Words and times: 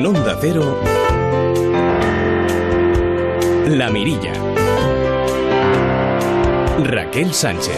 En 0.00 0.06
Onda 0.06 0.34
Cero, 0.40 0.80
La 3.66 3.90
Mirilla. 3.90 4.32
Raquel 6.78 7.34
Sánchez. 7.34 7.76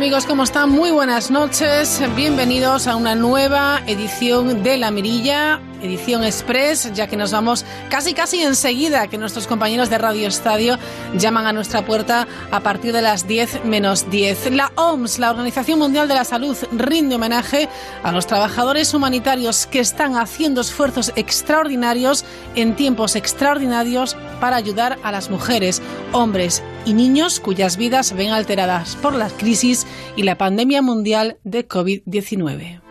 amigos? 0.00 0.24
¿Cómo 0.24 0.44
están? 0.44 0.70
Muy 0.70 0.90
buenas 0.92 1.30
noches. 1.30 2.00
Bienvenidos 2.16 2.86
a 2.86 2.96
una 2.96 3.14
nueva 3.14 3.82
edición 3.86 4.62
de 4.62 4.78
La 4.78 4.90
Mirilla 4.90 5.60
edición 5.82 6.24
express, 6.24 6.92
ya 6.92 7.06
que 7.06 7.16
nos 7.16 7.32
vamos 7.32 7.64
casi 7.88 8.14
casi 8.14 8.42
enseguida, 8.42 9.06
que 9.08 9.18
nuestros 9.18 9.46
compañeros 9.46 9.90
de 9.90 9.98
Radio 9.98 10.28
Estadio 10.28 10.78
llaman 11.14 11.46
a 11.46 11.52
nuestra 11.52 11.84
puerta 11.84 12.26
a 12.50 12.60
partir 12.60 12.92
de 12.92 13.02
las 13.02 13.26
10 13.26 13.64
menos 13.64 14.10
10. 14.10 14.52
La 14.52 14.72
OMS, 14.76 15.18
la 15.18 15.30
Organización 15.30 15.78
Mundial 15.78 16.08
de 16.08 16.14
la 16.14 16.24
Salud, 16.24 16.56
rinde 16.72 17.14
homenaje 17.14 17.68
a 18.02 18.12
los 18.12 18.26
trabajadores 18.26 18.94
humanitarios 18.94 19.66
que 19.66 19.80
están 19.80 20.16
haciendo 20.16 20.60
esfuerzos 20.60 21.12
extraordinarios 21.16 22.24
en 22.54 22.76
tiempos 22.76 23.16
extraordinarios 23.16 24.16
para 24.40 24.56
ayudar 24.56 24.98
a 25.02 25.12
las 25.12 25.30
mujeres, 25.30 25.82
hombres 26.12 26.62
y 26.84 26.94
niños 26.94 27.40
cuyas 27.40 27.76
vidas 27.76 28.12
ven 28.14 28.30
alteradas 28.30 28.96
por 28.96 29.14
la 29.14 29.28
crisis 29.28 29.86
y 30.16 30.22
la 30.22 30.36
pandemia 30.36 30.82
mundial 30.82 31.38
de 31.44 31.66
COVID-19. 31.68 32.89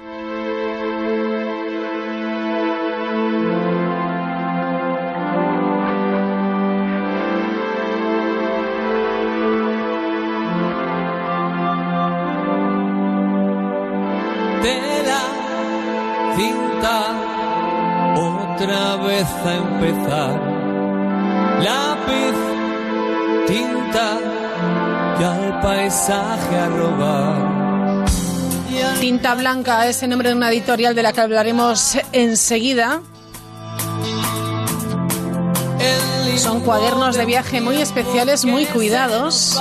Otra 18.59 18.97
vez 18.97 19.27
a 19.45 19.55
empezar. 19.55 20.31
Lápiz, 21.63 22.35
tinta 23.47 24.19
y 25.19 25.23
al 25.23 25.61
paisaje 25.61 26.57
a 26.57 26.67
robar. 26.67 27.59
Blanca 29.38 29.88
es 29.88 30.03
el 30.03 30.09
nombre 30.09 30.29
de 30.29 30.35
una 30.35 30.49
editorial 30.51 30.93
de 30.93 31.03
la 31.03 31.13
que 31.13 31.21
hablaremos 31.21 31.97
enseguida. 32.11 33.01
Son 36.38 36.61
cuadernos 36.61 37.16
de 37.16 37.25
viaje 37.25 37.59
muy 37.61 37.81
especiales, 37.81 38.45
muy 38.45 38.66
cuidados 38.66 39.59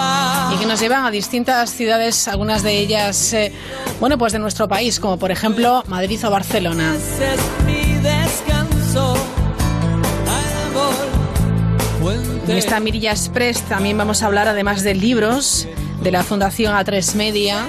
y 0.55 0.59
que 0.59 0.67
nos 0.67 0.81
llevan 0.81 1.05
a 1.05 1.11
distintas 1.11 1.71
ciudades, 1.71 2.29
algunas 2.29 2.63
de 2.63 2.79
ellas, 2.79 3.33
eh, 3.33 3.53
bueno, 3.99 4.17
pues 4.17 4.33
de 4.33 4.39
nuestro 4.39 4.69
país, 4.69 5.01
como 5.01 5.17
por 5.19 5.33
ejemplo 5.33 5.83
Madrid 5.89 6.25
o 6.25 6.31
Barcelona. 6.31 6.95
En 12.49 12.57
esta 12.57 12.81
Mirilla 12.81 13.11
Express 13.11 13.61
también 13.63 13.99
vamos 13.99 14.23
a 14.23 14.27
hablar, 14.27 14.49
además 14.49 14.83
de 14.83 14.95
libros, 14.95 15.69
de 16.03 16.11
la 16.11 16.23
Fundación 16.23 16.75
A3 16.75 17.15
Media, 17.15 17.67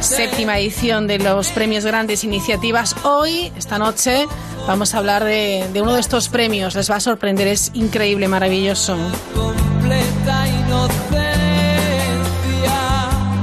séptima 0.00 0.58
edición 0.58 1.06
de 1.06 1.18
los 1.18 1.48
premios 1.48 1.84
Grandes 1.86 2.22
Iniciativas. 2.24 2.94
Hoy, 3.04 3.50
esta 3.56 3.78
noche, 3.78 4.26
vamos 4.66 4.94
a 4.94 4.98
hablar 4.98 5.24
de, 5.24 5.70
uno 5.80 5.94
de 5.94 6.00
estos 6.00 6.28
premios. 6.28 6.74
Les 6.74 6.90
va 6.90 6.96
a 6.96 7.00
sorprender, 7.00 7.48
es 7.48 7.70
increíble, 7.74 8.28
maravilloso. 8.28 8.96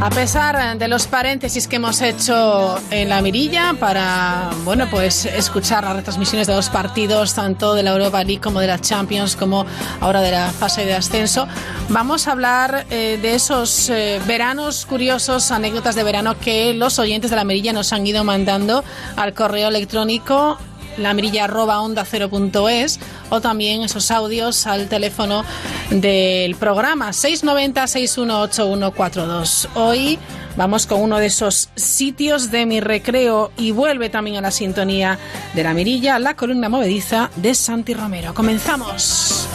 A 0.05 0.11
pesar 0.11 0.77
de 0.77 0.87
los 0.87 1.07
paréntesis 1.07 1.67
que 1.67 1.77
hemos 1.77 1.99
hecho 1.99 2.77
en 2.91 3.09
la 3.09 3.23
mirilla 3.23 3.73
para, 3.79 4.51
bueno, 4.63 4.87
pues 4.91 5.25
escuchar 5.25 5.83
las 5.83 5.95
retransmisiones 5.95 6.45
de 6.45 6.53
los 6.53 6.69
partidos, 6.69 7.33
tanto 7.33 7.73
de 7.73 7.81
la 7.81 7.93
Europa 7.93 8.23
League 8.23 8.39
como 8.39 8.59
de 8.59 8.67
la 8.67 8.79
Champions, 8.79 9.35
como 9.35 9.65
ahora 10.01 10.21
de 10.21 10.29
la 10.29 10.51
fase 10.51 10.85
de 10.85 10.93
ascenso, 10.93 11.47
vamos 11.89 12.27
a 12.27 12.33
hablar 12.33 12.85
eh, 12.91 13.17
de 13.19 13.33
esos 13.33 13.89
eh, 13.89 14.21
veranos 14.27 14.85
curiosos, 14.85 15.49
anécdotas 15.49 15.95
de 15.95 16.03
verano 16.03 16.37
que 16.37 16.75
los 16.75 16.99
oyentes 16.99 17.31
de 17.31 17.37
la 17.37 17.43
mirilla 17.43 17.73
nos 17.73 17.91
han 17.91 18.05
ido 18.05 18.23
mandando 18.23 18.83
al 19.15 19.33
correo 19.33 19.69
electrónico 19.69 20.59
la 20.97 21.13
mirilla 21.13 21.43
arroba 21.45 21.79
onda 21.81 22.03
cero 22.05 22.29
punto 22.29 22.69
es, 22.69 22.99
o 23.29 23.41
también 23.41 23.81
esos 23.83 24.09
audios 24.11 24.67
al 24.67 24.87
teléfono 24.87 25.43
del 25.89 26.55
programa 26.55 27.09
690-618142. 27.09 29.67
Hoy 29.75 30.19
vamos 30.55 30.87
con 30.87 31.01
uno 31.01 31.17
de 31.17 31.25
esos 31.27 31.69
sitios 31.75 32.49
de 32.51 32.65
mi 32.65 32.79
recreo 32.79 33.51
y 33.57 33.71
vuelve 33.71 34.09
también 34.09 34.37
a 34.37 34.41
la 34.41 34.51
sintonía 34.51 35.19
de 35.53 35.63
la 35.63 35.73
mirilla, 35.73 36.17
la 36.19 36.35
columna 36.35 36.69
movediza 36.69 37.29
de 37.35 37.53
Santi 37.55 37.93
Romero. 37.93 38.33
Comenzamos. 38.33 39.49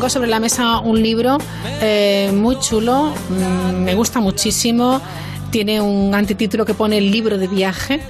Tengo 0.00 0.08
sobre 0.08 0.28
la 0.30 0.40
mesa 0.40 0.78
un 0.78 1.02
libro 1.02 1.36
eh, 1.82 2.30
muy 2.32 2.58
chulo, 2.58 3.12
mm, 3.28 3.82
me 3.84 3.94
gusta 3.94 4.18
muchísimo. 4.18 4.98
Tiene 5.50 5.78
un 5.82 6.14
antitítulo 6.14 6.64
que 6.64 6.72
pone 6.72 6.96
el 6.96 7.10
libro 7.10 7.36
de 7.36 7.46
viaje, 7.46 8.00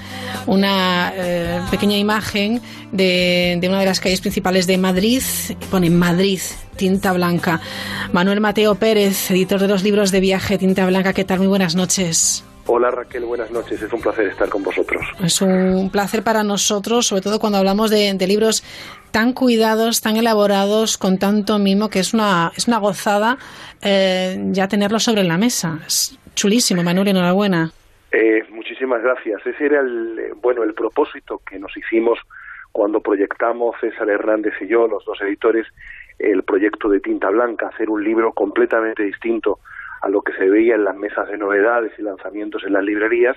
una 0.47 1.13
eh, 1.17 1.61
pequeña 1.69 1.97
imagen 1.97 2.63
de, 2.93 3.59
de, 3.61 3.69
una 3.69 3.81
de 3.81 3.87
las 3.87 3.99
calles 3.99 4.21
principales 4.21 4.69
de 4.69 4.79
Madrid. 4.79 5.21
Pone 5.69 5.91
Madrid, 5.91 6.39
tinta 6.77 7.13
blanca. 7.13 7.61
Manuel 8.13 8.41
Mateo 8.41 8.77
Pérez, 8.77 9.29
editor 9.33 9.59
de 9.59 9.67
los 9.67 9.83
libros 9.83 10.13
de 10.13 10.21
viaje 10.21 10.59
Tinta 10.59 10.87
Blanca, 10.87 11.13
¿qué 11.13 11.25
tal? 11.25 11.41
Muy 11.41 11.49
buenas 11.49 11.75
noches. 11.75 12.45
Hola 12.73 12.93
Raquel, 12.93 13.25
buenas 13.25 13.51
noches. 13.51 13.83
Es 13.83 13.93
un 13.93 14.01
placer 14.01 14.29
estar 14.29 14.49
con 14.49 14.63
vosotros. 14.63 15.05
Es 15.21 15.41
un 15.41 15.91
placer 15.91 16.23
para 16.23 16.45
nosotros, 16.45 17.09
sobre 17.09 17.21
todo 17.21 17.41
cuando 17.41 17.59
hablamos 17.59 17.91
de, 17.91 18.15
libros 18.29 18.63
tan 19.11 19.33
cuidados, 19.33 20.01
tan 20.01 20.17
elaborados, 20.17 20.99
con 20.99 21.19
tanto 21.19 21.59
mimo, 21.59 21.91
que 21.91 22.01
es 22.01 22.15
una, 22.15 22.53
es 22.57 22.69
una 22.69 22.79
gozada 22.79 23.39
eh, 23.83 24.37
ya 24.53 24.69
tenerlo 24.69 24.99
sobre 24.99 25.25
la 25.25 25.39
mesa. 25.39 25.81
Es 25.87 26.19
chulísimo, 26.35 26.83
Manuel, 26.83 27.09
enhorabuena. 27.09 27.71
Eh, 28.13 28.45
muchísimas 28.51 29.03
gracias. 29.03 29.47
Ese 29.47 29.67
era 29.67 29.81
el, 29.81 30.19
eh, 30.19 30.33
bueno, 30.41 30.63
el 30.63 30.75
propósito 30.75 31.41
que 31.49 31.59
nos 31.59 31.77
hicimos 31.77 32.19
cuando 32.73 33.01
proyectamos 33.01 33.77
César 33.81 34.09
Hernández 34.09 34.55
y 34.61 34.69
yo, 34.69 34.87
los 34.87 35.05
dos 35.05 35.21
editores, 35.23 35.67
el 36.19 36.43
proyecto 36.43 36.89
de 36.89 37.01
Tinta 37.01 37.31
Blanca, 37.31 37.69
hacer 37.69 37.91
un 37.91 38.05
libro 38.05 38.33
completamente 38.33 39.03
distinto 39.03 39.59
a 40.03 40.09
lo 40.09 40.23
que 40.23 40.33
se 40.33 40.49
veía 40.49 40.75
en 40.75 40.85
las 40.85 40.97
mesas 40.97 41.29
de 41.29 41.37
novedades 41.37 41.93
y 41.99 42.03
lanzamientos 42.03 42.63
en 42.65 42.73
las 42.73 42.85
librerías, 42.85 43.37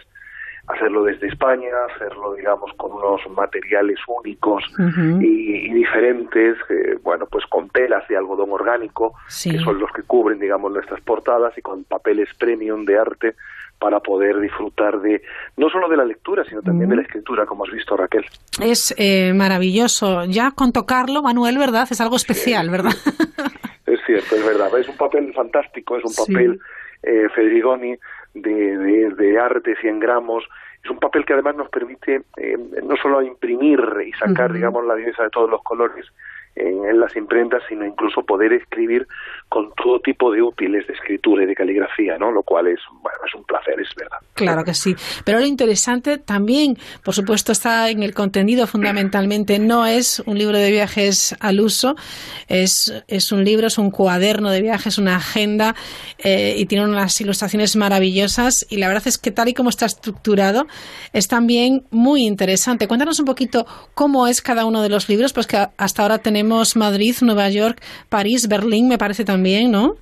hacerlo 0.68 1.03
desde 1.03 1.28
España, 1.28 1.68
hacerlo, 1.94 2.34
digamos, 2.35 2.72
con 2.78 2.91
unos 2.94 3.22
materiales 3.35 4.00
únicos 4.07 4.63
y, 5.19 5.74
diferentes, 5.74 6.57
eh, 6.69 6.97
bueno, 7.03 7.25
pues 7.29 7.46
con 7.47 7.69
telas 7.69 8.07
de 8.07 8.16
algodón 8.16 8.51
orgánico, 8.51 9.14
que 9.28 9.59
son 9.59 9.79
los 9.79 9.91
que 9.91 10.03
cubren, 10.03 10.40
digamos, 10.40 10.72
nuestras 10.72 11.02
portadas, 11.02 11.58
y 11.58 11.61
con 11.61 11.84
papeles 11.84 12.29
premium 12.37 12.85
de 12.85 12.97
arte 12.97 13.35
para 13.84 13.99
poder 13.99 14.40
disfrutar 14.40 15.02
de 15.02 15.22
no 15.58 15.70
solo 15.70 15.90
de 15.90 15.97
la 15.97 16.05
lectura, 16.05 16.46
sino 16.46 16.61
también 16.61 16.90
de 16.90 16.96
la 16.96 17.02
escritura, 17.02 17.46
como 17.46 17.66
has 17.66 17.72
visto, 17.72 17.97
Raquel. 17.97 18.26
Es 18.61 18.96
eh, 18.97 19.34
maravilloso. 19.34 20.23
Ya 20.23 20.52
con 20.52 20.72
tocarlo, 20.72 21.22
Manuel, 21.22 21.58
¿verdad? 21.58 21.87
Es 21.91 21.99
algo 21.99 22.16
especial, 22.16 22.70
¿verdad? 22.70 22.93
Es 23.85 23.99
cierto, 24.05 24.35
es 24.35 24.46
verdad. 24.46 24.76
Es 24.79 24.87
un 24.87 24.97
papel 24.97 25.34
fantástico, 25.34 25.97
es 25.97 26.05
un 26.05 26.14
papel 26.16 26.59
eh, 27.03 27.28
Federigoni 27.35 27.96
de, 28.34 29.11
de, 29.16 29.40
arte 29.40 29.76
100 29.79 29.99
gramos. 29.99 30.43
Es 30.84 30.90
un 30.90 31.00
papel 31.00 31.26
que 31.26 31.34
además 31.34 31.56
nos 31.56 31.70
permite 31.70 32.24
eh, 32.38 32.58
no 32.84 32.96
solo 32.97 33.22
imprimir 33.22 33.80
y 34.06 34.12
sacar, 34.14 34.52
digamos, 34.52 34.85
la 34.85 34.96
belleza 34.96 35.24
de 35.24 35.30
todos 35.30 35.50
los 35.50 35.64
colores, 35.64 36.06
en, 36.55 37.00
las 37.00 37.16
imprentas, 37.16 37.64
sino 37.67 37.85
incluso 37.85 38.22
poder 38.22 38.53
escribir 38.53 39.08
con 39.50 39.72
todo 39.73 40.00
tipo 40.00 40.32
de 40.32 40.41
útiles 40.41 40.85
de 40.88 40.94
escritura 40.94 41.44
y 41.44 41.47
de 41.47 41.55
caligrafía, 41.55 42.17
¿no? 42.17 42.32
Lo 42.32 42.44
cual 42.44 42.67
es, 42.67 42.79
bueno, 43.02 43.17
es 43.26 43.34
un 43.35 43.44
placer, 43.44 43.79
es 43.79 43.90
verdad. 43.96 44.17
Claro 44.35 44.64
que 44.64 44.73
sí. 44.73 44.96
Pero 45.26 45.40
lo 45.40 45.46
interesante 45.46 46.17
también, 46.17 46.78
por 47.03 47.14
supuesto, 47.14 47.52
está 47.52 47.90
en 47.90 48.03
el 48.03 48.14
contenido 48.14 48.67
fundamentalmente. 48.67 49.58
No 49.59 49.85
es 49.85 50.22
un 50.26 50.38
libro 50.38 50.58
de 50.58 50.72
viajes 50.72 51.35
al 51.40 51.59
uso, 51.59 51.96
es, 52.47 53.03
es 53.08 53.32
un 53.32 53.44
libro, 53.44 53.67
es 53.67 53.78
un 53.78 53.91
cuaderno 53.91 54.52
de 54.52 54.61
viajes, 54.61 54.97
una 54.97 55.16
agenda 55.16 55.76
eh, 56.20 56.56
y 56.58 56.66
tiene 56.67 56.85
unas 56.85 57.20
ilustraciones 57.20 57.76
maravillosas. 57.76 58.66
Y 58.70 58.78
la 58.78 58.88
verdad 58.88 59.08
es 59.08 59.17
que 59.17 59.32
tal 59.32 59.49
y 59.49 59.53
como 59.53 59.70
está 59.70 59.85
estructurado, 59.85 60.67
es 61.11 61.28
también 61.28 61.85
muy 61.90 62.23
interesante. 62.23 62.88
Cuéntanos 62.88 63.20
un 63.20 63.26
poquito 63.26 63.66
cómo 63.94 64.28
es 64.28 64.41
cada 64.41 64.66
uno 64.66 64.82
de 64.82 64.90
los 64.90 65.09
libros, 65.09 65.34
pues 65.34 65.47
que 65.47 65.58
hasta 65.78 66.02
ahora 66.02 66.20
tenemos 66.20 66.42
Madrid, 66.75 67.16
Nueva 67.22 67.49
York, 67.49 67.81
París, 68.09 68.47
Berlín, 68.47 68.87
me 68.87 68.97
parece 68.97 69.25
también, 69.25 69.72
¿no? 69.72 69.95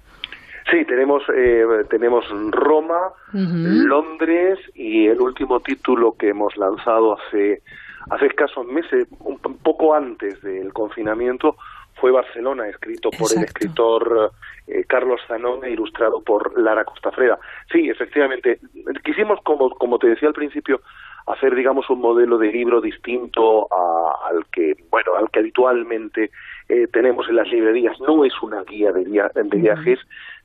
Sí, 0.69 0.85
tenemos, 0.85 1.23
eh, 1.35 1.65
tenemos 1.89 2.23
Roma, 2.51 3.11
Londres 3.33 4.59
y 4.75 5.07
el 5.07 5.19
último 5.19 5.59
título 5.59 6.15
que 6.17 6.29
hemos 6.29 6.55
lanzado 6.55 7.17
hace, 7.19 7.61
hace 8.09 8.27
escasos 8.27 8.65
meses, 8.67 9.07
un, 9.19 9.37
poco 9.39 9.93
antes 9.95 10.41
del 10.41 10.71
confinamiento, 10.71 11.57
fue 11.95 12.11
Barcelona, 12.11 12.67
escrito 12.67 13.09
por 13.11 13.31
el 13.35 13.43
escritor 13.43 14.31
eh, 14.67 14.85
Carlos 14.87 15.19
Zanón 15.27 15.63
e 15.65 15.71
ilustrado 15.71 16.21
por 16.21 16.57
Lara 16.57 16.85
Costafreda. 16.85 17.37
Sí, 17.71 17.89
efectivamente, 17.89 18.59
quisimos, 19.03 19.39
como, 19.43 19.69
como 19.71 19.99
te 19.99 20.07
decía 20.07 20.29
al 20.29 20.33
principio, 20.33 20.81
hacer 21.27 21.55
digamos 21.55 21.89
un 21.89 21.99
modelo 21.99 22.37
de 22.37 22.51
libro 22.51 22.81
distinto 22.81 23.67
al 23.71 24.45
que 24.51 24.75
bueno 24.89 25.15
al 25.15 25.29
que 25.29 25.39
habitualmente 25.39 26.31
eh, 26.69 26.87
tenemos 26.91 27.27
en 27.29 27.35
las 27.35 27.47
librerías. 27.47 27.99
No 27.99 28.25
es 28.25 28.33
una 28.41 28.63
guía 28.63 28.91
de, 28.91 29.03
de 29.03 29.57
viajes 29.57 29.99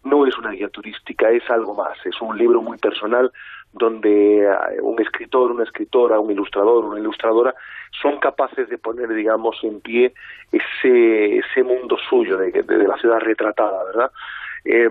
no 0.04 0.24
es 0.24 0.38
una 0.38 0.52
guía 0.52 0.68
turística 0.68 1.30
es 1.30 1.48
algo 1.50 1.74
más. 1.74 1.98
Es 2.06 2.20
un 2.20 2.38
libro 2.38 2.62
muy 2.62 2.78
personal 2.78 3.32
donde 3.72 4.44
eh, 4.44 4.80
un 4.80 5.00
escritor 5.00 5.50
una 5.52 5.64
escritora 5.64 6.18
un 6.18 6.30
ilustrador 6.30 6.84
una 6.84 6.98
ilustradora 6.98 7.54
son 8.00 8.18
capaces 8.18 8.68
de 8.68 8.78
poner 8.78 9.12
digamos 9.12 9.58
en 9.62 9.80
pie 9.80 10.14
ese 10.52 11.38
ese 11.38 11.62
mundo 11.62 11.96
suyo 12.08 12.38
de, 12.38 12.50
de 12.50 12.88
la 12.88 12.96
ciudad 12.96 13.20
retratada 13.20 13.84
verdad 13.84 14.10
eh, 14.66 14.88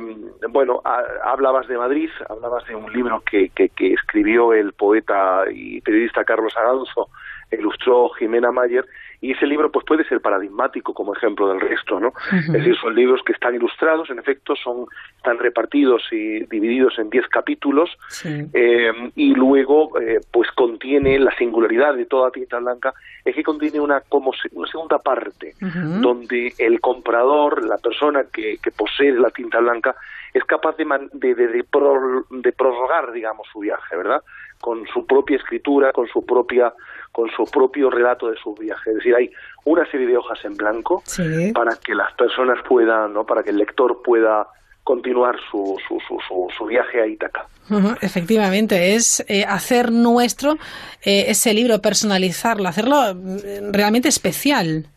bueno, 0.50 0.82
hablabas 1.24 1.68
de 1.68 1.78
Madrid, 1.78 2.10
hablabas 2.30 2.66
de 2.66 2.76
un 2.76 2.92
libro 2.94 3.22
que, 3.30 3.50
que, 3.50 3.70
que, 3.70 3.94
escribió 3.94 4.54
el 4.54 4.74
poeta 4.74 5.44
y 5.52 5.82
periodista 5.82 6.24
Carlos 6.24 6.56
Aranzo, 6.56 7.10
ilustró 7.52 8.10
Jimena 8.10 8.52
Mayer, 8.52 8.86
y 9.22 9.32
ese 9.32 9.46
libro 9.46 9.72
pues 9.72 9.86
puede 9.86 10.04
ser 10.08 10.22
paradigmático 10.22 10.94
como 10.94 11.16
ejemplo 11.16 11.48
del 11.50 11.62
resto, 11.62 12.00
¿no? 12.00 12.14
Es 12.32 12.52
decir, 12.52 12.76
son 12.78 12.96
libros 12.96 13.22
que 13.26 13.34
están 13.34 13.56
ilustrados, 13.56 14.10
en 14.10 14.20
efecto, 14.20 14.56
son 14.56 14.86
están 15.18 15.40
repartidos 15.40 16.04
y 16.12 16.46
divididos 16.46 17.00
en 17.00 17.10
diez 17.10 17.28
capítulos, 17.28 17.90
eh, 18.24 18.92
y 19.16 19.34
luego 19.34 20.00
eh, 20.00 20.20
pues 20.32 20.52
contiene 20.52 21.18
la 21.20 21.36
singularidad 21.38 21.96
de 21.96 22.06
toda 22.06 22.32
tinta 22.32 22.60
blanca, 22.60 22.94
es 23.24 23.36
que 23.36 23.44
contiene 23.44 23.80
una 23.80 24.02
como 24.02 24.32
una 24.52 24.68
segunda 24.68 25.00
parte, 25.00 25.54
donde 25.60 26.54
el 26.58 26.80
comprador, 26.80 27.66
la 27.66 27.78
persona 27.78 28.26
que, 28.32 28.58
que 28.62 28.72
posee 28.72 29.12
la 29.14 29.30
tinta 29.32 29.60
blanca, 29.60 29.96
es 30.36 30.44
capaz 30.44 30.76
de, 30.76 30.86
de, 31.14 31.34
de, 31.34 31.48
de 31.48 32.52
prorrogar, 32.52 33.12
digamos, 33.14 33.48
su 33.54 33.60
viaje, 33.60 33.96
¿verdad? 33.96 34.22
Con 34.60 34.86
su 34.88 35.06
propia 35.06 35.38
escritura, 35.38 35.94
con 35.94 36.08
su 36.08 36.26
propia 36.26 36.74
con 37.14 37.30
su 37.32 37.46
propio 37.46 37.90
relato 37.90 38.30
de 38.30 38.36
su 38.36 38.54
viaje. 38.54 38.90
Es 38.90 38.98
decir, 38.98 39.16
hay 39.16 39.32
una 39.64 39.90
serie 39.90 40.06
de 40.06 40.18
hojas 40.18 40.38
en 40.44 40.58
blanco 40.58 41.02
para 41.54 41.78
que 41.78 41.96
las 41.96 42.12
personas 42.16 42.60
puedan, 42.68 43.14
¿no? 43.14 43.26
para 43.26 43.42
que 43.42 43.52
el 43.52 43.58
lector 43.58 44.02
pueda 44.04 44.46
continuar 44.84 45.38
su, 45.50 45.78
su, 45.88 45.98
su, 46.06 46.20
su, 46.58 46.66
viaje 46.66 47.02
a 47.02 47.08
Ítaca. 47.08 47.48
efectivamente, 48.02 48.96
es 48.96 49.24
eh, 49.30 49.46
hacer 49.46 49.94
nuestro 49.94 50.58
eh, 51.04 51.26
ese 51.30 51.54
libro, 51.54 51.82
personalizarlo, 51.82 52.68
hacerlo 52.68 52.98
mm, 53.16 53.72
realmente 53.72 54.10
especial. 54.10 54.88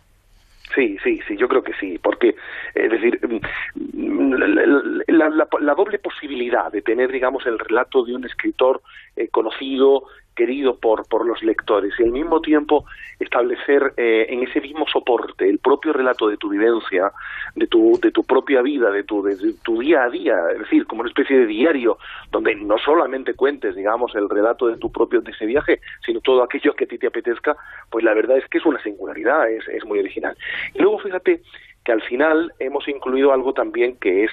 Sí, 0.74 0.98
sí, 1.02 1.20
sí, 1.26 1.36
yo 1.36 1.48
creo 1.48 1.62
que 1.62 1.72
sí, 1.74 1.98
porque, 1.98 2.36
es 2.74 2.90
decir, 2.90 3.18
mm, 3.74 4.34
la, 5.08 5.28
la, 5.60 5.74
doble 5.74 5.98
posibilidad 5.98 6.70
de 6.70 6.82
tener, 6.82 7.10
digamos, 7.10 7.46
el 7.46 7.58
relato 7.58 8.04
de 8.04 8.14
un 8.14 8.24
escritor 8.24 8.82
eh, 9.16 9.28
conocido, 9.28 10.04
querido 10.38 10.78
por, 10.78 11.08
por 11.08 11.26
los 11.26 11.42
lectores 11.42 11.92
y 11.98 12.04
al 12.04 12.12
mismo 12.12 12.40
tiempo 12.40 12.84
establecer 13.18 13.92
eh, 13.96 14.26
en 14.28 14.44
ese 14.44 14.60
mismo 14.60 14.86
soporte 14.86 15.50
el 15.50 15.58
propio 15.58 15.92
relato 15.92 16.28
de 16.28 16.36
tu 16.36 16.48
vivencia, 16.48 17.10
de 17.56 17.66
tu, 17.66 17.98
de 18.00 18.12
tu 18.12 18.22
propia 18.22 18.62
vida, 18.62 18.92
de 18.92 19.02
tu, 19.02 19.20
de, 19.24 19.34
tu 19.64 19.80
día 19.80 20.04
a 20.04 20.10
día, 20.10 20.36
es 20.52 20.60
decir, 20.60 20.86
como 20.86 21.00
una 21.00 21.10
especie 21.10 21.40
de 21.40 21.46
diario 21.46 21.98
donde 22.30 22.54
no 22.54 22.78
solamente 22.78 23.34
cuentes, 23.34 23.74
digamos, 23.74 24.14
el 24.14 24.28
relato 24.28 24.68
de 24.68 24.76
tu 24.76 24.92
propio 24.92 25.20
de 25.22 25.32
ese 25.32 25.44
viaje, 25.44 25.80
sino 26.06 26.20
todo 26.20 26.44
aquello 26.44 26.72
que 26.74 26.84
a 26.84 26.86
ti 26.88 26.98
te 26.98 27.08
apetezca, 27.08 27.56
pues 27.90 28.04
la 28.04 28.14
verdad 28.14 28.38
es 28.38 28.46
que 28.48 28.58
es 28.58 28.64
una 28.64 28.80
singularidad, 28.80 29.50
es, 29.50 29.66
es 29.66 29.84
muy 29.84 29.98
original. 29.98 30.36
Y 30.72 30.78
luego 30.78 31.00
fíjate 31.00 31.42
que 31.88 31.92
al 31.92 32.02
final 32.02 32.52
hemos 32.58 32.86
incluido 32.86 33.32
algo 33.32 33.54
también 33.54 33.96
que 33.96 34.24
es 34.24 34.30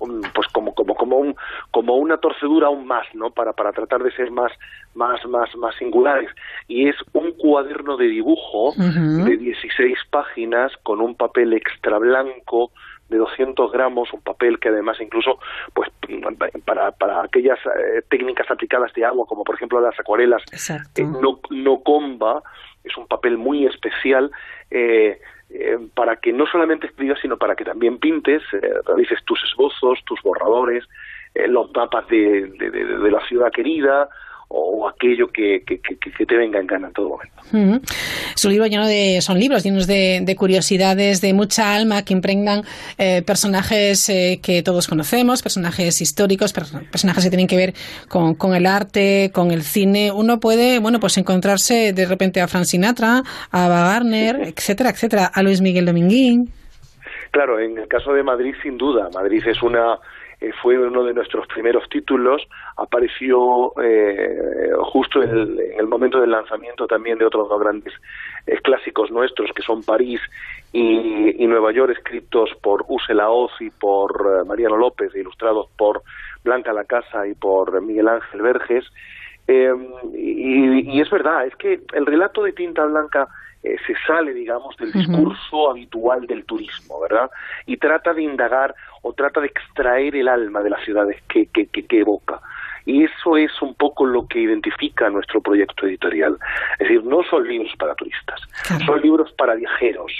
pues 0.00 0.48
como 0.48 0.74
como 0.74 0.96
como 0.96 1.18
un 1.18 1.36
como 1.70 1.94
una 1.94 2.16
torcedura 2.16 2.66
aún 2.66 2.88
más 2.88 3.06
no 3.14 3.30
para 3.30 3.52
para 3.52 3.70
tratar 3.70 4.02
de 4.02 4.10
ser 4.10 4.32
más 4.32 4.50
más 4.96 5.24
más 5.26 5.54
más 5.54 5.76
singulares. 5.76 6.28
Y 6.66 6.88
es 6.88 6.96
un 7.12 7.30
cuaderno 7.34 7.96
de 7.96 8.08
dibujo 8.08 8.74
de 8.76 9.36
16 9.36 9.96
páginas 10.10 10.72
con 10.82 11.00
un 11.00 11.14
papel 11.14 11.52
extra 11.52 11.98
blanco 11.98 12.72
de 13.08 13.16
200 13.16 13.70
gramos, 13.70 14.12
un 14.12 14.20
papel 14.20 14.58
que 14.58 14.68
además 14.68 14.98
incluso, 15.00 15.38
pues 15.72 15.88
para, 16.64 16.90
para 16.90 17.22
aquellas 17.22 17.58
eh, 17.64 18.02
técnicas 18.10 18.50
aplicadas 18.50 18.92
de 18.94 19.04
agua, 19.04 19.24
como 19.26 19.44
por 19.44 19.54
ejemplo 19.54 19.80
las 19.80 19.98
acuarelas, 19.98 20.42
eh, 20.96 21.04
no, 21.04 21.38
no 21.50 21.80
comba, 21.80 22.42
es 22.84 22.94
un 22.98 23.06
papel 23.06 23.38
muy 23.38 23.66
especial, 23.66 24.30
eh, 24.70 25.20
eh, 25.50 25.78
para 25.94 26.16
que 26.16 26.32
no 26.32 26.46
solamente 26.46 26.86
escribas, 26.86 27.18
sino 27.20 27.38
para 27.38 27.56
que 27.56 27.64
también 27.64 27.98
pintes, 27.98 28.42
eh, 28.52 28.60
realices 28.86 29.24
tus 29.24 29.42
esbozos, 29.44 29.98
tus 30.04 30.20
borradores, 30.22 30.84
eh, 31.34 31.48
los 31.48 31.70
mapas 31.74 32.06
de, 32.08 32.48
de, 32.48 33.10
la 33.10 33.20
ciudad 33.26 33.50
querida, 33.50 34.08
o 34.48 34.88
aquello 34.88 35.28
que, 35.28 35.62
que, 35.66 35.78
que, 35.80 36.26
te 36.26 36.36
venga 36.36 36.58
en 36.58 36.66
gana 36.66 36.88
en 36.88 36.92
todo 36.94 37.10
momento. 37.10 37.88
Es 38.34 38.44
un 38.44 38.52
libro 38.52 38.66
lleno 38.66 38.86
de, 38.86 39.20
son 39.20 39.38
libros 39.38 39.62
llenos 39.62 39.86
de, 39.86 40.34
curiosidades, 40.38 41.20
de 41.20 41.34
mucha 41.34 41.74
alma 41.74 42.02
que 42.02 42.14
impregnan 42.14 42.62
eh, 42.96 43.22
personajes 43.22 44.08
eh, 44.08 44.40
que 44.42 44.62
todos 44.62 44.88
conocemos, 44.88 45.42
personajes 45.42 46.00
históricos, 46.00 46.52
personajes 46.52 47.24
que 47.24 47.30
tienen 47.30 47.46
que 47.46 47.56
ver 47.56 47.74
con, 48.08 48.34
con, 48.34 48.54
el 48.54 48.66
arte, 48.66 49.30
con 49.34 49.50
el 49.50 49.62
cine. 49.62 50.12
Uno 50.12 50.40
puede, 50.40 50.78
bueno, 50.78 50.98
pues 50.98 51.18
encontrarse 51.18 51.92
de 51.92 52.06
repente 52.06 52.40
a 52.40 52.48
Frank 52.48 52.64
Sinatra, 52.64 53.22
a 53.50 53.66
Ava 53.66 53.80
Gardner, 53.92 54.36
etcétera, 54.56 54.90
etcétera, 54.90 55.30
a 55.32 55.42
Luis 55.42 55.60
Miguel 55.60 55.84
Dominguín. 55.84 56.50
Claro, 57.30 57.60
en 57.60 57.76
el 57.76 57.88
caso 57.88 58.12
de 58.14 58.22
Madrid, 58.22 58.54
sin 58.62 58.78
duda. 58.78 59.10
Madrid 59.12 59.42
es 59.46 59.62
una 59.62 59.98
eh, 60.40 60.52
fue 60.62 60.78
uno 60.78 61.02
de 61.02 61.14
nuestros 61.14 61.48
primeros 61.48 61.88
títulos, 61.88 62.46
apareció 62.76 63.72
eh, 63.82 64.70
justo 64.92 65.20
en 65.20 65.58
el, 65.76 65.86
momento 65.88 66.20
del 66.20 66.30
lanzamiento 66.30 66.86
también 66.86 67.18
de 67.18 67.24
otros 67.24 67.48
dos 67.48 67.60
grandes 67.60 67.92
eh, 68.46 68.56
clásicos 68.62 69.10
nuestros, 69.10 69.50
que 69.52 69.62
son 69.62 69.82
París 69.82 70.20
y, 70.72 71.44
Nueva 71.48 71.72
York, 71.72 71.92
escritos 71.96 72.50
por 72.62 72.84
Use 72.88 73.14
Laoz 73.14 73.50
y 73.58 73.70
por 73.70 74.46
Mariano 74.46 74.76
López, 74.76 75.12
e 75.14 75.20
ilustrados 75.20 75.66
por 75.76 76.02
Blanca 76.44 76.72
La 76.72 76.84
Casa 76.84 77.26
y 77.26 77.34
por 77.34 77.80
Miguel 77.82 78.06
Ángel 78.06 78.42
Verges. 78.42 78.84
y, 79.48 81.00
es 81.00 81.10
verdad, 81.10 81.46
es 81.46 81.56
que 81.56 81.80
el 81.94 82.06
relato 82.06 82.44
de 82.44 82.52
Tinta 82.52 82.84
Blanca 82.84 83.28
se 83.62 83.94
sale, 84.06 84.32
digamos, 84.34 84.76
del 84.76 84.92
discurso 84.92 85.70
habitual 85.70 86.26
del 86.26 86.44
turismo, 86.44 87.00
¿verdad? 87.00 87.28
Y 87.66 87.76
trata 87.78 88.14
de 88.14 88.22
indagar 88.22 88.74
o 89.02 89.12
trata 89.12 89.40
de 89.40 89.48
extraer 89.48 90.16
el 90.16 90.28
alma 90.28 90.62
de 90.62 90.70
las 90.70 90.84
ciudades 90.84 91.22
que, 91.28 91.46
que, 91.46 91.66
que, 91.68 92.00
evoca. 92.00 92.40
Y 92.88 93.04
eso 93.04 93.36
es 93.36 93.50
un 93.60 93.74
poco 93.74 94.06
lo 94.06 94.26
que 94.26 94.40
identifica 94.40 95.10
nuestro 95.10 95.42
proyecto 95.42 95.86
editorial. 95.86 96.38
Es 96.78 96.88
decir, 96.88 97.04
no 97.04 97.22
son 97.22 97.46
libros 97.46 97.70
para 97.78 97.94
turistas, 97.94 98.40
son 98.86 99.02
libros 99.02 99.30
para 99.36 99.56
viajeros, 99.56 100.10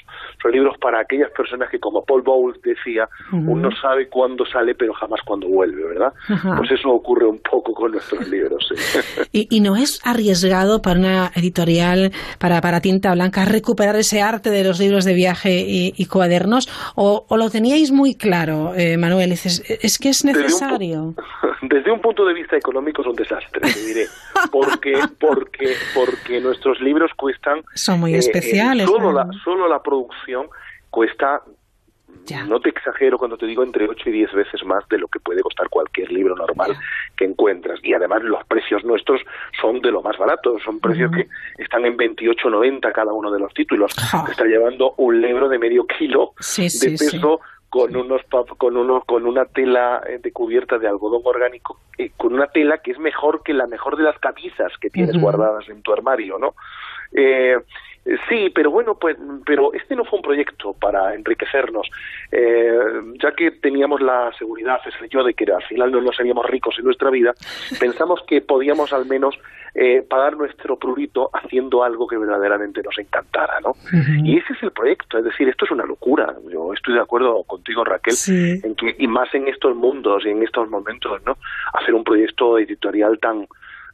son 0.42 0.52
libros 0.52 0.76
para 0.78 1.00
aquellas 1.00 1.30
personas 1.30 1.70
que, 1.70 1.80
como 1.80 2.04
Paul 2.04 2.20
Bowles 2.20 2.60
decía, 2.60 3.08
uno 3.32 3.70
sabe 3.80 4.10
cuándo 4.10 4.44
sale, 4.44 4.74
pero 4.74 4.92
jamás 4.92 5.22
cuándo 5.24 5.48
vuelve, 5.48 5.82
¿verdad? 5.82 6.12
Pues 6.58 6.70
eso 6.72 6.90
ocurre 6.90 7.24
un 7.24 7.38
poco 7.38 7.72
con 7.72 7.92
nuestros 7.92 8.28
libros. 8.28 8.70
¿Y, 9.32 9.60
no 9.60 9.74
es 9.74 10.02
arriesgado 10.04 10.82
para 10.82 11.00
una 11.00 11.32
editorial, 11.34 12.12
para, 12.38 12.60
para 12.60 12.82
Tinta 12.82 13.14
Blanca, 13.14 13.46
recuperar 13.46 13.96
ese 13.96 14.20
arte 14.20 14.50
de 14.50 14.62
los 14.62 14.78
libros 14.78 15.06
de 15.06 15.14
viaje 15.14 15.64
y, 15.66 16.06
cuadernos? 16.06 16.68
¿O, 16.96 17.24
lo 17.34 17.48
teníais 17.48 17.92
muy 17.92 18.14
claro, 18.14 18.74
eh, 18.76 18.98
Manuel? 18.98 19.30
Dices, 19.30 19.64
es 19.82 19.98
que 19.98 20.10
es 20.10 20.22
necesario. 20.26 21.14
desde 21.62 21.90
un 21.90 22.00
punto 22.00 22.24
de 22.24 22.34
vista 22.34 22.57
económico 22.58 23.02
es 23.02 23.08
un 23.08 23.16
desastre, 23.16 23.60
te 23.60 23.80
diré, 23.80 24.06
porque 24.50 24.94
porque 25.18 25.74
porque 25.94 26.40
nuestros 26.40 26.80
libros 26.80 27.10
cuestan 27.16 27.62
son 27.74 28.00
muy 28.00 28.14
eh, 28.14 28.18
especiales, 28.18 28.86
solo 28.86 29.12
la 29.12 29.28
solo 29.44 29.68
la 29.68 29.82
producción 29.82 30.48
cuesta 30.90 31.42
no 32.46 32.60
te 32.60 32.70
exagero 32.70 33.18
cuando 33.18 33.36
te 33.36 33.46
digo 33.46 33.62
entre 33.62 33.88
8 33.88 34.08
y 34.10 34.12
10 34.12 34.32
veces 34.32 34.64
más 34.64 34.86
de 34.88 34.98
lo 34.98 35.08
que 35.08 35.20
puede 35.20 35.40
costar 35.40 35.68
cualquier 35.68 36.10
libro 36.12 36.34
normal 36.36 36.76
que 37.16 37.24
encuentras. 37.24 37.80
Y 37.82 37.94
además 37.94 38.22
los 38.22 38.44
precios 38.46 38.84
nuestros 38.84 39.20
son 39.60 39.80
de 39.80 39.90
lo 39.90 40.02
más 40.02 40.18
baratos, 40.18 40.62
son 40.62 40.80
precios 40.80 41.10
que 41.10 41.28
están 41.62 41.84
en 41.86 41.96
28,90 41.96 42.92
cada 42.92 43.12
uno 43.12 43.30
de 43.30 43.40
los 43.40 43.52
títulos. 43.54 43.92
está 44.28 44.44
llevando 44.44 44.94
un 44.98 45.20
libro 45.20 45.48
de 45.48 45.58
medio 45.58 45.86
kilo 45.86 46.32
de 46.56 46.90
peso 46.90 47.40
con 47.70 47.94
unos 47.94 48.22
con 48.56 48.76
unos 48.76 49.04
con 49.04 49.26
una 49.26 49.44
tela 49.44 50.02
eh, 50.06 50.18
de 50.18 50.32
cubierta 50.32 50.78
de 50.78 50.88
algodón 50.88 51.22
orgánico 51.24 51.78
eh, 51.98 52.10
con 52.16 52.32
una 52.32 52.46
tela 52.46 52.78
que 52.78 52.92
es 52.92 52.98
mejor 52.98 53.42
que 53.42 53.52
la 53.52 53.66
mejor 53.66 53.96
de 53.96 54.04
las 54.04 54.18
camisas 54.18 54.72
que 54.80 54.88
tienes 54.88 55.20
guardadas 55.20 55.68
en 55.68 55.82
tu 55.82 55.92
armario 55.92 56.38
no 56.38 56.54
eh, 57.12 57.56
Sí, 58.28 58.50
pero 58.54 58.70
bueno, 58.70 58.94
pues, 58.94 59.16
pero 59.44 59.72
este 59.74 59.94
no 59.94 60.04
fue 60.04 60.18
un 60.18 60.22
proyecto 60.22 60.72
para 60.72 61.14
enriquecernos, 61.14 61.88
eh, 62.32 62.78
ya 63.22 63.32
que 63.32 63.50
teníamos 63.50 64.00
la 64.00 64.32
seguridad, 64.38 64.80
es 64.86 65.10
yo, 65.10 65.22
de 65.22 65.34
que 65.34 65.44
al 65.52 65.62
final 65.64 65.92
no 65.92 66.00
nos 66.00 66.16
seríamos 66.16 66.46
ricos 66.46 66.76
en 66.78 66.86
nuestra 66.86 67.10
vida, 67.10 67.34
pensamos 67.80 68.22
que 68.26 68.40
podíamos 68.40 68.92
al 68.92 69.04
menos 69.06 69.38
eh, 69.74 70.02
pagar 70.08 70.36
nuestro 70.36 70.76
prurito 70.76 71.28
haciendo 71.34 71.84
algo 71.84 72.06
que 72.06 72.16
verdaderamente 72.16 72.82
nos 72.82 72.96
encantara, 72.98 73.60
¿no? 73.60 73.74
Y 74.24 74.38
ese 74.38 74.54
es 74.54 74.62
el 74.62 74.72
proyecto, 74.72 75.18
es 75.18 75.24
decir, 75.24 75.48
esto 75.48 75.66
es 75.66 75.70
una 75.70 75.84
locura. 75.84 76.34
Yo 76.50 76.72
estoy 76.72 76.94
de 76.94 77.00
acuerdo 77.00 77.42
contigo, 77.44 77.84
Raquel, 77.84 78.14
en 78.26 78.74
que 78.74 78.96
y 78.98 79.06
más 79.06 79.32
en 79.34 79.46
estos 79.48 79.76
mundos 79.76 80.24
y 80.24 80.30
en 80.30 80.42
estos 80.42 80.70
momentos, 80.70 81.20
¿no? 81.26 81.36
Hacer 81.74 81.94
un 81.94 82.04
proyecto 82.04 82.58
editorial 82.58 83.18
tan 83.20 83.46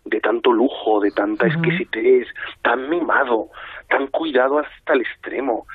de 0.04 0.21
tanto 0.21 0.52
lujo, 0.52 1.00
de 1.00 1.11
tanta 1.11 1.47
exquisitez, 1.47 2.28
tan 2.62 2.88
mimado, 2.88 3.49
tan 3.88 4.07
cuidado 4.09 4.59
hasta 4.59 4.93
el 4.93 5.03
extremo. 5.03 5.67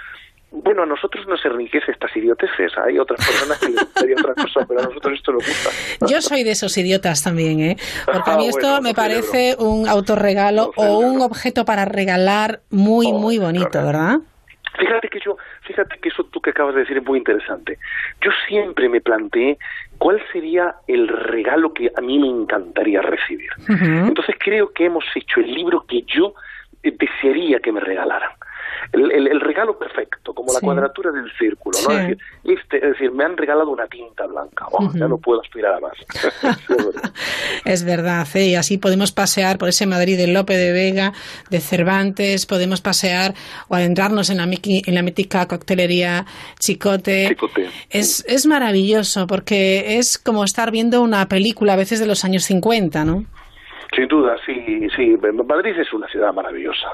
Bueno, 0.52 0.82
a 0.82 0.86
nosotros 0.86 1.28
nos 1.28 1.44
enriquece 1.46 1.92
estas 1.92 2.16
idioteces. 2.16 2.76
Hay 2.80 2.98
otras 2.98 3.24
personas 3.26 3.60
que 3.60 3.68
les 3.68 3.84
gustaría 3.84 4.16
otra 4.16 4.34
cosa, 4.34 4.66
pero 4.68 4.80
a 4.80 4.84
nosotros 4.84 5.14
esto 5.14 5.32
nos 5.32 5.46
gusta. 5.46 5.70
Yo 6.08 6.22
soy 6.22 6.44
de 6.44 6.52
esos 6.52 6.76
idiotas 6.78 7.24
también, 7.24 7.60
¿eh? 7.60 7.78
Porque 8.06 8.32
a 8.32 8.38
mí 8.38 8.48
ah, 8.48 8.50
esto 8.50 8.82
me 8.82 8.96
parece 8.96 9.56
un 9.60 9.88
autorregalo 9.88 10.72
o 10.76 11.00
un 11.00 11.22
objeto 11.22 11.66
para 11.66 11.86
regalar 11.86 12.62
muy, 12.72 13.08
oh, 13.12 13.20
muy 13.20 13.38
bonito, 13.38 13.86
¿verdad? 13.86 14.18
Fíjate 14.80 15.10
que 15.10 15.20
yo, 15.24 15.38
fíjate 15.62 16.00
que 16.00 16.10
eso 16.10 16.24
tú 16.26 16.42
que 16.42 16.50
acabas 16.52 16.74
de 16.74 16.82
decir 16.82 16.98
es 16.98 17.06
muy 17.06 17.20
interesante. 17.20 17.78
Yo 18.22 18.32
siempre 18.48 18.90
me 18.90 19.02
planteé 19.02 19.60
cuál 20.00 20.20
sería 20.32 20.76
el 20.88 21.08
regalo 21.08 21.74
que 21.74 21.92
a 21.96 22.02
mí 22.02 22.18
me 22.18 22.28
encantaría 22.28 23.02
recibir. 23.02 23.50
Entonces 23.68 24.36
creo 24.40 24.72
que 24.72 24.86
hemos 24.86 25.04
hecho 25.16 25.42
el 25.42 25.54
libro 25.54 25.86
que 25.86 26.04
yo 26.04 26.34
desearía 26.84 27.60
que 27.60 27.72
me 27.72 27.80
regalaran. 27.80 28.32
El, 28.92 29.40
regalo 29.42 29.78
perfecto, 29.78 30.34
como 30.34 30.52
la 30.52 30.60
cuadratura 30.62 31.12
del 31.12 31.32
círculo, 31.38 31.78
¿no? 31.88 31.92
Es, 31.92 32.00
decir, 32.00 32.18
este, 32.44 32.78
es, 32.78 32.94
decir, 32.94 33.12
me 33.12 33.24
han 33.24 33.38
regalado 33.38 33.70
una 33.70 33.88
tinta 33.88 34.26
blanca, 34.26 34.66
oh, 34.72 34.92
ya 34.96 35.08
no 35.08 35.18
puedo 35.18 35.42
aspirar 35.42 35.76
a 35.76 35.80
más. 35.80 35.94
es 37.66 37.84
verdad, 37.84 38.28
¿eh? 38.34 38.48
y 38.48 38.56
así 38.56 38.78
podemos 38.80 39.12
pasear 39.12 39.60
por 39.60 39.70
ese 39.70 39.86
Madrid 39.86 40.18
de 40.18 40.28
Lope 40.28 40.58
de 40.58 40.72
Vega, 40.72 41.14
de 41.52 41.60
Cervantes, 41.60 42.48
podemos 42.48 42.82
pasear 42.82 43.36
o 43.68 43.76
adentrarnos 43.76 44.32
en 44.32 44.38
la, 44.38 44.44
en 44.46 44.96
la 44.96 45.02
mítica 45.04 45.48
coctelería 45.48 46.26
Chicote. 46.58 47.28
Chicote. 47.30 47.70
Es, 47.92 48.26
es 48.28 48.48
maravilloso 48.48 49.28
porque 49.28 50.00
es 50.00 50.18
como 50.18 50.44
estar 50.44 50.72
viendo 50.72 51.02
una 51.02 51.28
película 51.28 51.74
a 51.74 51.78
veces 51.78 52.00
de 52.00 52.08
los 52.08 52.26
años 52.26 52.44
50, 52.46 53.06
¿no? 53.06 53.26
Sin 53.96 54.08
duda, 54.08 54.36
sí, 54.46 54.88
sí. 54.96 55.18
Madrid 55.46 55.78
es 55.78 55.92
una 55.94 56.08
ciudad 56.08 56.34
maravillosa. 56.34 56.92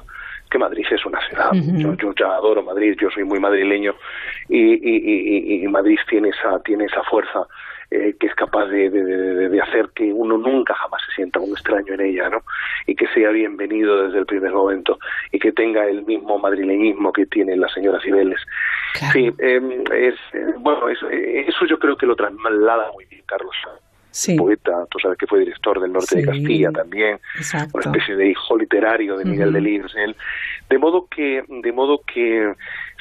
Que 0.50 0.58
Madrid 0.58 0.86
es 0.90 1.06
una 1.06 1.20
ciudad. 1.28 1.50
yo, 1.54 1.94
yo, 1.96 2.14
ya 2.18 2.28
adoro 2.28 2.64
Madrid. 2.64 2.96
Yo 3.00 3.10
soy 3.10 3.24
muy 3.24 3.40
madrileño 3.40 3.96
y, 4.48 4.74
y, 4.74 5.64
y, 5.64 5.68
Madrid 5.68 5.98
tiene 6.08 6.30
esa 6.30 6.60
tiene 6.60 6.86
esa 6.86 7.04
fuerza 7.04 7.48
eh, 7.92 8.16
que 8.20 8.28
es 8.28 8.36
capaz 8.36 8.66
de, 8.66 8.90
de, 8.90 9.50
de, 9.50 9.62
hacer 9.62 9.90
que 9.94 10.12
uno 10.12 10.38
nunca 10.38 10.74
jamás 10.74 11.02
se 11.08 11.16
sienta 11.16 11.40
un 11.40 11.52
extraño 11.52 11.94
en 11.94 12.02
ella, 12.02 12.30
¿no? 12.30 12.44
Y 12.88 12.96
que 12.96 13.08
sea 13.08 13.30
bienvenido 13.30 14.04
desde 14.04 14.20
el 14.20 14.26
primer 14.26 14.52
momento 14.52 14.98
y 15.32 15.40
que 15.40 15.52
tenga 15.52 15.86
el 15.86 16.04
mismo 16.04 16.40
madrileñismo 16.40 17.14
que 17.14 17.26
tiene 17.26 17.56
la 17.56 17.70
señora 17.70 18.00
Cibeles. 18.02 18.40
Sí, 19.12 19.32
em, 19.40 19.84
es, 19.92 20.16
eh, 20.34 20.54
bueno, 20.58 20.90
eso, 20.90 21.10
eh, 21.10 21.46
eso 21.48 21.66
yo 21.66 21.78
creo 21.78 21.96
que 21.96 22.06
lo 22.06 22.16
traslada 22.16 22.92
muy 22.94 23.06
bien 23.06 23.24
Carlos 23.26 23.56
poeta, 24.38 24.86
tú 24.90 25.00
sabes 25.00 25.18
que 25.18 25.28
fue 25.28 25.40
director 25.40 25.80
del 25.80 25.92
norte 25.92 26.18
de 26.18 26.26
Castilla 26.26 26.72
también, 26.72 27.20
una 27.74 27.84
especie 27.84 28.16
de 28.16 28.30
hijo 28.30 28.58
literario 28.58 29.18
de 29.18 29.26
Miguel 29.26 29.54
Delibes, 29.54 29.94
de 30.70 30.78
modo 30.78 31.08
que, 31.08 31.44
de 31.48 31.72
modo 31.72 32.02
que 32.02 32.54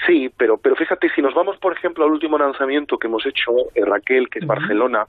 sí, 0.07 0.31
pero, 0.37 0.59
pero 0.59 0.77
fíjate, 0.77 1.09
si 1.15 1.23
nos 1.23 1.35
vamos, 1.35 1.57
por 1.59 1.73
ejemplo, 1.73 2.05
al 2.05 2.11
último 2.11 2.37
lanzamiento 2.37 2.99
que 2.99 3.07
hemos 3.07 3.25
hecho, 3.27 3.53
eh, 3.75 3.85
Raquel, 3.85 4.29
que 4.29 4.41
es 4.41 4.47
Barcelona, 4.47 5.07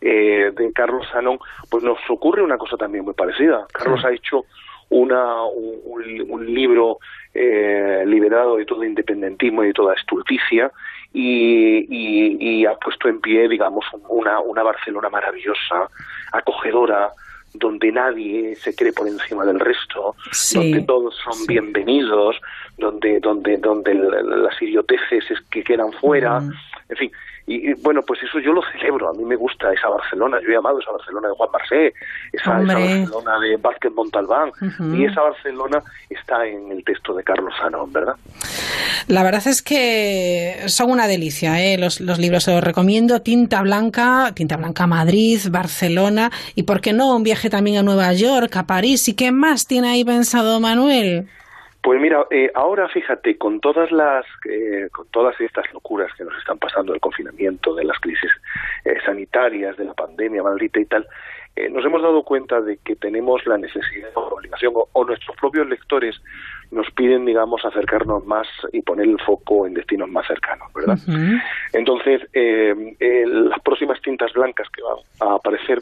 eh, 0.00 0.50
de 0.56 0.72
Carlos 0.72 1.06
Salón, 1.12 1.38
pues 1.70 1.84
nos 1.84 1.98
ocurre 2.08 2.42
una 2.42 2.58
cosa 2.58 2.76
también 2.76 3.04
muy 3.04 3.14
parecida. 3.14 3.66
Carlos 3.72 4.04
ha 4.04 4.10
hecho 4.10 4.46
una, 4.88 5.42
un, 5.44 6.44
libro 6.46 6.98
eh, 7.32 8.02
liberado 8.06 8.56
de 8.56 8.66
todo 8.66 8.84
independentismo 8.84 9.62
y 9.62 9.68
de 9.68 9.72
toda 9.72 9.94
estulticia 9.94 10.70
y, 11.12 12.60
y, 12.60 12.66
ha 12.66 12.74
puesto 12.74 13.08
en 13.08 13.20
pie, 13.20 13.48
digamos, 13.48 13.84
una, 14.08 14.40
una 14.40 14.62
Barcelona 14.62 15.10
maravillosa, 15.10 15.88
acogedora, 16.32 17.10
donde 17.54 17.92
nadie 17.92 18.56
se 18.56 18.74
cree 18.74 18.92
por 18.92 19.06
encima 19.06 19.44
del 19.44 19.60
resto, 19.60 20.14
donde 20.54 20.80
todos 20.82 21.14
son 21.16 21.46
bienvenidos, 21.46 22.40
donde 22.78 23.20
donde 23.20 23.58
donde 23.58 23.94
las 23.94 24.62
idioteces 24.62 25.24
que 25.50 25.62
quedan 25.62 25.92
fuera, 25.92 26.38
en 26.88 26.96
fin, 26.96 27.12
y, 27.46 27.74
bueno, 27.74 28.02
pues 28.06 28.22
eso 28.22 28.38
yo 28.38 28.52
lo 28.52 28.62
celebro, 28.72 29.08
a 29.08 29.12
mí 29.12 29.24
me 29.24 29.34
gusta 29.34 29.72
esa 29.72 29.88
Barcelona, 29.88 30.38
yo 30.40 30.52
he 30.52 30.56
amado 30.56 30.78
esa 30.78 30.92
Barcelona 30.92 31.28
de 31.28 31.34
Juan 31.34 31.50
Marsé, 31.52 31.94
esa, 32.32 32.50
Barcelona 32.52 33.38
de 33.40 33.56
Vázquez 33.56 33.92
Montalbán, 33.92 34.52
y 34.94 35.04
esa 35.04 35.22
Barcelona 35.22 35.82
está 36.08 36.46
en 36.46 36.70
el 36.70 36.84
texto 36.84 37.14
de 37.14 37.24
Carlos 37.24 37.52
Sanón, 37.60 37.92
¿verdad? 37.92 38.14
La 39.08 39.24
verdad 39.24 39.42
es 39.46 39.62
que 39.62 40.62
son 40.66 40.90
una 40.90 41.08
delicia, 41.08 41.60
¿eh? 41.60 41.76
los, 41.78 42.00
los 42.00 42.18
libros, 42.18 42.46
os 42.46 42.62
recomiendo. 42.62 43.22
Tinta 43.22 43.60
Blanca, 43.62 44.30
Tinta 44.34 44.56
Blanca 44.56 44.86
Madrid, 44.86 45.40
Barcelona, 45.50 46.30
y 46.54 46.62
por 46.62 46.80
qué 46.80 46.92
no 46.92 47.16
un 47.16 47.24
viaje 47.24 47.50
también 47.50 47.78
a 47.78 47.82
Nueva 47.82 48.12
York, 48.12 48.56
a 48.56 48.66
París, 48.66 49.08
¿y 49.08 49.14
qué 49.14 49.32
más 49.32 49.66
tiene 49.66 49.90
ahí 49.90 50.04
pensado 50.04 50.60
Manuel? 50.60 51.26
Pues 51.82 52.00
mira, 52.00 52.26
eh, 52.30 52.48
ahora 52.54 52.88
fíjate, 52.88 53.36
con 53.36 53.58
todas 53.58 53.90
las, 53.90 54.24
eh, 54.48 54.88
con 54.92 55.08
todas 55.08 55.38
estas 55.40 55.64
locuras 55.72 56.12
que 56.16 56.22
nos 56.22 56.36
están 56.38 56.56
pasando, 56.58 56.92
del 56.92 57.00
confinamiento, 57.00 57.74
de 57.74 57.82
las 57.82 57.98
crisis 57.98 58.30
eh, 58.84 58.98
sanitarias, 59.04 59.76
de 59.76 59.86
la 59.86 59.94
pandemia 59.94 60.44
maldita 60.44 60.78
y 60.78 60.84
tal, 60.84 61.06
nos 61.70 61.84
hemos 61.84 62.00
dado 62.00 62.22
cuenta 62.22 62.62
de 62.62 62.78
que 62.78 62.96
tenemos 62.96 63.44
la 63.46 63.58
necesidad 63.58 64.10
o 64.14 64.20
la 64.22 64.34
obligación, 64.36 64.72
o, 64.74 65.04
nuestros 65.04 65.36
propios 65.36 65.68
lectores 65.68 66.18
nos 66.70 66.90
piden, 66.92 67.26
digamos, 67.26 67.62
acercarnos 67.62 68.24
más 68.24 68.46
y 68.72 68.80
poner 68.80 69.06
el 69.06 69.20
foco 69.20 69.66
en 69.66 69.74
destinos 69.74 70.08
más 70.08 70.26
cercanos, 70.26 70.72
¿verdad? 70.72 70.98
Entonces, 71.74 72.22
las 72.32 73.60
próximas 73.60 74.00
tintas 74.00 74.32
blancas 74.32 74.66
que 74.70 74.80
van 74.80 74.96
a 75.20 75.34
aparecer 75.34 75.80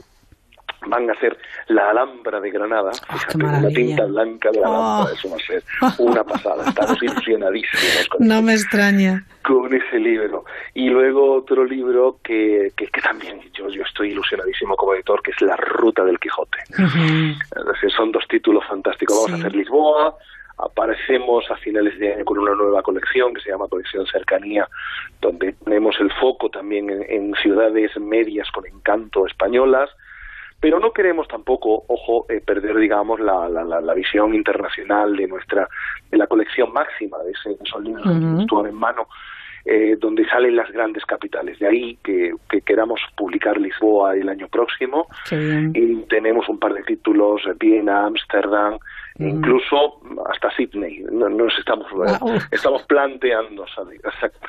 van 0.87 1.11
a 1.11 1.15
ser 1.21 1.37
la 1.69 1.91
Alhambra 1.91 2.41
de 2.41 2.51
Granada, 2.51 2.91
ah, 3.09 3.19
fíjate, 3.19 3.39
la 3.39 3.69
tinta 3.69 4.05
blanca 4.07 4.51
de 4.51 4.61
la 4.61 4.67
Alhambra, 4.67 5.13
oh. 5.13 5.15
eso 5.15 5.31
va 5.31 5.37
a 5.37 5.41
ser 5.41 5.63
una 5.99 6.25
pasada, 6.25 6.69
estamos 6.69 7.03
ilusionadísimos 7.03 8.09
con, 8.09 8.27
no 8.27 8.43
me 8.43 8.55
extraña. 8.55 9.25
con 9.43 9.73
ese 9.75 9.99
libro. 9.99 10.45
Y 10.75 10.89
luego 10.89 11.35
otro 11.35 11.65
libro 11.65 12.19
que, 12.23 12.73
que, 12.77 12.89
también 13.01 13.41
yo, 13.53 13.69
yo 13.69 13.83
estoy 13.83 14.11
ilusionadísimo 14.11 14.77
como 14.77 14.95
editor, 14.95 15.23
que 15.23 15.33
es 15.33 15.41
La 15.43 15.57
Ruta 15.57 16.05
del 16.05 16.19
Quijote. 16.19 16.59
son 17.97 18.13
dos 18.13 18.27
títulos 18.29 18.65
fantásticos, 18.67 19.17
vamos 19.17 19.33
a 19.33 19.37
hacer 19.37 19.55
Lisboa, 19.55 20.17
aparecemos 20.65 21.51
a 21.51 21.57
finales 21.57 21.99
de 21.99 22.15
año 22.15 22.25
con 22.25 22.39
una 22.39 22.55
nueva 22.55 22.83
colección 22.83 23.35
que 23.35 23.41
se 23.41 23.51
llama 23.51 23.69
Colección 23.69 24.07
Cercanía, 24.07 24.69
donde 25.21 25.53
tenemos 25.65 25.97
el 26.01 26.13
foco 26.13 26.51
también 26.51 26.91
en 27.09 27.35
ciudades 27.43 27.97
medias 27.99 28.51
con 28.51 28.67
encanto 28.67 29.27
españolas, 29.27 29.91
pero 30.61 30.79
no 30.79 30.93
queremos 30.93 31.27
tampoco, 31.27 31.85
ojo, 31.89 32.27
eh, 32.29 32.43
perder, 32.45 32.77
digamos, 32.77 33.19
la, 33.19 33.49
la, 33.49 33.65
la, 33.65 33.95
visión 33.95 34.35
internacional 34.35 35.17
de 35.17 35.27
nuestra, 35.27 35.67
de 36.11 36.19
la 36.19 36.27
colección 36.27 36.71
máxima 36.73 37.19
de 37.25 37.33
ese, 37.33 37.57
esos 37.65 37.83
libros 37.83 38.07
uh 38.07 38.67
en 38.67 38.75
mano, 38.75 39.09
eh, 39.65 39.97
donde 39.99 40.27
salen 40.29 40.57
las 40.57 40.71
grandes 40.71 41.05
capitales. 41.07 41.59
De 41.59 41.67
ahí 41.67 41.99
que, 42.05 42.33
que 42.51 42.61
queramos 42.61 43.01
publicar 43.17 43.59
Lisboa 43.59 44.15
el 44.15 44.29
año 44.29 44.49
próximo. 44.49 45.07
Y 45.31 45.97
tenemos 46.09 46.49
un 46.49 46.59
par 46.59 46.75
de 46.75 46.83
títulos, 46.83 47.43
Viena, 47.59 48.05
Ámsterdam, 48.05 48.79
incluso 49.19 50.01
hasta 50.31 50.51
Sydney. 50.57 51.05
Nos 51.11 51.59
estamos, 51.59 51.87
estamos 52.51 52.83
planteando 52.85 53.67
salir. 53.75 54.01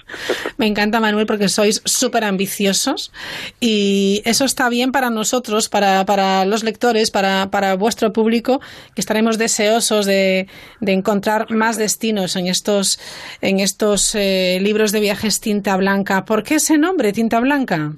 Me 0.57 0.67
encanta, 0.67 0.99
Manuel, 0.99 1.25
porque 1.25 1.49
sois 1.49 1.81
súper 1.85 2.23
ambiciosos 2.23 3.11
y 3.59 4.21
eso 4.25 4.45
está 4.45 4.69
bien 4.69 4.91
para 4.91 5.09
nosotros, 5.09 5.69
para, 5.69 6.05
para 6.05 6.45
los 6.45 6.63
lectores, 6.63 7.11
para, 7.11 7.49
para 7.51 7.75
vuestro 7.75 8.13
público, 8.13 8.61
que 8.95 9.01
estaremos 9.01 9.37
deseosos 9.37 10.05
de, 10.05 10.47
de 10.79 10.91
encontrar 10.93 11.51
más 11.51 11.77
destinos 11.77 12.35
en 12.35 12.47
estos, 12.47 12.99
en 13.41 13.59
estos 13.59 14.15
eh, 14.15 14.59
libros 14.61 14.91
de 14.91 14.99
viajes 14.99 15.41
tinta 15.41 15.75
blanca. 15.77 16.25
¿Por 16.25 16.43
qué 16.43 16.55
ese 16.55 16.77
nombre, 16.77 17.13
tinta 17.13 17.39
blanca? 17.39 17.91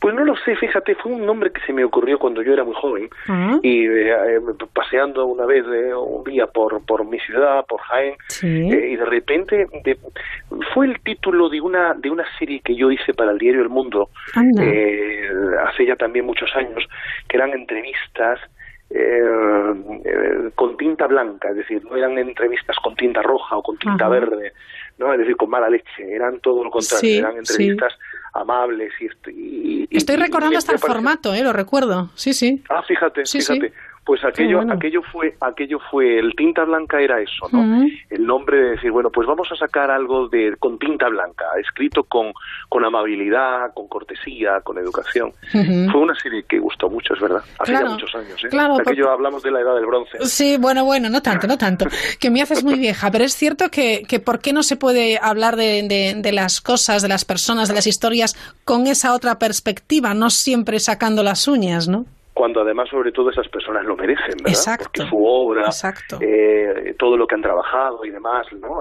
Pues 0.00 0.14
no 0.14 0.24
lo 0.24 0.34
sé, 0.36 0.56
fíjate, 0.56 0.94
fue 0.94 1.12
un 1.12 1.26
nombre 1.26 1.52
que 1.52 1.60
se 1.60 1.74
me 1.74 1.84
ocurrió 1.84 2.18
cuando 2.18 2.40
yo 2.40 2.54
era 2.54 2.64
muy 2.64 2.74
joven 2.74 3.10
ah. 3.28 3.58
y 3.62 3.86
eh, 3.86 4.36
eh, 4.36 4.40
paseando 4.72 5.26
una 5.26 5.44
vez 5.44 5.62
eh, 5.66 5.94
un 5.94 6.24
día 6.24 6.46
por, 6.46 6.82
por 6.86 7.04
mi 7.04 7.18
ciudad, 7.20 7.66
por 7.66 7.80
Jaén, 7.82 8.14
y 8.42 8.96
de 8.96 9.04
repente 9.04 9.66
fue 10.72 10.86
el 10.86 10.98
título 11.00 11.50
de 11.50 11.60
una 11.60 11.92
de 11.92 12.08
una 12.08 12.24
serie 12.38 12.60
que 12.64 12.74
yo 12.74 12.90
hice 12.90 13.12
para 13.12 13.32
el 13.32 13.38
diario 13.38 13.60
El 13.60 13.68
Mundo 13.68 14.08
hace 14.34 15.84
ya 15.84 15.96
también 15.96 16.24
muchos 16.24 16.50
años, 16.56 16.88
que 17.28 17.36
eran 17.36 17.50
entrevistas 17.50 18.40
con 20.54 20.76
tinta 20.78 21.06
blanca, 21.06 21.50
es 21.50 21.56
decir, 21.56 21.84
no 21.84 21.96
eran 21.96 22.16
entrevistas 22.18 22.76
con 22.82 22.96
tinta 22.96 23.22
roja 23.22 23.56
o 23.58 23.62
con 23.62 23.76
tinta 23.76 24.08
verde, 24.08 24.52
no, 24.98 25.12
es 25.12 25.18
decir, 25.18 25.36
con 25.36 25.50
mala 25.50 25.68
leche, 25.68 26.10
eran 26.10 26.40
todo 26.40 26.64
lo 26.64 26.70
contrario, 26.70 27.18
eran 27.18 27.36
entrevistas 27.36 27.92
amables 28.32 28.92
y, 29.00 29.88
estoy 29.90 30.16
recordando 30.16 30.58
hasta 30.58 30.72
el 30.72 30.78
formato 30.78 31.34
eh 31.34 31.42
lo 31.42 31.52
recuerdo. 31.52 32.10
Sí 32.14 32.32
sí. 32.32 32.62
Ah 32.68 32.82
fíjate 32.82 33.24
fíjate 33.24 33.72
pues 34.10 34.24
aquello 34.24 34.60
aquello 34.68 35.02
fue 35.12 35.36
aquello 35.40 35.78
fue 35.88 36.18
el 36.18 36.34
tinta 36.34 36.64
blanca 36.64 37.00
era 37.00 37.20
eso 37.20 37.46
no 37.52 37.86
el 38.10 38.26
nombre 38.26 38.56
de 38.56 38.70
decir 38.70 38.90
bueno 38.90 39.08
pues 39.08 39.24
vamos 39.24 39.46
a 39.52 39.54
sacar 39.54 39.88
algo 39.88 40.26
de 40.26 40.56
con 40.58 40.80
tinta 40.80 41.08
blanca 41.08 41.44
escrito 41.60 42.02
con 42.02 42.32
con 42.68 42.84
amabilidad 42.84 43.72
con 43.72 43.86
cortesía 43.86 44.62
con 44.64 44.78
educación. 44.78 45.32
Fue 45.52 46.00
una 46.00 46.16
serie 46.16 46.42
que 46.42 46.58
gustó 46.58 46.90
mucho 46.90 47.14
es 47.14 47.20
verdad 47.20 47.40
hace 47.60 47.70
ya 47.70 47.84
muchos 47.84 48.12
años 48.16 48.44
¿eh? 48.44 48.48
claro, 48.48 48.78
aquello 48.80 49.12
hablamos 49.12 49.44
de 49.44 49.52
la 49.52 49.60
edad 49.60 49.76
del 49.76 49.86
bronce. 49.86 50.18
Sí 50.22 50.56
bueno 50.58 50.84
bueno 50.84 51.08
no 51.08 51.22
tanto 51.22 51.46
no 51.46 51.56
tanto. 51.56 51.84
Que 52.18 52.30
me 52.30 52.42
haces 52.42 52.64
muy 52.64 52.80
vieja 52.80 53.12
pero 53.12 53.22
es 53.22 53.36
cierto 53.36 53.70
que 53.70 54.02
que 54.08 54.18
por 54.18 54.40
qué 54.40 54.52
no 54.52 54.64
se 54.64 54.74
puede 54.74 55.20
hablar 55.22 55.54
de, 55.54 55.84
de, 55.86 56.20
de 56.20 56.32
las 56.32 56.60
cosas 56.60 57.00
de 57.02 57.08
las 57.08 57.24
personas 57.24 57.68
de 57.68 57.76
las 57.76 57.86
historias 57.86 58.34
con 58.64 58.88
esa 58.88 59.14
otra 59.14 59.38
perspectiva 59.38 60.14
no 60.14 60.30
siempre 60.30 60.80
sacando 60.80 61.22
las 61.22 61.46
uñas 61.46 61.86
no 61.86 62.06
cuando 62.40 62.62
además 62.62 62.88
sobre 62.88 63.12
todo 63.12 63.28
esas 63.28 63.46
personas 63.48 63.84
lo 63.84 63.94
merecen, 63.96 64.34
¿verdad? 64.38 64.48
Exacto. 64.48 65.02
Porque 65.02 65.10
su 65.10 65.22
obra, 65.22 65.68
eh, 66.22 66.94
todo 66.98 67.14
lo 67.18 67.26
que 67.26 67.34
han 67.34 67.42
trabajado 67.42 68.02
y 68.06 68.08
demás, 68.08 68.46
¿no? 68.58 68.80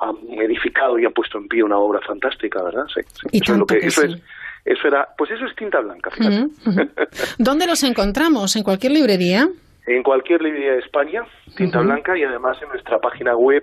Han, 0.00 0.16
edificado 0.38 0.98
y 0.98 1.06
han 1.06 1.14
puesto 1.14 1.38
en 1.38 1.48
pie 1.48 1.62
una 1.62 1.78
obra 1.78 1.98
fantástica, 2.06 2.62
¿verdad? 2.62 2.84
Sí, 2.94 3.00
eso, 3.32 3.52
es 3.54 3.58
lo 3.58 3.64
que, 3.64 3.78
eso, 3.78 4.02
es, 4.02 4.22
eso 4.66 4.86
era, 4.86 5.08
pues 5.16 5.30
eso 5.30 5.46
es 5.46 5.56
tinta 5.56 5.80
blanca, 5.80 6.10
fíjate. 6.10 6.48
¿Dónde 7.38 7.66
los 7.66 7.82
encontramos? 7.84 8.54
¿En 8.54 8.64
cualquier 8.64 8.92
librería? 8.92 9.48
En 9.86 10.02
cualquier 10.02 10.42
librería 10.42 10.72
de 10.72 10.80
España, 10.80 11.22
tinta 11.56 11.80
blanca, 11.80 12.18
y 12.18 12.22
además 12.22 12.58
en 12.60 12.68
nuestra 12.68 12.98
página 12.98 13.34
web 13.34 13.62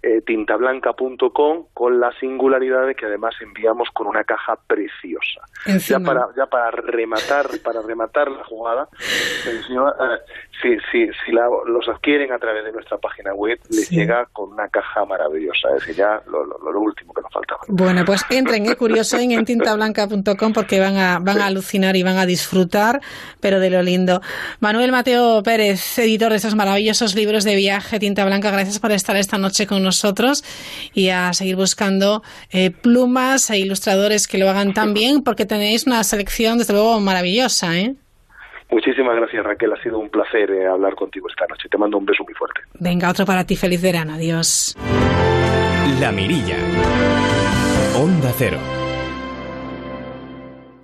eh, 0.00 0.22
tintablanca.com 0.24 1.66
con 1.74 1.98
la 1.98 2.12
singularidad 2.20 2.86
de 2.86 2.94
que 2.94 3.06
además 3.06 3.34
enviamos 3.40 3.88
con 3.92 4.06
una 4.06 4.22
caja 4.22 4.56
preciosa. 4.68 5.40
Ya 5.66 5.98
para 5.98 6.28
ya 6.36 6.46
para 6.46 6.70
rematar 6.70 7.46
para 7.64 7.82
rematar 7.82 8.30
la 8.30 8.44
jugada, 8.44 8.88
eh, 8.94 9.60
si, 10.62 10.76
si, 10.92 11.06
si 11.24 11.32
los 11.32 11.88
adquieren 11.88 12.32
a 12.32 12.38
través 12.38 12.64
de 12.64 12.72
nuestra 12.72 12.96
página 12.98 13.34
web, 13.34 13.58
les 13.70 13.90
llega 13.90 14.26
con 14.32 14.52
una 14.52 14.68
caja 14.68 15.04
maravillosa. 15.04 15.68
Es 15.70 15.80
decir, 15.80 15.96
ya 15.96 16.22
lo, 16.28 16.44
lo, 16.44 16.80
último 16.80 17.12
que 17.12 17.22
nos 17.22 17.32
faltaba. 17.32 17.60
Bueno, 17.66 18.04
pues 18.04 18.24
entren, 18.30 18.66
eh, 18.66 18.76
curioso, 18.76 19.18
en 19.18 19.44
tintablanca.com 19.44 20.52
porque 20.52 20.78
van 20.78 20.96
a, 20.96 21.18
van 21.18 21.40
a 21.40 21.46
alucinar 21.46 21.96
y 21.96 22.04
van 22.04 22.18
a 22.18 22.26
disfrutar, 22.26 23.00
pero 23.40 23.58
de 23.58 23.70
lo 23.70 23.82
lindo. 23.82 24.20
Manuel 24.60 24.92
Mateo 24.92 25.42
Pérez, 25.42 25.98
editor 25.98 26.30
de 26.30 26.36
estos 26.36 26.54
maravillosos 26.54 27.16
libros 27.16 27.42
de 27.42 27.56
viaje, 27.56 27.98
Tinta 27.98 28.24
Blanca, 28.24 28.52
gracias 28.52 28.78
por 28.78 28.92
estar 28.92 29.16
esta 29.16 29.38
noche 29.38 29.66
con 29.66 29.82
nosotros 29.82 29.87
y 30.94 31.08
a 31.08 31.32
seguir 31.32 31.56
buscando 31.56 32.22
eh, 32.50 32.70
plumas 32.70 33.50
e 33.50 33.58
ilustradores 33.58 34.26
que 34.26 34.38
lo 34.38 34.48
hagan 34.48 34.74
tan 34.74 34.94
bien 34.94 35.22
porque 35.22 35.46
tenéis 35.46 35.86
una 35.86 36.02
selección, 36.04 36.58
desde 36.58 36.72
luego, 36.72 37.00
maravillosa, 37.00 37.76
¿eh? 37.76 37.94
Muchísimas 38.70 39.16
gracias 39.16 39.44
Raquel, 39.44 39.72
ha 39.72 39.82
sido 39.82 39.98
un 39.98 40.10
placer 40.10 40.50
eh, 40.50 40.66
hablar 40.66 40.94
contigo 40.94 41.26
esta 41.28 41.46
noche. 41.46 41.68
Te 41.70 41.78
mando 41.78 41.96
un 41.96 42.04
beso 42.04 42.22
muy 42.24 42.34
fuerte. 42.34 42.60
Venga, 42.78 43.08
otro 43.08 43.24
para 43.24 43.44
ti, 43.44 43.56
feliz 43.56 43.80
verano, 43.80 44.14
adiós. 44.14 44.76
La 46.00 46.12
Mirilla. 46.12 46.56
Onda 47.96 48.32
Cero. 48.36 48.77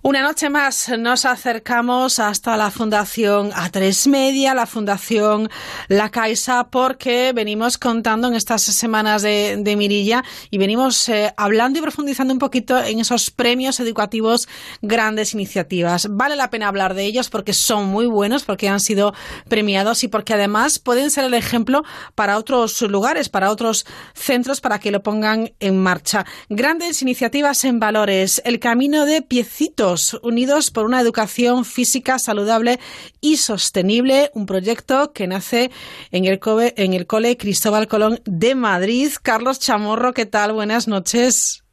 Una 0.07 0.21
noche 0.21 0.51
más 0.51 0.91
nos 0.99 1.25
acercamos 1.25 2.19
hasta 2.19 2.59
la 2.59 2.71
Fundación 2.71 3.53
A3 3.53 4.11
Media, 4.11 4.53
la 4.53 4.67
Fundación 4.67 5.49
La 5.89 6.11
Caixa, 6.11 6.65
porque 6.65 7.33
venimos 7.35 7.79
contando 7.79 8.29
en 8.29 8.35
estas 8.35 8.61
semanas 8.61 9.23
de, 9.23 9.75
Mirilla 9.79 10.23
y 10.51 10.59
venimos 10.59 11.09
eh, 11.09 11.33
hablando 11.39 11.79
y 11.79 11.83
profundizando 11.83 12.35
un 12.35 12.39
poquito 12.39 12.85
en 12.85 13.01
esos 13.01 13.31
premios 13.31 13.81
educativos, 13.81 14.47
grandes 14.83 15.33
iniciativas. 15.33 16.09
Vale 16.11 16.37
la 16.37 16.51
pena 16.51 16.69
hablar 16.69 16.93
de 16.93 17.07
ellos 17.07 17.31
porque 17.31 17.55
son 17.55 17.87
muy 17.87 18.05
buenos, 18.05 18.45
porque 18.45 18.69
han 18.69 18.81
sido 18.81 19.15
premiados 19.49 20.05
y 20.05 20.09
porque 20.09 20.35
además 20.35 20.79
pueden 20.79 21.11
ser 21.11 21.25
el 21.25 21.33
ejemplo 21.33 21.83
para 22.15 22.37
otros 22.37 22.83
lugares, 22.83 23.31
para 23.31 23.51
otros 23.51 23.87
centros, 24.13 24.61
para 24.61 24.81
que 24.81 24.91
lo 24.91 25.03
pongan 25.03 25.55
en 25.61 25.79
marcha. 25.83 26.27
Grandes 26.51 27.01
iniciativas 27.01 27.65
en 27.65 27.81
valores, 27.81 28.43
el 28.45 28.61
camino 28.61 29.07
de 29.07 29.23
piecitos 29.23 29.94
Unidos 30.23 30.71
por 30.71 30.85
una 30.85 31.01
educación 31.01 31.65
física 31.65 32.19
saludable 32.19 32.81
y 33.21 33.37
sostenible, 33.37 34.31
un 34.35 34.47
proyecto 34.47 35.13
que 35.13 35.27
nace 35.27 35.71
en 36.11 36.25
el, 36.25 36.41
en 36.77 36.95
el 36.95 37.07
Cole 37.07 37.37
Cristóbal 37.37 37.89
Colón 37.89 38.21
de 38.25 38.55
Madrid. 38.55 39.11
Carlos 39.23 39.61
Chamorro, 39.61 40.13
¿qué 40.13 40.27
tal? 40.27 40.53
Buenas 40.53 40.89
noches. 40.89 41.65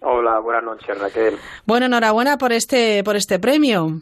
Hola, 0.00 0.40
buenas 0.40 0.64
noches, 0.64 0.98
Raquel. 0.98 1.38
Bueno, 1.64 1.86
enhorabuena 1.86 2.36
por 2.36 2.52
este, 2.52 3.02
por 3.04 3.16
este 3.16 3.38
premio. 3.38 4.00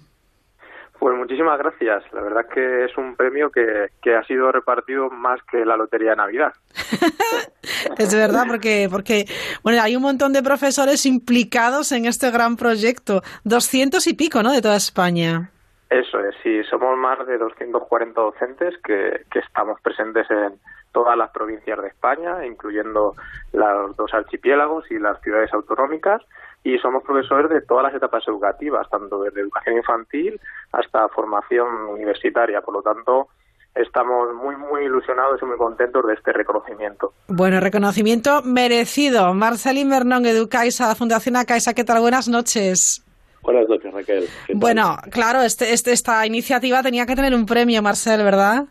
Pues 1.00 1.16
muchísimas 1.16 1.58
gracias. 1.58 2.04
La 2.12 2.20
verdad 2.20 2.44
es 2.46 2.54
que 2.54 2.84
es 2.84 2.98
un 2.98 3.16
premio 3.16 3.50
que, 3.50 3.86
que 4.02 4.14
ha 4.14 4.22
sido 4.24 4.52
repartido 4.52 5.08
más 5.08 5.40
que 5.50 5.64
la 5.64 5.74
Lotería 5.74 6.10
de 6.10 6.16
Navidad. 6.16 6.52
es 7.98 8.14
verdad, 8.14 8.44
porque, 8.46 8.86
porque 8.90 9.24
bueno, 9.62 9.80
hay 9.82 9.96
un 9.96 10.02
montón 10.02 10.34
de 10.34 10.42
profesores 10.42 11.06
implicados 11.06 11.92
en 11.92 12.04
este 12.04 12.30
gran 12.30 12.56
proyecto. 12.56 13.22
Doscientos 13.44 14.06
y 14.08 14.14
pico, 14.14 14.42
¿no?, 14.42 14.52
de 14.52 14.60
toda 14.60 14.76
España. 14.76 15.50
Eso 15.88 16.20
es, 16.20 16.34
sí, 16.42 16.62
somos 16.64 16.98
más 16.98 17.26
de 17.26 17.38
240 17.38 18.20
docentes 18.20 18.74
que, 18.84 19.24
que 19.32 19.38
estamos 19.38 19.80
presentes 19.80 20.30
en 20.30 20.60
todas 20.92 21.16
las 21.16 21.30
provincias 21.30 21.80
de 21.80 21.88
España, 21.88 22.44
incluyendo 22.44 23.14
los 23.54 23.96
dos 23.96 24.12
archipiélagos 24.12 24.84
y 24.90 24.98
las 24.98 25.18
ciudades 25.22 25.50
autonómicas 25.54 26.20
y 26.62 26.76
somos 26.78 27.02
profesores 27.02 27.50
de 27.50 27.62
todas 27.62 27.84
las 27.84 27.94
etapas 27.94 28.26
educativas, 28.28 28.88
tanto 28.90 29.22
desde 29.22 29.40
educación 29.40 29.76
infantil 29.76 30.40
hasta 30.72 31.08
formación 31.08 31.66
universitaria. 31.88 32.60
Por 32.60 32.74
lo 32.74 32.82
tanto, 32.82 33.28
estamos 33.74 34.34
muy, 34.34 34.56
muy 34.56 34.84
ilusionados 34.84 35.40
y 35.42 35.46
muy 35.46 35.56
contentos 35.56 36.06
de 36.06 36.14
este 36.14 36.32
reconocimiento. 36.32 37.12
Bueno, 37.28 37.60
reconocimiento 37.60 38.42
merecido. 38.42 39.32
Marcelín 39.32 39.88
Bernón, 39.88 40.26
Educaisa, 40.26 40.94
Fundación 40.94 41.36
Acaisa, 41.36 41.72
¿qué 41.72 41.84
tal? 41.84 42.00
Buenas 42.00 42.28
noches. 42.28 43.04
Buenas 43.42 43.66
noches, 43.68 43.92
Raquel. 43.94 44.24
Bueno, 44.54 44.96
claro, 45.10 45.40
este, 45.40 45.72
este, 45.72 45.92
esta 45.92 46.26
iniciativa 46.26 46.82
tenía 46.82 47.06
que 47.06 47.16
tener 47.16 47.34
un 47.34 47.46
premio, 47.46 47.80
Marcel, 47.80 48.22
¿verdad? 48.22 48.64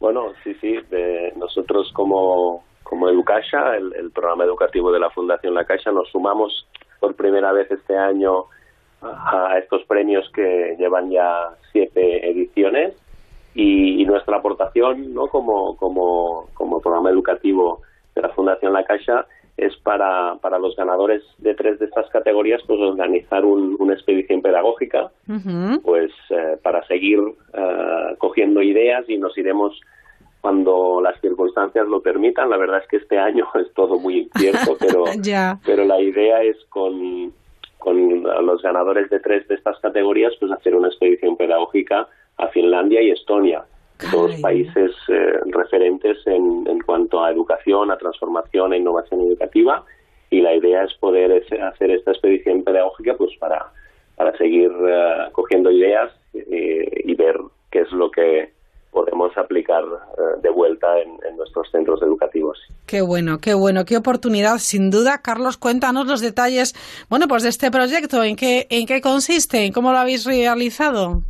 Bueno, 0.00 0.32
sí, 0.42 0.56
sí. 0.60 0.78
nosotros 1.36 1.92
como, 1.92 2.64
como 2.82 3.08
Educaixa, 3.10 3.76
el, 3.76 3.94
el 3.94 4.10
programa 4.10 4.44
educativo 4.44 4.90
de 4.90 4.98
la 4.98 5.10
Fundación 5.10 5.54
La 5.54 5.64
Caixa, 5.64 5.92
nos 5.92 6.08
sumamos 6.08 6.66
por 7.02 7.16
primera 7.16 7.50
vez 7.50 7.68
este 7.68 7.96
año 7.96 8.44
a 9.02 9.58
estos 9.58 9.82
premios 9.86 10.30
que 10.32 10.76
llevan 10.78 11.10
ya 11.10 11.50
siete 11.72 12.30
ediciones 12.30 12.94
y, 13.54 14.04
nuestra 14.06 14.36
aportación 14.36 15.12
¿no? 15.12 15.26
como, 15.26 15.76
como, 15.76 16.48
como 16.54 16.80
programa 16.80 17.10
educativo 17.10 17.82
de 18.14 18.22
la 18.22 18.28
Fundación 18.28 18.72
La 18.72 18.84
Caixa 18.84 19.26
es 19.56 19.76
para, 19.78 20.36
para 20.40 20.60
los 20.60 20.76
ganadores 20.76 21.22
de 21.38 21.54
tres 21.54 21.80
de 21.80 21.86
estas 21.86 22.08
categorías 22.10 22.62
pues 22.66 22.78
organizar 22.78 23.44
una 23.44 23.94
expedición 23.94 24.40
pedagógica 24.40 25.10
pues 25.82 26.12
eh, 26.30 26.56
para 26.62 26.86
seguir 26.86 27.18
eh, 27.52 28.14
cogiendo 28.18 28.62
ideas 28.62 29.04
y 29.08 29.18
nos 29.18 29.36
iremos 29.36 29.80
cuando 30.42 31.00
las 31.00 31.18
circunstancias 31.20 31.86
lo 31.86 32.02
permitan. 32.02 32.50
La 32.50 32.58
verdad 32.58 32.82
es 32.82 32.88
que 32.88 32.96
este 32.98 33.18
año 33.18 33.46
es 33.54 33.72
todo 33.72 33.98
muy 33.98 34.18
incierto, 34.18 34.76
pero, 34.80 35.04
pero 35.64 35.84
la 35.84 36.00
idea 36.00 36.42
es 36.42 36.56
con, 36.68 37.32
con 37.78 38.22
los 38.22 38.60
ganadores 38.60 39.08
de 39.08 39.20
tres 39.20 39.48
de 39.48 39.54
estas 39.54 39.78
categorías, 39.80 40.34
pues 40.38 40.52
hacer 40.52 40.74
una 40.74 40.88
expedición 40.88 41.36
pedagógica 41.36 42.06
a 42.36 42.48
Finlandia 42.48 43.00
y 43.00 43.10
Estonia. 43.10 43.64
todos 44.10 44.34
países 44.40 44.90
eh, 45.08 45.38
referentes 45.46 46.18
en, 46.26 46.66
en 46.66 46.80
cuanto 46.80 47.22
a 47.22 47.30
educación, 47.30 47.90
a 47.90 47.96
transformación, 47.96 48.72
a 48.72 48.76
innovación 48.76 49.20
educativa 49.20 49.84
y 50.32 50.40
la 50.40 50.54
idea 50.54 50.82
es 50.84 50.94
poder 50.94 51.44
hacer 51.62 51.90
esta 51.90 52.10
expedición 52.10 52.64
pedagógica 52.64 53.14
pues 53.16 53.36
para, 53.38 53.70
para 54.16 54.36
seguir 54.38 54.70
uh, 54.70 55.30
cogiendo 55.30 55.70
ideas 55.70 56.10
eh, 56.34 57.02
y 57.04 57.14
ver 57.14 57.38
qué 57.70 57.80
es 57.80 57.92
lo 57.92 58.10
que 58.10 58.50
podemos 58.92 59.36
aplicar 59.36 59.82
uh, 59.84 60.40
de 60.40 60.50
vuelta 60.50 60.86
en, 61.00 61.18
en, 61.28 61.36
nuestros 61.36 61.68
centros 61.72 62.00
educativos. 62.02 62.58
Qué 62.86 63.00
bueno, 63.00 63.38
qué 63.38 63.54
bueno, 63.54 63.84
qué 63.84 63.96
oportunidad, 63.96 64.58
sin 64.58 64.90
duda. 64.90 65.22
Carlos, 65.22 65.56
cuéntanos 65.56 66.06
los 66.06 66.20
detalles, 66.20 66.74
bueno, 67.08 67.26
pues 67.26 67.42
de 67.42 67.48
este 67.48 67.70
proyecto, 67.70 68.22
¿en 68.22 68.36
qué, 68.36 68.66
en 68.70 68.86
qué 68.86 69.00
consiste? 69.00 69.72
¿Cómo 69.72 69.92
lo 69.92 69.98
habéis 69.98 70.26
realizado? 70.26 71.22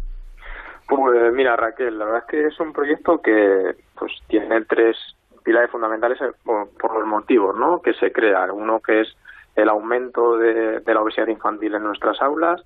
Pues 0.88 1.32
mira, 1.32 1.56
Raquel, 1.56 1.98
la 1.98 2.04
verdad 2.04 2.24
es 2.26 2.30
que 2.30 2.46
es 2.48 2.60
un 2.60 2.72
proyecto 2.72 3.22
que 3.22 3.76
pues 3.98 4.12
tiene 4.28 4.62
tres 4.64 4.96
pilares 5.42 5.70
fundamentales 5.70 6.20
eh, 6.20 6.32
por, 6.44 6.68
por, 6.70 6.98
los 6.98 7.06
motivos 7.06 7.56
¿no? 7.56 7.80
que 7.80 7.94
se 7.94 8.12
crean. 8.12 8.50
Uno 8.50 8.80
que 8.80 9.02
es 9.02 9.08
el 9.54 9.68
aumento 9.68 10.36
de, 10.36 10.80
de, 10.80 10.94
la 10.94 11.00
obesidad 11.02 11.28
infantil 11.28 11.74
en 11.74 11.84
nuestras 11.84 12.20
aulas, 12.20 12.62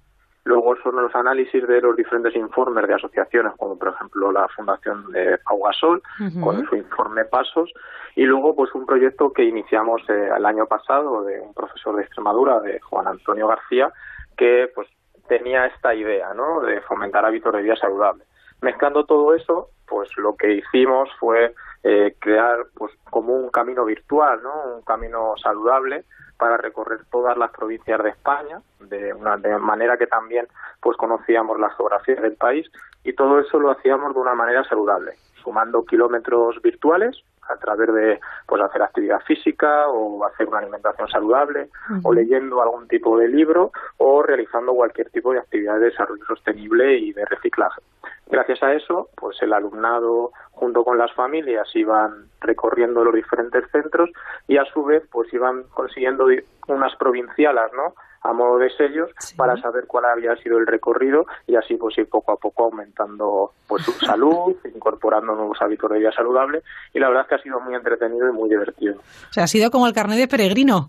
luego 0.46 0.76
son 0.76 0.96
los 0.96 1.14
análisis 1.14 1.66
de 1.66 1.80
los 1.80 1.96
diferentes 1.96 2.34
informes 2.36 2.86
de 2.86 2.94
asociaciones, 2.94 3.52
como 3.58 3.76
por 3.76 3.88
ejemplo 3.88 4.30
la 4.30 4.46
Fundación 4.48 5.10
de 5.10 5.38
Pau 5.38 5.60
Gasol, 5.60 6.00
uh 6.20 6.22
-huh. 6.22 6.40
con 6.40 6.64
su 6.66 6.76
informe 6.76 7.24
Pasos, 7.24 7.72
y 8.14 8.24
luego 8.24 8.54
pues 8.54 8.72
un 8.74 8.86
proyecto 8.86 9.32
que 9.32 9.42
iniciamos 9.42 10.02
eh, 10.08 10.30
el 10.36 10.46
año 10.46 10.66
pasado 10.66 11.24
de 11.24 11.40
un 11.40 11.52
profesor 11.52 11.96
de 11.96 12.02
Extremadura, 12.02 12.60
de 12.60 12.80
Juan 12.80 13.08
Antonio 13.08 13.48
García, 13.48 13.92
que 14.36 14.70
pues 14.72 14.88
tenía 15.26 15.66
esta 15.66 15.92
idea 15.94 16.32
¿no? 16.32 16.60
de 16.60 16.80
fomentar 16.82 17.24
hábitos 17.24 17.52
de 17.52 17.62
vida 17.62 17.74
saludable. 17.76 18.22
Mezclando 18.62 19.04
todo 19.04 19.34
eso, 19.34 19.70
pues 19.88 20.08
lo 20.16 20.36
que 20.36 20.54
hicimos 20.54 21.08
fue 21.18 21.54
eh, 21.88 22.16
crear 22.18 22.66
pues 22.74 22.92
como 23.10 23.34
un 23.34 23.48
camino 23.48 23.84
virtual, 23.84 24.42
¿no? 24.42 24.74
un 24.74 24.82
camino 24.82 25.34
saludable 25.40 26.04
para 26.36 26.56
recorrer 26.56 27.04
todas 27.12 27.38
las 27.38 27.52
provincias 27.52 28.02
de 28.02 28.08
España, 28.10 28.60
de 28.80 29.14
una 29.14 29.36
de 29.36 29.56
manera 29.58 29.96
que 29.96 30.08
también 30.08 30.48
pues 30.80 30.96
conocíamos 30.96 31.60
las 31.60 31.76
geografías 31.76 32.20
del 32.20 32.34
país 32.34 32.68
y 33.04 33.12
todo 33.12 33.38
eso 33.38 33.60
lo 33.60 33.70
hacíamos 33.70 34.14
de 34.14 34.20
una 34.20 34.34
manera 34.34 34.64
saludable, 34.64 35.12
sumando 35.44 35.84
kilómetros 35.84 36.60
virtuales 36.60 37.22
a 37.48 37.56
través 37.56 37.92
de 37.92 38.20
pues 38.46 38.62
hacer 38.62 38.82
actividad 38.82 39.20
física 39.20 39.88
o 39.88 40.24
hacer 40.24 40.48
una 40.48 40.58
alimentación 40.58 41.08
saludable 41.08 41.68
uh 41.90 41.94
-huh. 41.94 42.00
o 42.04 42.12
leyendo 42.12 42.62
algún 42.62 42.88
tipo 42.88 43.18
de 43.18 43.28
libro 43.28 43.70
o 43.98 44.22
realizando 44.22 44.74
cualquier 44.74 45.10
tipo 45.10 45.32
de 45.32 45.38
actividad 45.38 45.78
de 45.78 45.86
desarrollo 45.86 46.24
sostenible 46.26 46.98
y 46.98 47.12
de 47.12 47.24
reciclaje. 47.24 47.80
Gracias 48.28 48.62
a 48.62 48.72
eso, 48.72 49.08
pues 49.16 49.40
el 49.42 49.52
alumnado 49.52 50.32
junto 50.52 50.84
con 50.84 50.98
las 50.98 51.12
familias 51.12 51.68
iban 51.74 52.28
recorriendo 52.40 53.04
los 53.04 53.14
diferentes 53.14 53.64
centros 53.70 54.10
y 54.48 54.56
a 54.56 54.64
su 54.64 54.84
vez 54.84 55.04
pues 55.12 55.32
iban 55.32 55.64
consiguiendo 55.74 56.26
unas 56.66 56.96
provincialas, 56.96 57.72
¿no? 57.72 57.94
A 58.26 58.32
modo 58.32 58.58
de 58.58 58.70
sellos 58.70 59.10
sí. 59.18 59.36
para 59.36 59.56
saber 59.56 59.84
cuál 59.86 60.04
había 60.06 60.34
sido 60.36 60.58
el 60.58 60.66
recorrido 60.66 61.26
y 61.46 61.54
así 61.56 61.76
pues 61.76 61.96
ir 61.98 62.08
poco 62.08 62.32
a 62.32 62.36
poco 62.36 62.64
aumentando 62.64 63.52
pues 63.66 63.84
su 63.84 63.92
salud, 64.04 64.56
incorporando 64.74 65.34
nuevos 65.34 65.58
hábitos 65.60 65.90
de 65.90 65.98
vida 65.98 66.12
saludable 66.12 66.62
y 66.92 66.98
la 66.98 67.08
verdad 67.08 67.22
es 67.24 67.28
que 67.28 67.34
ha 67.36 67.42
sido 67.42 67.60
muy 67.60 67.74
entretenido 67.74 68.28
y 68.28 68.32
muy 68.32 68.48
divertido. 68.48 68.96
O 68.96 69.32
sea, 69.32 69.44
ha 69.44 69.48
sido 69.48 69.70
como 69.70 69.86
el 69.86 69.92
carnet 69.92 70.18
de 70.18 70.28
peregrino. 70.28 70.88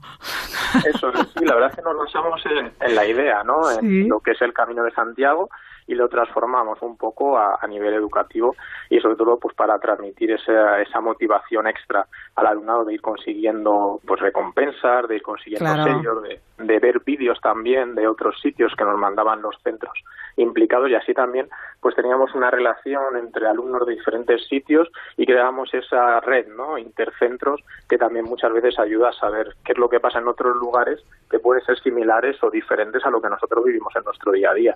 Eso 0.86 1.12
sí, 1.12 1.45
la 1.45 1.56
verdad 1.56 1.69
es 1.69 1.76
que 1.76 1.82
nos 1.82 1.97
basamos 1.97 2.41
en, 2.45 2.71
en 2.80 2.95
la 2.95 3.06
idea, 3.06 3.43
¿no? 3.43 3.63
Sí. 3.65 3.80
En 3.82 4.10
lo 4.10 4.19
que 4.19 4.32
es 4.32 4.41
el 4.41 4.54
Camino 4.54 4.84
de 4.84 4.91
Santiago 4.91 5.50
y 5.88 5.95
lo 5.95 6.10
transformamos 6.10 6.82
un 6.82 6.97
poco 6.97 7.38
a, 7.38 7.58
a, 7.62 7.67
nivel 7.67 7.93
educativo 7.93 8.56
y 8.89 9.00
sobre 9.00 9.15
todo 9.15 9.38
pues 9.39 9.56
para 9.56 9.80
transmitir 9.80 10.32
esa, 10.32 10.82
esa 10.82 11.00
motivación 11.00 11.67
extra 11.67 12.06
al 12.36 12.47
alumnado 12.47 12.86
de 12.86 12.93
ir 12.93 13.02
consiguiendo 13.02 14.00
pues 14.06 14.19
recompensas, 14.19 15.08
de 15.08 15.15
ir 15.15 15.21
consiguiendo 15.21 15.73
claro. 15.73 15.97
sellos, 15.97 16.23
de, 16.23 16.39
de 16.58 16.80
ver 16.80 17.02
vídeos 17.06 17.39
también 17.41 17.95
de 17.95 18.08
otros 18.08 18.39
sitios 18.41 18.73
que 18.78 18.84
nos 18.84 18.97
mandaban 18.97 19.41
los 19.41 19.56
centros 19.63 19.97
implicados 20.38 20.89
y 20.89 20.95
así 20.95 21.13
también 21.13 21.50
pues 21.82 21.95
teníamos 21.95 22.34
una 22.34 22.50
relación 22.50 23.17
entre 23.17 23.47
alumnos 23.47 23.86
de 23.86 23.95
diferentes 23.95 24.47
sitios 24.47 24.88
y 25.17 25.26
creábamos 25.26 25.73
esa 25.73 26.19
red 26.21 26.47
no 26.56 26.78
intercentros 26.78 27.62
que 27.89 27.97
también 27.97 28.26
muchas 28.26 28.54
veces 28.54 28.80
ayuda 28.80 29.10
a 29.10 29.13
saber 29.13 29.56
qué 29.65 29.73
es 29.73 29.78
lo 29.78 29.89
que 29.89 30.00
pasa 30.00 30.19
en 30.19 30.28
otros 30.28 30.56
lugares 30.56 31.04
que 31.30 31.39
pueden 31.39 31.63
ser 31.65 31.80
similares 31.80 32.41
o 32.43 32.50
diferentes 32.50 33.04
a 33.06 33.10
lo 33.10 33.21
que 33.21 33.30
nosotros 33.30 33.65
vivimos 33.65 33.93
en 33.95 34.04
nuestro 34.04 34.32
día 34.32 34.52
a 34.52 34.54
día. 34.54 34.76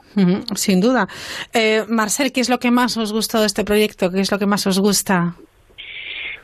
Sin 0.56 0.82
duda. 0.82 1.08
Eh, 1.54 1.84
Marcel, 1.88 2.32
¿qué 2.34 2.42
es 2.42 2.50
lo 2.50 2.58
que 2.58 2.72
más 2.72 2.98
os 2.98 3.14
gustó 3.14 3.40
de 3.40 3.46
este 3.46 3.64
proyecto? 3.64 4.12
¿Qué 4.12 4.20
es 4.20 4.32
lo 4.32 4.40
que 4.40 4.46
más 4.46 4.66
os 4.68 4.80
gusta? 4.80 5.36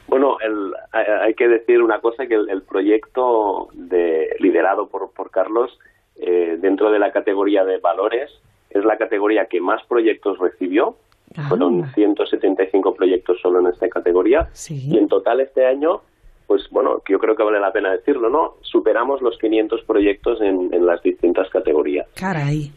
Bueno, 0.07 0.37
el, 0.39 0.73
hay 0.93 1.33
que 1.33 1.47
decir 1.47 1.81
una 1.81 1.99
cosa, 1.99 2.27
que 2.27 2.35
el, 2.35 2.49
el 2.49 2.61
proyecto 2.61 3.67
de, 3.73 4.35
liderado 4.39 4.87
por, 4.87 5.11
por 5.11 5.29
Carlos, 5.31 5.77
eh, 6.19 6.57
dentro 6.59 6.89
de 6.91 6.99
la 6.99 7.11
categoría 7.11 7.63
de 7.63 7.77
valores, 7.77 8.31
es 8.77 8.85
la 8.85 8.97
categoría 8.97 9.45
que 9.45 9.61
más 9.61 9.83
proyectos 9.87 10.37
recibió. 10.39 10.95
Ah. 11.35 11.47
Fueron 11.49 11.91
175 11.93 12.95
proyectos 12.95 13.39
solo 13.41 13.59
en 13.59 13.67
esta 13.67 13.87
categoría. 13.89 14.47
Sí. 14.53 14.89
Y 14.89 14.97
en 14.97 15.07
total 15.07 15.41
este 15.41 15.65
año, 15.65 16.01
pues 16.47 16.69
bueno, 16.71 17.01
yo 17.09 17.19
creo 17.19 17.35
que 17.35 17.43
vale 17.43 17.59
la 17.59 17.73
pena 17.73 17.91
decirlo, 17.91 18.29
¿no? 18.29 18.55
Superamos 18.61 19.21
los 19.21 19.37
500 19.37 19.83
proyectos 19.83 20.41
en, 20.41 20.73
en 20.73 20.85
las 20.85 21.01
distintas 21.03 21.49
categorías. 21.49 22.07
Caray 22.15 22.71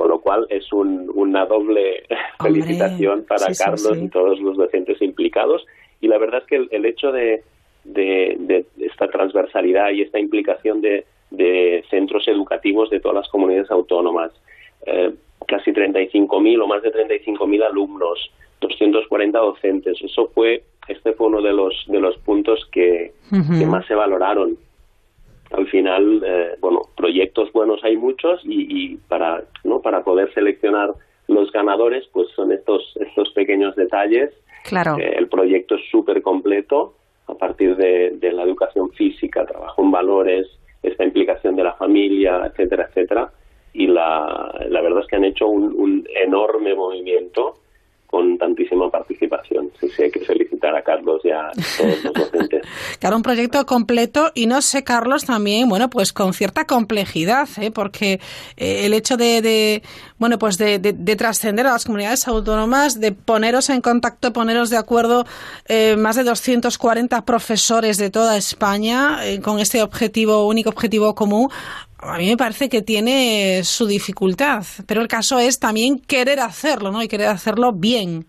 con 0.00 0.08
lo 0.08 0.20
cual 0.20 0.46
es 0.48 0.72
un, 0.72 1.12
una 1.14 1.44
doble 1.44 2.04
Hombre, 2.38 2.62
felicitación 2.62 3.26
para 3.28 3.52
sí, 3.52 3.62
Carlos 3.62 3.90
sí, 3.92 4.04
y 4.04 4.08
todos 4.08 4.40
los 4.40 4.56
docentes 4.56 5.02
implicados 5.02 5.66
y 6.00 6.08
la 6.08 6.16
verdad 6.16 6.40
es 6.40 6.46
que 6.46 6.56
el, 6.56 6.68
el 6.70 6.86
hecho 6.86 7.12
de, 7.12 7.42
de, 7.84 8.34
de, 8.40 8.64
esta 8.78 9.08
transversalidad 9.08 9.90
y 9.90 10.00
esta 10.00 10.18
implicación 10.18 10.80
de, 10.80 11.04
de, 11.30 11.84
centros 11.90 12.26
educativos 12.28 12.88
de 12.88 13.00
todas 13.00 13.16
las 13.16 13.28
comunidades 13.28 13.70
autónomas, 13.70 14.32
eh, 14.86 15.14
casi 15.46 15.72
35.000 15.72 16.62
o 16.62 16.66
más 16.66 16.82
de 16.82 16.92
35.000 16.92 17.64
alumnos, 17.64 18.30
240 18.60 19.38
docentes, 19.38 20.00
eso 20.02 20.30
fue, 20.34 20.62
este 20.88 21.12
fue 21.12 21.28
uno 21.28 21.42
de 21.42 21.52
los, 21.52 21.84
de 21.88 22.00
los 22.00 22.16
puntos 22.18 22.66
que, 22.70 23.12
uh 23.32 23.36
-huh. 23.36 23.58
que 23.58 23.66
más 23.66 23.86
se 23.86 23.94
valoraron 23.94 24.56
al 25.52 25.66
final, 25.66 26.22
eh, 26.24 26.56
bueno, 26.60 26.82
proyectos 26.96 27.52
buenos 27.52 27.82
hay 27.82 27.96
muchos 27.96 28.40
y, 28.44 28.92
y, 28.92 28.96
para, 29.08 29.44
¿no? 29.64 29.80
para 29.82 30.04
poder 30.04 30.32
seleccionar 30.32 30.92
los 31.26 31.50
ganadores, 31.52 32.06
pues 32.12 32.28
son 32.36 32.52
estos, 32.52 32.96
estos 33.00 33.30
pequeños 33.32 33.74
detalles. 33.76 34.30
Claro. 34.64 34.96
Eh, 34.98 35.14
el 35.16 35.28
proyecto 35.28 35.74
es 35.74 35.82
súper 35.90 36.22
completo 36.22 36.94
a 37.26 37.34
partir 37.34 37.76
de, 37.76 38.10
de, 38.16 38.32
la 38.32 38.42
educación 38.42 38.90
física, 38.92 39.44
trabajo 39.44 39.82
en 39.82 39.90
valores, 39.90 40.46
esta 40.82 41.04
implicación 41.04 41.56
de 41.56 41.64
la 41.64 41.74
familia, 41.74 42.42
etcétera, 42.46 42.86
etcétera. 42.88 43.30
Y 43.72 43.86
la, 43.86 44.52
la 44.68 44.80
verdad 44.80 45.00
es 45.00 45.06
que 45.06 45.16
han 45.16 45.24
hecho 45.24 45.46
un, 45.46 45.72
un 45.76 46.06
enorme 46.14 46.74
movimiento 46.74 47.60
con 48.10 48.36
tantísima 48.38 48.90
participación. 48.90 49.70
Sí, 49.78 49.88
sí, 49.88 50.02
hay 50.02 50.10
que 50.10 50.18
felicitar 50.24 50.74
a 50.74 50.82
Carlos 50.82 51.20
y 51.22 51.30
a 51.30 51.52
todos 51.78 52.04
los 52.04 52.14
docentes. 52.14 52.62
claro, 52.98 53.16
un 53.16 53.22
proyecto 53.22 53.64
completo 53.66 54.32
y 54.34 54.46
no 54.46 54.62
sé, 54.62 54.82
Carlos, 54.82 55.24
también, 55.26 55.68
bueno, 55.68 55.88
pues 55.88 56.12
con 56.12 56.34
cierta 56.34 56.66
complejidad, 56.66 57.48
¿eh? 57.60 57.70
porque 57.70 58.14
eh, 58.56 58.86
el 58.86 58.94
hecho 58.94 59.16
de, 59.16 59.40
de, 59.42 59.82
bueno, 60.18 60.40
pues 60.40 60.58
de, 60.58 60.80
de, 60.80 60.92
de, 60.92 61.14
trascender 61.14 61.68
a 61.68 61.72
las 61.72 61.84
comunidades 61.84 62.26
autónomas, 62.26 62.98
de 62.98 63.12
poneros 63.12 63.70
en 63.70 63.80
contacto, 63.80 64.32
poneros 64.32 64.70
de 64.70 64.78
acuerdo 64.78 65.24
eh, 65.68 65.94
más 65.96 66.16
de 66.16 66.24
240 66.24 67.24
profesores 67.24 67.96
de 67.96 68.10
toda 68.10 68.36
España 68.36 69.24
eh, 69.24 69.40
con 69.40 69.60
este 69.60 69.84
objetivo, 69.84 70.48
único 70.48 70.70
objetivo 70.70 71.14
común, 71.14 71.48
a 72.02 72.18
mí 72.18 72.28
me 72.30 72.36
parece 72.36 72.68
que 72.68 72.82
tiene 72.82 73.62
su 73.62 73.86
dificultad, 73.86 74.62
pero 74.86 75.00
el 75.00 75.08
caso 75.08 75.38
es 75.38 75.58
también 75.58 76.00
querer 76.00 76.40
hacerlo, 76.40 76.90
¿no? 76.90 77.02
Y 77.02 77.08
querer 77.08 77.28
hacerlo 77.28 77.72
bien. 77.72 78.24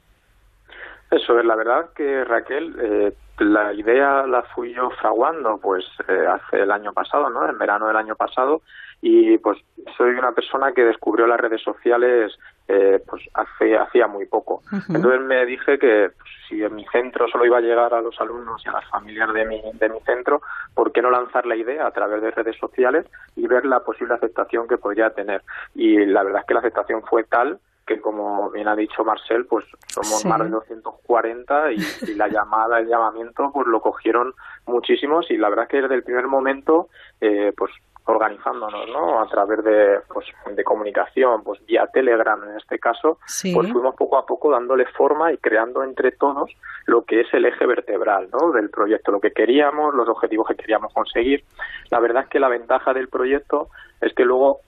Eso 1.10 1.40
es, 1.40 1.46
la 1.46 1.56
verdad 1.56 1.90
que 1.96 2.24
Raquel, 2.24 2.76
eh, 2.80 3.14
la 3.40 3.74
idea 3.74 4.26
la 4.28 4.44
fui 4.44 4.74
yo 4.74 4.90
fraguando 5.02 5.58
pues 5.58 5.84
eh, 6.08 6.26
hace 6.28 6.62
el 6.62 6.72
año 6.72 6.94
pasado, 6.94 7.30
¿no? 7.30 7.50
En 7.50 7.58
verano 7.58 7.88
del 7.88 7.98
año 7.98 8.16
pasado 8.16 8.62
y 9.02 9.38
pues 9.40 9.58
soy 9.98 10.12
una 10.12 10.32
persona 10.32 10.74
que 10.74 10.84
descubrió 10.84 11.26
las 11.26 11.40
redes 11.40 11.62
sociales 11.64 12.32
eh, 12.74 13.04
pues 13.06 13.22
hace 13.34 13.78
hacía 13.78 14.08
muy 14.08 14.26
poco. 14.26 14.62
Uh 14.72 14.78
-huh. 14.78 14.96
Entonces 14.96 15.22
me 15.22 15.46
dije 15.46 15.78
que 15.78 16.10
pues, 16.18 16.30
si 16.48 16.64
en 16.64 16.74
mi 16.74 16.86
centro 16.86 17.28
solo 17.28 17.46
iba 17.46 17.58
a 17.58 17.62
llegar 17.62 17.94
a 17.94 18.00
los 18.02 18.20
alumnos 18.22 18.64
y 18.66 18.70
a 18.70 18.72
las 18.72 18.90
familias 18.90 19.34
de 19.34 19.46
mi, 19.46 19.62
de 19.74 19.90
mi 19.90 20.00
centro, 20.02 20.42
¿por 20.74 20.94
qué 20.94 21.02
no 21.02 21.10
lanzar 21.10 21.46
la 21.46 21.58
idea 21.58 21.86
a 21.86 21.92
través 21.92 22.22
de 22.22 22.32
redes 22.32 22.58
sociales 22.58 23.06
y 23.36 23.46
ver 23.46 23.66
la 23.66 23.82
posible 23.82 24.14
aceptación 24.14 24.70
que 24.70 24.78
podría 24.78 25.10
tener? 25.10 25.42
Y 25.76 26.06
la 26.06 26.24
verdad 26.24 26.42
es 26.42 26.48
que 26.48 26.54
la 26.54 26.62
aceptación 26.62 27.04
fue 27.04 27.26
tal 27.26 27.60
que 27.86 28.00
como 28.00 28.50
bien 28.52 28.70
ha 28.70 28.76
dicho 28.76 29.04
Marcel, 29.04 29.46
pues 29.48 29.66
somos 29.88 30.22
sí. 30.22 30.28
más 30.28 30.40
de 30.40 30.50
240 30.50 31.74
y, 31.74 31.78
y, 32.08 32.14
la 32.14 32.30
llamada, 32.30 32.80
el 32.80 32.88
llamamiento, 32.88 33.52
pues 33.52 33.68
lo 33.68 33.82
cogieron 33.82 34.34
muchísimos 34.66 35.30
y 35.30 35.36
la 35.36 35.50
verdad 35.50 35.66
es 35.66 35.72
que 35.72 35.82
desde 35.82 35.96
el 35.96 36.04
primer 36.04 36.28
momento, 36.28 36.88
eh, 37.20 37.52
pues 37.58 37.72
organizándonos, 38.06 38.88
¿no? 38.90 39.22
A 39.22 39.28
través 39.28 39.64
de, 39.64 40.00
pues, 40.12 40.26
de 40.56 40.64
comunicación, 40.64 41.44
pues 41.44 41.64
vía 41.66 41.88
Telegram 41.88 42.42
en 42.44 42.58
este 42.58 42.80
caso, 42.80 43.20
pues 43.54 43.72
fuimos 43.72 43.96
poco 43.96 44.18
a 44.18 44.26
poco 44.26 44.52
dándole 44.52 44.86
forma 44.86 45.32
y 45.32 45.38
creando 45.38 45.84
entre 45.84 46.12
todos 46.12 46.52
lo 46.86 47.04
que 47.04 47.22
es 47.22 47.34
el 47.34 47.46
eje 47.46 47.66
vertebral, 47.66 48.30
¿no? 48.32 48.52
Del 48.52 48.70
proyecto, 48.70 49.12
lo 49.12 49.22
que 49.22 49.32
queríamos, 49.32 49.94
los 49.94 50.10
objetivos 50.10 50.48
que 50.48 50.56
queríamos 50.56 50.94
conseguir. 50.94 51.44
La 51.90 52.00
verdad 52.00 52.24
es 52.24 52.30
que 52.30 52.40
la 52.40 52.50
ventaja 52.50 52.94
del 52.94 53.08
proyecto 53.08 53.70
es 54.02 54.14
que 54.14 54.26
luego 54.26 54.62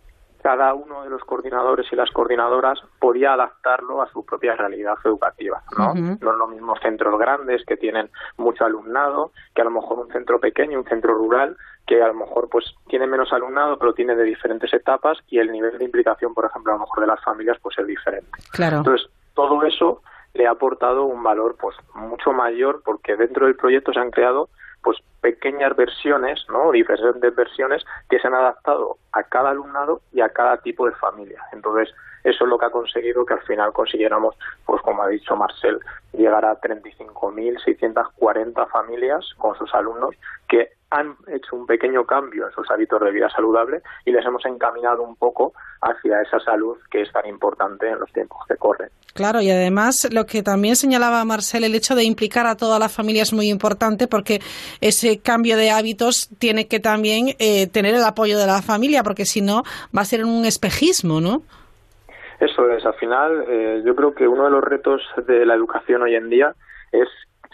cada 0.43 0.73
uno 0.73 1.03
de 1.03 1.09
los 1.09 1.23
coordinadores 1.23 1.87
y 1.91 1.95
las 1.95 2.11
coordinadoras 2.11 2.77
podía 2.99 3.33
adaptarlo 3.33 4.01
a 4.01 4.09
su 4.09 4.25
propia 4.25 4.55
realidad 4.55 4.95
educativa. 5.05 5.63
¿no? 5.77 5.93
no 5.95 6.13
es 6.13 6.37
lo 6.37 6.47
mismo 6.47 6.75
centros 6.81 7.17
grandes 7.17 7.65
que 7.65 7.77
tienen 7.77 8.09
mucho 8.37 8.65
alumnado 8.65 9.31
que 9.55 9.61
a 9.61 9.63
lo 9.63 9.71
mejor 9.71 9.99
un 9.99 10.11
centro 10.11 10.41
pequeño, 10.41 10.79
un 10.79 10.85
centro 10.85 11.13
rural 11.13 11.55
que 11.87 12.03
a 12.03 12.07
lo 12.07 12.13
mejor 12.13 12.49
pues 12.49 12.65
tiene 12.87 13.07
menos 13.07 13.31
alumnado 13.31 13.79
pero 13.79 13.93
tiene 13.93 14.15
de 14.15 14.23
diferentes 14.23 14.73
etapas 14.73 15.17
y 15.29 15.39
el 15.39 15.49
nivel 15.49 15.77
de 15.77 15.85
implicación, 15.85 16.33
por 16.33 16.45
ejemplo, 16.45 16.73
a 16.73 16.75
lo 16.75 16.81
mejor 16.81 16.99
de 16.99 17.07
las 17.07 17.23
familias 17.23 17.57
pues 17.61 17.77
es 17.79 17.87
diferente. 17.87 18.29
Claro. 18.51 18.77
Entonces, 18.77 19.09
todo 19.33 19.63
eso 19.63 20.01
le 20.33 20.45
ha 20.45 20.51
aportado 20.51 21.05
un 21.05 21.23
valor 21.23 21.55
pues 21.57 21.77
mucho 21.95 22.33
mayor 22.33 22.81
porque 22.83 23.15
dentro 23.15 23.45
del 23.45 23.55
proyecto 23.55 23.93
se 23.93 23.99
han 23.99 24.11
creado 24.11 24.49
pues 24.83 24.99
pequeñas 25.21 25.75
versiones, 25.75 26.45
¿no? 26.49 26.71
diferentes 26.71 27.35
versiones 27.35 27.83
que 28.09 28.19
se 28.19 28.27
han 28.27 28.35
adaptado 28.35 28.97
a 29.13 29.23
cada 29.23 29.51
alumnado 29.51 30.01
y 30.11 30.19
a 30.21 30.29
cada 30.29 30.57
tipo 30.57 30.85
de 30.85 30.91
familia. 30.95 31.41
Entonces, 31.53 31.89
eso 32.23 32.45
es 32.45 32.49
lo 32.49 32.57
que 32.57 32.65
ha 32.65 32.71
conseguido 32.71 33.25
que 33.25 33.33
al 33.33 33.41
final 33.41 33.73
consiguiéramos, 33.73 34.37
pues 34.65 34.81
como 34.81 35.03
ha 35.03 35.07
dicho 35.07 35.35
Marcel, 35.35 35.79
llegar 36.13 36.45
a 36.45 36.61
35.640 36.61 38.69
familias 38.69 39.29
con 39.37 39.57
sus 39.57 39.73
alumnos 39.73 40.15
que 40.47 40.71
han 40.93 41.15
hecho 41.27 41.55
un 41.55 41.65
pequeño 41.65 42.05
cambio 42.05 42.45
en 42.45 42.51
sus 42.53 42.69
hábitos 42.69 43.01
de 43.01 43.11
vida 43.11 43.27
saludable 43.29 43.81
y 44.05 44.11
les 44.11 44.23
hemos 44.25 44.45
encaminado 44.45 45.01
un 45.01 45.15
poco 45.15 45.53
hacia 45.81 46.21
esa 46.21 46.39
salud 46.39 46.77
que 46.91 47.01
es 47.01 47.11
tan 47.11 47.25
importante 47.25 47.89
en 47.89 47.99
los 47.99 48.11
tiempos 48.13 48.39
que 48.47 48.55
corren. 48.55 48.89
Claro, 49.15 49.41
y 49.41 49.49
además 49.49 50.07
lo 50.13 50.25
que 50.25 50.43
también 50.43 50.75
señalaba 50.75 51.25
Marcel, 51.25 51.63
el 51.63 51.73
hecho 51.73 51.95
de 51.95 52.03
implicar 52.03 52.45
a 52.45 52.55
toda 52.55 52.77
la 52.77 52.89
familia 52.89 53.23
es 53.23 53.33
muy 53.33 53.49
importante 53.49 54.07
porque 54.07 54.39
ese 54.81 55.19
cambio 55.19 55.57
de 55.57 55.71
hábitos 55.71 56.29
tiene 56.37 56.67
que 56.67 56.79
también 56.79 57.35
eh, 57.39 57.67
tener 57.67 57.95
el 57.95 58.03
apoyo 58.03 58.37
de 58.37 58.45
la 58.45 58.61
familia, 58.61 59.03
porque 59.03 59.25
si 59.25 59.41
no 59.41 59.63
va 59.95 60.01
a 60.01 60.05
ser 60.05 60.23
un 60.25 60.45
espejismo, 60.45 61.21
¿no? 61.21 61.41
Eso 62.39 62.69
es, 62.69 62.85
al 62.85 62.95
final 62.95 63.45
eh, 63.47 63.81
yo 63.85 63.95
creo 63.95 64.13
que 64.13 64.27
uno 64.27 64.45
de 64.45 64.51
los 64.51 64.63
retos 64.63 65.01
de 65.25 65.45
la 65.45 65.55
educación 65.55 66.01
hoy 66.03 66.15
en 66.15 66.29
día 66.29 66.53
es 66.91 67.07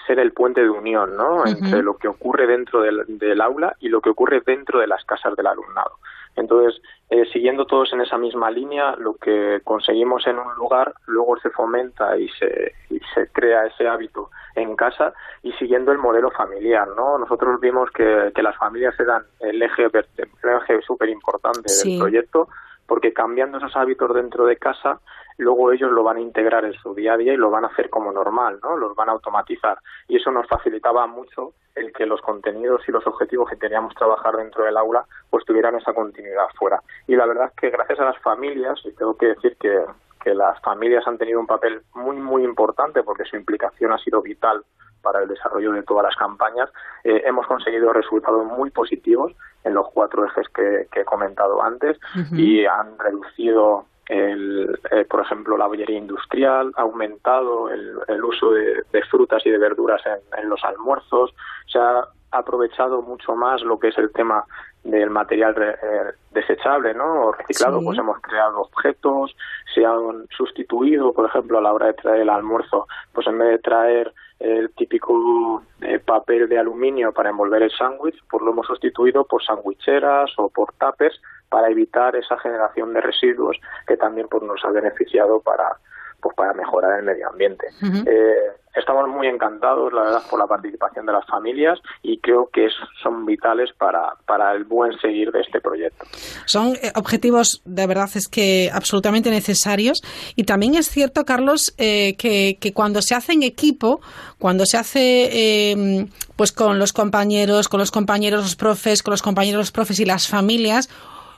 ser 0.10 0.19
el 0.19 0.34
puente 0.34 0.62
de 0.62 0.69
unión 0.72 1.15
¿no? 1.15 1.45
entre 1.45 1.84
lo 1.84 1.95
que 1.98 2.08
ocurre 2.08 2.48
dentro 2.48 2.82
del, 2.82 3.41
aula 3.41 3.76
y 3.80 3.89
lo 3.89 4.02
que 4.02 4.10
ocurre 4.10 4.41
dentro 4.43 4.80
de 4.80 4.88
las 4.88 5.06
casas 5.06 5.36
del 5.36 5.45
alumnado. 5.45 5.91
Entonces, 6.36 6.82
eh, 7.12 7.26
siguiendo 7.32 7.65
todos 7.65 7.93
en 7.93 8.02
esa 8.02 8.17
misma 8.17 8.50
línea, 8.50 8.95
lo 8.95 9.13
que 9.15 9.62
conseguimos 9.63 10.26
en 10.26 10.39
un 10.39 10.56
lugar 10.56 10.95
luego 11.06 11.38
se 11.39 11.52
fomenta 11.52 12.17
y 12.17 12.28
se, 12.30 12.74
y 12.89 13.00
se 13.13 13.28
crea 13.32 13.67
ese 13.67 13.88
hábito 13.88 14.32
en 14.56 14.76
casa 14.76 15.13
y 15.43 15.52
siguiendo 15.54 15.91
el 15.91 16.00
modelo 16.00 16.32
familiar, 16.32 16.88
¿no? 16.95 17.19
Nosotros 17.19 17.60
vimos 17.60 17.91
que, 17.91 18.32
que 18.34 18.41
las 18.41 18.58
familias 18.58 19.00
eran 19.00 19.24
el 19.41 19.62
eje, 19.62 19.84
el 19.86 20.30
eje 20.63 20.82
súper 20.82 21.10
importante 21.10 21.72
del 21.84 22.00
proyecto 22.00 22.48
porque 22.89 23.13
cambiando 23.13 23.60
esos 23.60 23.76
hábitos 23.76 24.13
dentro 24.15 24.48
de 24.48 24.58
casa, 24.58 25.00
luego 25.43 25.71
ellos 25.71 25.91
lo 25.91 26.04
van 26.04 26.17
a 26.17 26.21
integrar 26.21 26.65
en 26.65 26.73
su 26.73 26.93
día 26.93 27.13
a 27.13 27.17
día 27.17 27.34
y 27.34 27.38
lo 27.38 27.49
van 27.49 27.63
a 27.63 27.67
hacer 27.67 27.89
como 27.89 28.12
normal, 28.12 28.60
¿no? 28.62 28.78
Los 28.78 28.95
van 28.95 29.10
a 29.10 29.13
automatizar. 29.13 29.80
Y 30.08 30.17
eso 30.17 30.32
nos 30.32 30.47
facilitaba 30.47 31.08
mucho 31.08 31.54
el 31.75 31.93
que 31.93 32.06
los 32.06 32.21
contenidos 32.21 32.82
y 32.88 32.91
los 32.91 33.06
objetivos 33.08 33.49
que 33.49 33.56
teníamos 33.56 33.95
trabajar 33.95 34.36
dentro 34.36 34.65
del 34.65 34.78
aula 34.78 35.06
pues 35.30 35.45
tuvieran 35.45 35.75
esa 35.75 35.93
continuidad 35.93 36.47
fuera. 36.58 36.82
Y 37.08 37.15
la 37.15 37.25
verdad 37.25 37.47
es 37.47 37.54
que 37.60 37.69
gracias 37.69 37.99
a 37.99 38.06
las 38.06 38.19
familias, 38.19 38.80
y 38.84 38.91
tengo 38.91 39.15
que 39.15 39.28
decir 39.28 39.56
que, 39.58 39.84
que 40.21 40.34
las 40.34 40.60
familias 40.62 41.08
han 41.08 41.17
tenido 41.17 41.39
un 41.39 41.47
papel 41.47 41.82
muy, 41.95 42.17
muy 42.17 42.43
importante 42.43 43.04
porque 43.04 43.25
su 43.25 43.36
implicación 43.36 43.93
ha 43.93 43.97
sido 43.97 44.21
vital 44.21 44.63
para 45.02 45.21
el 45.21 45.30
desarrollo 45.30 45.71
de 45.71 45.84
todas 45.84 46.04
las 46.04 46.15
campañas, 46.15 46.69
eh, 47.04 47.23
hemos 47.25 47.47
conseguido 47.47 47.93
resultados 47.93 48.45
muy 48.45 48.69
positivos 48.69 49.34
en 49.63 49.73
los 49.73 49.88
cuatro 49.93 50.25
ejes 50.25 50.47
que, 50.49 50.88
he 50.93 51.06
comentado 51.06 51.62
antes 51.63 51.97
y 52.34 52.65
han 52.65 52.97
reducido 52.99 53.86
el, 54.10 54.80
eh, 54.91 55.06
por 55.06 55.22
ejemplo, 55.22 55.56
la 55.56 55.67
bollería 55.67 55.98
industrial, 55.98 56.74
ha 56.76 56.82
aumentado 56.82 57.69
el, 57.69 58.24
uso 58.24 58.52
de, 58.52 58.84
frutas 59.10 59.45
y 59.45 59.52
de 59.52 59.58
verduras 59.58 60.02
en, 60.36 60.50
los 60.50 60.63
almuerzos, 60.63 61.34
se 61.67 61.78
ha 61.78 62.04
aprovechado 62.32 63.02
mucho 63.02 63.36
más 63.36 63.62
lo 63.62 63.80
que 63.80 63.89
es 63.89 63.98
el 63.98 64.12
tema 64.12 64.43
del 64.84 65.10
material 65.12 65.56
eh, 65.62 66.13
desechable, 66.32 66.93
¿no? 66.93 67.28
O 67.28 67.32
reciclado, 67.32 67.82
pues 67.84 68.00
hemos 68.00 68.19
creado 68.19 68.62
objetos, 68.62 69.36
se 69.74 69.86
han 69.86 70.28
sustituido, 70.36 71.13
por 71.13 71.28
ejemplo, 71.28 71.60
a 71.60 71.62
la 71.62 71.74
hora 71.74 71.88
de 71.88 71.93
traer 71.93 72.22
el 72.22 72.30
almuerzo, 72.30 72.88
pues 73.13 73.28
en 73.28 73.38
vez 73.38 73.50
de 73.50 73.60
traer 73.60 74.13
el 74.39 74.71
típico 74.71 75.63
eh, 75.82 75.99
papel 75.99 76.47
de 76.47 76.58
aluminio 76.58 77.12
para 77.12 77.30
envolver 77.30 77.62
el 77.62 77.71
sándwich, 77.71 78.15
pues 78.30 78.41
lo 78.43 78.52
hemos 78.52 78.67
sustituido 78.67 79.25
por 79.25 79.43
sandwicheras 79.43 80.32
o 80.38 80.49
por 80.49 80.73
tapers 80.73 81.21
para 81.49 81.69
evitar 81.69 82.15
esa 82.15 82.38
generación 82.38 82.93
de 82.93 83.02
residuos 83.02 83.58
que 83.86 83.97
también 83.97 84.28
pues, 84.30 84.43
nos 84.43 84.63
ha 84.63 84.69
beneficiado 84.69 85.41
para 85.41 85.78
pues 86.21 86.36
para 86.36 86.53
mejorar 86.53 86.99
el 86.99 87.05
medio 87.05 87.29
ambiente. 87.29 87.67
eh, 88.05 88.51
estamos 88.75 89.08
muy 89.08 89.27
encantados, 89.27 89.91
la 89.93 90.01
verdad, 90.01 90.21
por 90.29 90.39
la 90.39 90.47
participación 90.47 91.05
de 91.05 91.13
las 91.13 91.25
familias 91.25 91.79
y 92.01 92.19
creo 92.19 92.49
que 92.51 92.67
son 93.01 93.25
vitales 93.25 93.71
para, 93.77 94.13
para 94.25 94.53
el 94.53 94.63
buen 94.63 94.97
seguir 94.99 95.32
de 95.32 95.41
este 95.41 95.62
proyecto. 95.62 96.05
Son 96.45 96.75
eh, 96.82 96.91
objetivos, 96.95 97.62
de 97.65 97.88
verdad, 97.88 98.10
es 98.15 98.27
que 98.27 98.69
absolutamente 98.73 99.29
necesarios. 99.29 100.01
Y 100.36 100.43
también 100.43 100.75
es 100.75 100.89
cierto, 100.89 101.25
Carlos, 101.25 101.73
eh, 101.77 102.15
que, 102.17 102.58
que, 102.60 102.73
cuando 102.73 103.01
se 103.01 103.15
hace 103.15 103.34
en 103.34 103.43
equipo, 103.43 104.01
cuando 104.38 104.65
se 104.65 104.77
hace 104.77 105.29
eh, 105.32 106.08
pues 106.36 106.51
con 106.51 106.79
los 106.79 106.93
compañeros, 106.93 107.67
con 107.67 107.79
los 107.79 107.91
compañeros, 107.91 108.41
los 108.41 108.55
profes, 108.55 109.03
con 109.03 109.12
los 109.12 109.21
compañeros, 109.21 109.60
los 109.60 109.71
profes 109.71 109.99
y 109.99 110.05
las 110.05 110.27
familias, 110.27 110.89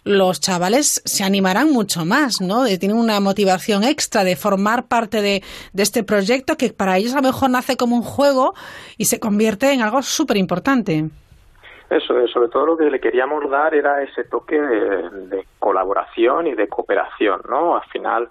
los 0.03 0.41
chavales 0.41 1.01
se 1.05 1.23
animarán 1.23 1.71
mucho 1.71 2.05
más, 2.05 2.41
¿no? 2.41 2.65
Tienen 2.79 2.97
una 2.97 3.19
motivación 3.19 3.83
extra 3.83 4.23
de 4.23 4.35
formar 4.35 4.87
parte 4.87 5.21
de, 5.21 5.43
este 5.77 6.03
proyecto 6.03 6.57
que 6.57 6.73
para 6.73 6.97
ellos 6.97 7.13
a 7.13 7.17
lo 7.17 7.27
mejor 7.27 7.49
nace 7.49 7.77
como 7.77 7.95
un 7.95 8.01
juego 8.01 8.53
y 8.97 9.05
se 9.05 9.19
convierte 9.19 9.71
en 9.73 9.81
algo 9.81 10.01
súper 10.01 10.37
importante. 10.37 11.05
Eso, 11.89 12.27
sobre 12.27 12.47
todo 12.47 12.65
lo 12.65 12.77
que 12.77 12.89
le 12.89 13.01
queríamos 13.01 13.49
dar 13.49 13.75
era 13.75 14.01
ese 14.01 14.23
toque 14.23 14.59
de, 14.59 15.45
colaboración 15.59 16.47
y 16.47 16.55
de 16.55 16.67
cooperación, 16.67 17.41
¿no? 17.49 17.75
Al 17.75 17.83
final 17.89 18.29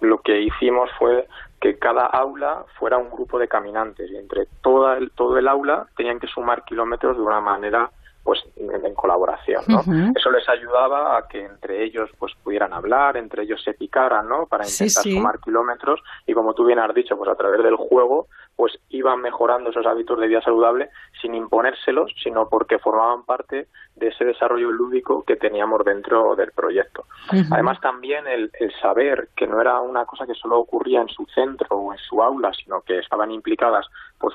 lo 0.00 0.18
que 0.18 0.40
hicimos 0.40 0.88
fue 0.98 1.26
que 1.60 1.78
cada 1.78 2.06
aula 2.06 2.64
fuera 2.78 2.98
un 2.98 3.10
grupo 3.10 3.38
de 3.38 3.48
caminantes 3.48 4.10
y 4.10 4.16
entre 4.16 4.46
toda 4.62 4.96
el, 4.96 5.10
todo 5.10 5.36
el 5.38 5.48
aula 5.48 5.86
tenían 5.96 6.20
que 6.20 6.28
sumar 6.28 6.64
kilómetros 6.64 7.16
de 7.16 7.22
una 7.22 7.40
manera 7.40 7.90
pues 8.28 8.44
en, 8.56 8.94
colaboración, 8.94 9.64
¿no? 9.68 9.80
Eso 10.14 10.30
les 10.30 10.46
ayudaba 10.50 11.16
a 11.16 11.26
que 11.28 11.42
entre 11.42 11.82
ellos 11.82 12.10
pues 12.18 12.34
pudieran 12.44 12.74
hablar, 12.74 13.16
entre 13.16 13.44
ellos 13.44 13.62
se 13.64 13.72
picaran, 13.72 14.28
¿no? 14.28 14.44
Para 14.44 14.66
intentar 14.66 15.02
sumar 15.02 15.40
kilómetros 15.40 16.02
y 16.26 16.34
como 16.34 16.52
tú 16.52 16.66
bien 16.66 16.78
has 16.78 16.92
dicho, 16.92 17.16
pues 17.16 17.30
a 17.30 17.36
través 17.36 17.62
del 17.62 17.76
juego 17.76 18.26
pues 18.54 18.78
iban 18.90 19.22
mejorando 19.22 19.70
esos 19.70 19.86
hábitos 19.86 20.20
de 20.20 20.26
vida 20.26 20.42
saludable 20.42 20.90
sin 21.20 21.34
imponérselos, 21.34 22.12
sino 22.22 22.48
porque 22.48 22.78
formaban 22.78 23.24
parte 23.24 23.68
de 23.96 24.08
ese 24.08 24.24
desarrollo 24.24 24.70
lúdico 24.70 25.24
que 25.24 25.36
teníamos 25.36 25.84
dentro 25.84 26.36
del 26.36 26.52
proyecto. 26.52 27.06
Además 27.50 27.80
también 27.80 28.26
el, 28.26 28.50
saber 28.80 29.28
que 29.36 29.46
no 29.46 29.60
era 29.60 29.80
una 29.80 30.04
cosa 30.06 30.26
que 30.26 30.34
solo 30.34 30.58
ocurría 30.58 31.00
en 31.00 31.08
su 31.08 31.26
centro 31.26 31.76
o 31.76 31.92
en 31.92 31.98
su 31.98 32.22
aula, 32.22 32.52
sino 32.52 32.80
que 32.82 32.98
estaban 32.98 33.30
implicadas 33.30 33.86
pues 34.18 34.34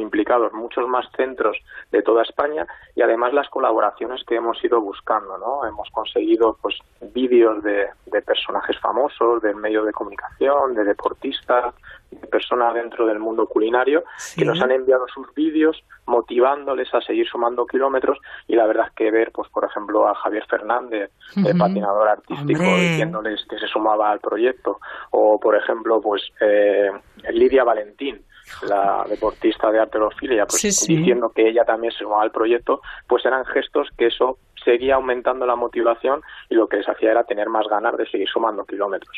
implicados 0.00 0.52
muchos 0.52 0.86
más 0.88 1.06
centros 1.16 1.56
de 1.90 2.02
toda 2.02 2.22
España 2.22 2.66
y 2.94 3.02
además 3.02 3.32
las 3.32 3.48
colaboraciones 3.48 4.22
que 4.24 4.36
hemos 4.36 4.62
ido 4.64 4.80
buscando, 4.80 5.36
¿no? 5.38 5.66
Hemos 5.66 5.90
conseguido 5.90 6.56
pues 6.62 6.78
vídeos 7.12 7.62
de, 7.64 7.88
de 8.06 8.22
personajes 8.22 8.78
famosos 8.78 9.42
del 9.42 9.56
medio 9.56 9.84
de 9.84 9.92
comunicación, 9.92 10.74
de 10.74 10.84
deportistas, 10.84 11.74
de 12.20 12.26
personas 12.26 12.74
dentro 12.74 13.06
del 13.06 13.18
mundo 13.18 13.46
culinario 13.46 14.04
que 14.36 14.44
nos 14.44 14.60
han 14.60 14.70
enviado 14.70 15.06
sus 15.08 15.32
vídeos 15.34 15.82
motivándoles 16.06 16.92
a 16.94 17.00
seguir 17.00 17.26
sumando 17.26 17.66
kilómetros 17.66 18.18
y 18.46 18.54
la 18.56 18.66
verdad 18.66 18.86
es 18.88 18.94
que 18.94 19.10
ver, 19.10 19.32
pues 19.32 19.48
por 19.50 19.64
ejemplo, 19.64 20.06
a 20.06 20.14
Javier 20.14 20.44
Fernández, 20.48 21.10
el 21.36 21.56
patinador 21.56 22.08
artístico, 22.08 22.62
diciéndoles 22.62 23.44
que 23.48 23.58
se 23.58 23.66
sumaba 23.66 24.10
al 24.10 24.20
proyecto, 24.20 24.80
o 25.10 25.38
por 25.40 25.56
ejemplo, 25.56 26.00
pues 26.00 26.22
eh, 26.40 26.90
Lidia 27.30 27.64
Valentín, 27.64 28.22
la 28.68 29.04
deportista 29.08 29.70
de 29.70 29.80
arterofilia, 29.80 30.46
pues 30.46 30.62
diciendo 30.86 31.32
que 31.34 31.48
ella 31.48 31.64
también 31.64 31.92
se 31.92 32.00
sumaba 32.00 32.22
al 32.22 32.30
proyecto, 32.30 32.82
pues 33.06 33.24
eran 33.24 33.44
gestos 33.46 33.88
que 33.96 34.06
eso 34.06 34.38
seguía 34.64 34.96
aumentando 34.96 35.46
la 35.46 35.56
motivación 35.56 36.22
y 36.48 36.54
lo 36.54 36.66
que 36.66 36.78
les 36.78 36.88
hacía 36.88 37.10
era 37.10 37.24
tener 37.24 37.48
más 37.48 37.66
ganas 37.68 37.96
de 37.96 38.06
seguir 38.06 38.28
sumando 38.28 38.64
kilómetros. 38.64 39.16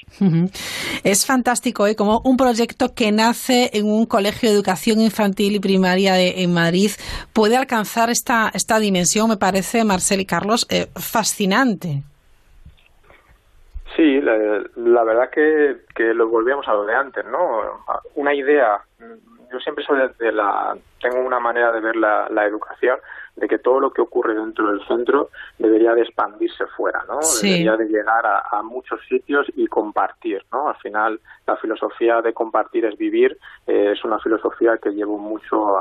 Es 1.04 1.26
fantástico, 1.26 1.86
¿eh? 1.86 1.96
Como 1.96 2.20
un 2.24 2.36
proyecto 2.36 2.94
que 2.94 3.12
nace 3.12 3.70
en 3.72 3.86
un 3.86 4.06
colegio 4.06 4.48
de 4.48 4.54
educación 4.54 5.00
infantil 5.00 5.56
y 5.56 5.60
primaria 5.60 6.14
de, 6.14 6.42
en 6.42 6.52
Madrid 6.52 6.90
puede 7.32 7.56
alcanzar 7.56 8.10
esta, 8.10 8.50
esta 8.54 8.78
dimensión, 8.78 9.28
me 9.28 9.36
parece, 9.36 9.84
Marcel 9.84 10.20
y 10.20 10.26
Carlos, 10.26 10.66
eh, 10.70 10.86
fascinante. 10.94 12.02
Sí, 13.96 14.20
la, 14.20 15.04
verdad 15.04 15.30
que, 15.32 15.78
que 15.94 16.12
lo 16.12 16.28
volvíamos 16.28 16.68
a 16.68 16.74
lo 16.74 16.84
de 16.84 16.94
antes, 16.94 17.24
¿no? 17.24 17.82
Una 18.14 18.34
idea, 18.34 18.78
yo 19.50 19.58
siempre 19.60 19.84
soy 19.86 19.98
de 20.18 20.32
la, 20.32 20.76
tengo 21.00 21.20
una 21.20 21.40
manera 21.40 21.72
de 21.72 21.80
ver 21.80 21.96
la, 21.96 22.28
la 22.28 22.44
educación 22.44 22.98
de 23.36 23.48
que 23.48 23.58
todo 23.58 23.80
lo 23.80 23.92
que 23.92 24.00
ocurre 24.00 24.34
dentro 24.34 24.70
del 24.70 24.86
centro 24.86 25.30
debería 25.58 25.94
de 25.94 26.02
expandirse 26.02 26.66
fuera, 26.76 27.04
¿no? 27.06 27.20
Debería 27.42 27.76
de 27.76 27.86
llegar 27.86 28.24
a, 28.26 28.62
muchos 28.62 29.00
sitios 29.08 29.46
y 29.54 29.66
compartir, 29.66 30.44
¿no? 30.50 30.68
Al 30.68 30.76
final, 30.76 31.20
la 31.46 31.56
filosofía 31.56 32.22
de 32.22 32.32
compartir 32.32 32.84
es 32.84 32.96
vivir 32.96 33.38
eh, 33.66 33.92
es 33.92 34.04
una 34.04 34.18
filosofía 34.18 34.78
que 34.78 34.90
llevo 34.90 35.18
mucho 35.18 35.76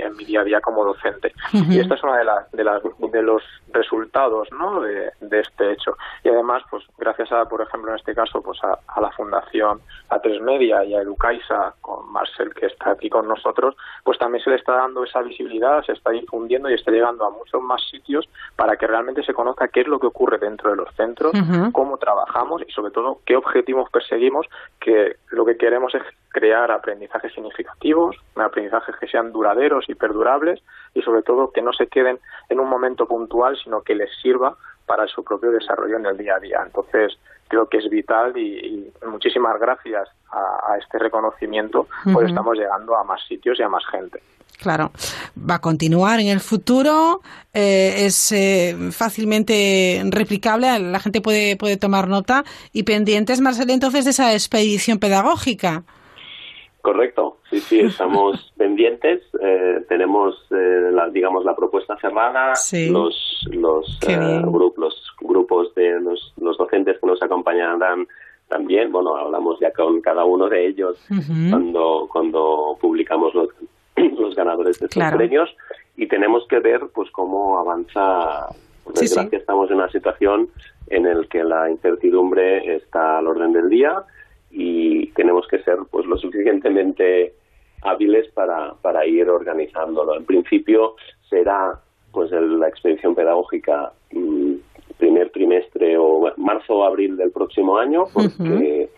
en, 0.00 0.16
mi, 0.16 0.24
día 0.24 0.40
a 0.40 0.44
día 0.44 0.60
como 0.60 0.84
docente. 0.84 1.32
Y 1.52 1.78
esta 1.78 1.94
es 1.94 2.02
una 2.02 2.18
de, 2.18 2.24
las 2.24 2.50
de, 2.52 2.64
las, 2.64 2.82
de 2.82 3.22
los 3.22 3.42
resultados, 3.72 4.48
¿no? 4.52 4.80
De, 4.80 5.12
este 5.30 5.72
hecho. 5.72 5.96
Y 6.22 6.28
además, 6.28 6.62
pues 6.70 6.84
gracias 6.96 7.32
a, 7.32 7.44
por 7.46 7.60
ejemplo, 7.60 7.90
en 7.90 7.98
este 7.98 8.14
caso, 8.14 8.40
pues 8.40 8.62
a, 8.62 8.78
a 8.86 9.00
la 9.00 9.10
Fundación 9.10 9.80
A3 10.10 10.40
Media 10.40 10.84
y 10.84 10.94
a 10.94 11.02
Educaisa, 11.02 11.74
con 11.80 12.10
Marcel 12.10 12.54
que 12.54 12.66
está 12.66 12.90
aquí 12.92 13.10
con 13.10 13.26
nosotros, 13.26 13.76
pues 14.04 14.18
también 14.18 14.42
se 14.44 14.50
le 14.50 14.56
está 14.56 14.74
dando 14.74 15.04
esa 15.04 15.20
visibilidad, 15.22 15.82
se 15.84 15.92
está 15.92 16.10
difundiendo 16.10 16.70
y 16.70 16.74
está 16.74 16.90
llegando 16.90 17.24
a 17.24 17.30
muchos 17.30 17.60
más 17.62 17.82
sitios 17.90 18.28
para 18.56 18.76
que 18.76 18.86
realmente 18.86 19.22
se 19.24 19.34
conozca 19.34 19.68
qué 19.68 19.80
es 19.80 19.88
lo 19.88 19.98
que 19.98 20.06
ocurre 20.06 20.38
dentro 20.38 20.70
de 20.70 20.76
los 20.76 20.94
centros, 20.94 21.32
cómo 21.72 21.98
trabajamos 21.98 22.62
y 22.66 22.70
sobre 22.72 22.92
todo 22.92 23.20
qué 23.24 23.36
objetivos 23.36 23.90
perseguimos, 23.90 24.46
que 24.80 24.93
lo 25.30 25.44
que 25.44 25.56
queremos 25.56 25.94
es 25.94 26.02
crear 26.28 26.70
aprendizajes 26.70 27.32
significativos, 27.32 28.16
aprendizajes 28.34 28.96
que 28.96 29.06
sean 29.06 29.32
duraderos 29.32 29.88
y 29.88 29.94
perdurables 29.94 30.62
y 30.94 31.02
sobre 31.02 31.22
todo 31.22 31.52
que 31.52 31.62
no 31.62 31.72
se 31.72 31.86
queden 31.86 32.18
en 32.48 32.60
un 32.60 32.68
momento 32.68 33.06
puntual, 33.06 33.56
sino 33.62 33.82
que 33.82 33.94
les 33.94 34.10
sirva 34.20 34.56
para 34.86 35.06
su 35.06 35.24
propio 35.24 35.50
desarrollo 35.50 35.96
en 35.96 36.06
el 36.06 36.16
día 36.16 36.36
a 36.36 36.40
día. 36.40 36.60
Entonces, 36.64 37.18
creo 37.48 37.68
que 37.68 37.78
es 37.78 37.88
vital 37.88 38.36
y, 38.36 38.92
muchísimas 39.06 39.58
gracias 39.60 40.08
a, 40.30 40.76
este 40.78 40.98
reconocimiento, 40.98 41.86
pues 42.12 42.28
estamos 42.28 42.56
llegando 42.58 42.96
a 42.96 43.04
más 43.04 43.22
sitios 43.26 43.58
y 43.60 43.62
a 43.62 43.68
más 43.68 43.86
gente. 43.86 44.20
Claro, 44.58 44.92
va 45.38 45.56
a 45.56 45.60
continuar 45.60 46.20
en 46.20 46.28
el 46.28 46.40
futuro, 46.40 47.20
eh, 47.52 48.06
es 48.06 48.32
eh, 48.32 48.76
fácilmente 48.92 50.02
replicable, 50.10 50.78
la 50.78 51.00
gente 51.00 51.20
puede, 51.20 51.56
puede 51.56 51.76
tomar 51.76 52.08
nota 52.08 52.44
y 52.72 52.84
pendientes, 52.84 53.40
Marcelo, 53.40 53.72
entonces 53.72 54.04
de 54.04 54.12
esa 54.12 54.32
expedición 54.32 54.98
pedagógica. 54.98 55.84
Correcto, 56.82 57.38
sí, 57.50 57.60
sí, 57.60 57.80
estamos 57.80 58.52
pendientes, 58.56 59.22
eh, 59.42 59.84
tenemos, 59.88 60.36
la, 60.50 61.08
digamos, 61.08 61.44
la 61.44 61.56
propuesta 61.56 61.96
cerrada, 62.00 62.52
los, 62.90 63.48
los, 63.50 63.98
grupos, 64.42 64.94
grupos 65.20 65.74
de 65.74 66.00
los, 66.00 66.32
los 66.36 66.56
docentes 66.56 66.98
que 67.00 67.06
nos 67.06 67.20
acompañarán 67.22 68.06
también, 68.48 68.92
bueno, 68.92 69.16
hablamos 69.16 69.58
ya 69.58 69.72
con 69.72 70.00
cada 70.00 70.24
uno 70.24 70.48
de 70.48 70.66
ellos 70.66 70.98
cuando, 71.50 72.08
cuando 72.12 72.76
publicamos 72.80 73.34
los, 73.34 73.48
los 74.18 74.34
ganadores 74.34 74.78
de 74.78 74.86
estos 74.86 75.12
premios 75.12 75.54
y 75.96 76.06
tenemos 76.06 76.46
que 76.48 76.60
ver 76.60 76.80
pues 76.94 77.10
cómo 77.10 77.58
avanza. 77.58 78.48
Por 78.82 78.94
desgracia 78.94 79.38
estamos 79.38 79.70
en 79.70 79.76
una 79.76 79.90
situación 79.90 80.50
en 80.88 81.04
la 81.04 81.26
que 81.26 81.42
la 81.42 81.70
incertidumbre 81.70 82.76
está 82.76 83.18
al 83.18 83.26
orden 83.26 83.52
del 83.52 83.70
día 83.70 84.04
y 84.50 85.06
tenemos 85.12 85.46
que 85.48 85.60
ser 85.60 85.78
pues 85.90 86.06
lo 86.06 86.18
suficientemente 86.18 87.34
hábiles 87.82 88.30
para, 88.32 88.74
para 88.82 89.06
ir 89.06 89.28
organizándolo. 89.28 90.16
En 90.16 90.24
principio 90.24 90.96
será 91.28 91.80
pues 92.12 92.30
la 92.30 92.68
expedición 92.68 93.14
pedagógica 93.14 93.92
mm, 94.12 94.54
primer 94.98 95.30
trimestre 95.30 95.96
o 95.98 96.32
marzo 96.36 96.76
o 96.76 96.84
abril 96.84 97.16
del 97.16 97.30
próximo 97.30 97.76
año, 97.76 98.04
porque 98.12 98.88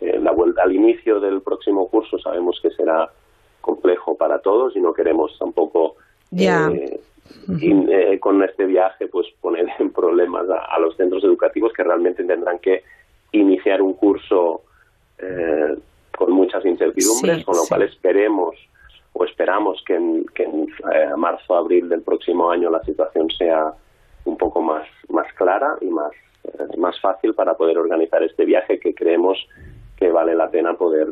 eh, 0.00 0.18
la 0.20 0.32
vuelta 0.32 0.62
al 0.62 0.72
inicio 0.72 1.20
del 1.20 1.40
próximo 1.40 1.88
curso 1.88 2.18
sabemos 2.18 2.58
que 2.62 2.70
será 2.70 3.10
complejo 3.68 4.16
para 4.16 4.38
todos 4.38 4.74
y 4.76 4.80
no 4.80 4.94
queremos 4.94 5.36
tampoco 5.38 5.96
eh, 6.34 7.00
eh, 7.60 8.18
con 8.18 8.42
este 8.42 8.64
viaje 8.64 9.08
pues 9.08 9.26
poner 9.42 9.66
en 9.78 9.90
problemas 9.90 10.46
a, 10.48 10.78
los 10.78 10.96
centros 10.96 11.22
educativos 11.22 11.72
que 11.74 11.84
realmente 11.84 12.24
tendrán 12.24 12.58
que 12.60 12.82
iniciar 13.32 13.82
un 13.82 13.92
curso 13.92 14.62
eh, 15.18 15.76
con 16.16 16.32
muchas 16.32 16.64
incertidumbres, 16.64 17.44
con 17.44 17.56
lo 17.56 17.64
cual 17.68 17.82
esperemos 17.82 18.56
o 19.12 19.24
esperamos 19.24 19.82
que 19.86 19.96
en, 19.96 20.24
que 20.34 20.44
en 20.44 20.68
marzo 21.18 21.54
abril 21.54 21.90
del 21.90 22.00
próximo 22.00 22.50
año 22.50 22.70
la 22.70 22.82
situación 22.84 23.30
sea 23.30 23.74
un 24.24 24.38
poco 24.38 24.62
más 24.62 24.86
más 25.10 25.30
clara 25.34 25.76
y 25.82 25.86
más 25.86 26.12
más 26.78 26.98
fácil 27.00 27.34
para 27.34 27.54
poder 27.54 27.76
organizar 27.76 28.22
este 28.22 28.46
viaje 28.46 28.80
que 28.80 28.94
creemos 28.94 29.36
que 29.96 30.10
vale 30.10 30.34
la 30.34 30.48
pena 30.48 30.74
poder 30.74 31.08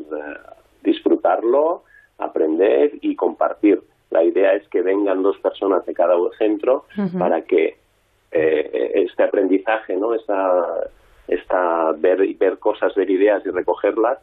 disfrutarlo 0.83 1.83
aprender 2.19 2.93
y 3.01 3.15
compartir. 3.17 3.83
La 4.11 4.23
idea 4.23 4.55
es 4.55 4.67
que 4.69 4.83
vengan 4.83 5.23
dos 5.23 5.39
personas 5.39 5.85
de 5.85 5.95
cada 5.95 6.15
centro 6.39 6.85
para 7.19 7.43
que 7.43 7.77
eh, 8.31 8.93
este 8.95 9.25
aprendizaje, 9.25 9.97
¿no? 9.97 10.15
Esta, 10.15 10.89
esta 11.29 11.93
ver, 11.93 12.27
ver 12.37 12.59
cosas, 12.59 12.95
ver 12.95 13.11
ideas 13.11 13.45
y 13.45 13.51
recogerlas 13.51 14.19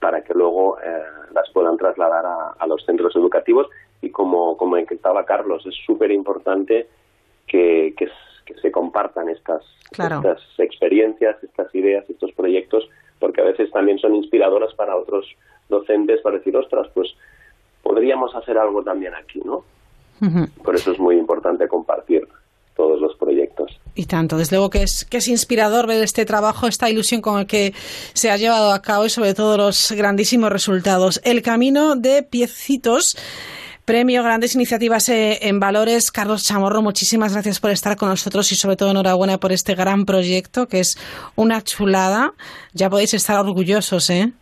para 0.00 0.22
que 0.22 0.34
luego 0.34 0.78
eh, 0.80 1.02
las 1.32 1.48
puedan 1.50 1.76
trasladar 1.76 2.24
a, 2.58 2.66
los 2.66 2.84
centros 2.84 3.14
educativos 3.16 3.68
y 4.02 4.10
como, 4.10 4.56
como 4.56 4.76
estaba 4.76 5.24
Carlos, 5.24 5.64
es 5.66 5.74
súper 5.86 6.10
importante 6.10 6.88
que, 7.46 7.94
que, 7.96 8.08
se 8.62 8.70
compartan 8.70 9.28
estas, 9.28 9.64
estas 9.90 10.40
experiencias, 10.58 11.42
estas 11.42 11.74
ideas, 11.74 12.08
estos 12.08 12.30
proyectos, 12.32 12.88
porque 13.18 13.40
a 13.40 13.44
veces 13.44 13.70
también 13.72 13.98
son 13.98 14.14
inspiradoras 14.14 14.72
para 14.74 14.96
otros 14.96 15.26
docentes 15.68 16.20
para 16.20 16.38
decir, 16.38 16.56
ostras, 16.56 16.88
pues 16.94 17.08
podríamos 17.82 18.34
hacer 18.34 18.58
algo 18.58 18.82
también 18.82 19.14
aquí, 19.14 19.40
¿no? 19.44 19.64
Por 20.64 20.74
eso 20.74 20.92
es 20.92 20.98
muy 20.98 21.16
importante 21.18 21.68
compartir 21.68 22.26
todos 22.74 23.00
los 23.00 23.16
proyectos. 23.16 23.78
Y 23.94 24.06
tanto, 24.06 24.36
desde 24.36 24.56
luego 24.56 24.70
que 24.70 24.82
es, 24.82 25.04
que 25.04 25.18
es 25.18 25.28
inspirador 25.28 25.86
ver 25.86 26.02
este 26.02 26.24
trabajo, 26.24 26.66
esta 26.66 26.90
ilusión 26.90 27.20
con 27.20 27.40
el 27.40 27.46
que 27.46 27.72
se 28.12 28.30
ha 28.30 28.36
llevado 28.36 28.72
a 28.72 28.82
cabo 28.82 29.06
y 29.06 29.10
sobre 29.10 29.34
todo 29.34 29.56
los 29.56 29.92
grandísimos 29.92 30.50
resultados. 30.50 31.20
El 31.24 31.42
camino 31.42 31.96
de 31.96 32.22
piecitos. 32.22 33.16
Premio 33.86 34.24
Grandes 34.24 34.56
Iniciativas 34.56 35.08
eh, 35.10 35.38
en 35.42 35.60
Valores. 35.60 36.10
Carlos 36.10 36.42
Chamorro, 36.42 36.82
muchísimas 36.82 37.32
gracias 37.32 37.60
por 37.60 37.70
estar 37.70 37.96
con 37.96 38.08
nosotros 38.08 38.50
y 38.50 38.56
sobre 38.56 38.74
todo 38.74 38.90
enhorabuena 38.90 39.38
por 39.38 39.52
este 39.52 39.76
gran 39.76 40.04
proyecto 40.04 40.66
que 40.66 40.80
es 40.80 40.98
una 41.36 41.62
chulada. 41.62 42.34
Ya 42.72 42.90
podéis 42.90 43.14
estar 43.14 43.38
orgullosos, 43.38 44.10
¿eh? 44.10 44.32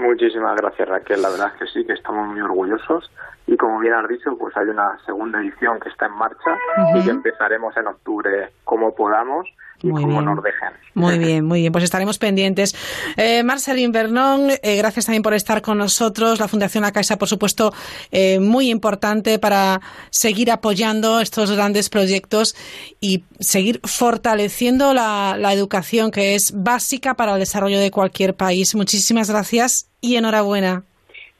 Muchísimas 0.00 0.56
gracias 0.56 0.88
Raquel, 0.88 1.20
la 1.20 1.28
verdad 1.28 1.52
es 1.54 1.60
que 1.60 1.66
sí, 1.66 1.86
que 1.86 1.92
estamos 1.92 2.26
muy 2.28 2.40
orgullosos. 2.40 3.10
Y 3.46 3.56
como 3.56 3.78
bien 3.80 3.92
has 3.92 4.08
dicho, 4.08 4.36
pues 4.38 4.56
hay 4.56 4.68
una 4.68 4.98
segunda 5.04 5.40
edición 5.40 5.78
que 5.78 5.90
está 5.90 6.06
en 6.06 6.12
marcha 6.12 6.56
y 6.94 7.04
que 7.04 7.10
empezaremos 7.10 7.76
en 7.76 7.86
octubre 7.86 8.50
como 8.64 8.94
podamos 8.94 9.46
y 9.82 9.88
muy 9.88 10.02
como 10.02 10.22
nos 10.22 10.42
dejen. 10.42 10.68
Muy 10.94 11.18
bien, 11.18 11.44
muy 11.44 11.60
bien, 11.60 11.72
pues 11.72 11.84
estaremos 11.84 12.18
pendientes. 12.18 12.74
Eh, 13.16 13.42
Marcelín 13.42 13.92
Bernón, 13.92 14.50
eh, 14.62 14.76
gracias 14.76 15.06
también 15.06 15.22
por 15.22 15.34
estar 15.34 15.62
con 15.62 15.78
nosotros. 15.78 16.40
La 16.40 16.48
Fundación 16.48 16.82
La 16.82 16.92
Caixa, 16.92 17.16
por 17.16 17.28
supuesto, 17.28 17.72
eh, 18.10 18.40
muy 18.40 18.70
importante 18.70 19.38
para 19.38 19.80
seguir 20.10 20.50
apoyando 20.50 21.20
estos 21.20 21.50
grandes 21.50 21.88
proyectos 21.90 22.54
y 23.00 23.24
seguir 23.38 23.80
fortaleciendo 23.84 24.94
la, 24.94 25.36
la 25.38 25.52
educación 25.52 26.10
que 26.10 26.34
es 26.34 26.52
básica 26.54 27.14
para 27.14 27.34
el 27.34 27.40
desarrollo 27.40 27.78
de 27.78 27.90
cualquier 27.90 28.34
país. 28.34 28.74
Muchísimas 28.74 29.30
gracias 29.30 29.90
y 30.00 30.16
enhorabuena. 30.16 30.84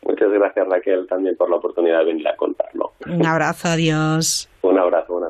Muchas 0.03 0.31
gracias 0.31 0.67
Raquel 0.67 1.07
también 1.07 1.37
por 1.37 1.51
la 1.51 1.57
oportunidad 1.57 1.99
de 1.99 2.05
venir 2.07 2.29
a 2.29 2.37
contarlo. 2.37 2.93
Un 3.07 3.27
abrazo, 3.27 3.69
adiós. 3.69 4.49
Un 4.63 4.79
abrazo, 4.79 5.15
un 5.15 5.25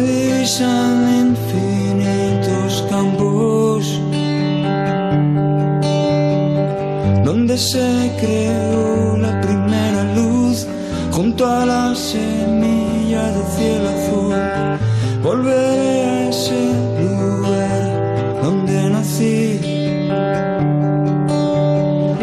divisan 0.00 0.96
infinitos 1.28 2.84
campos 2.88 4.00
donde 7.24 7.58
se 7.58 8.12
creó 8.20 9.16
la 9.18 9.40
primera 9.42 10.02
luz 10.14 10.66
junto 11.12 11.46
a 11.46 11.66
la 11.66 11.94
semilla 11.94 13.24
de 13.32 13.42
cielo 13.56 13.88
azul. 13.96 14.34
Volveré 15.22 16.04
a 16.04 16.28
ese 16.30 16.62
lugar 17.02 18.42
donde 18.42 18.90
nací. 18.90 19.60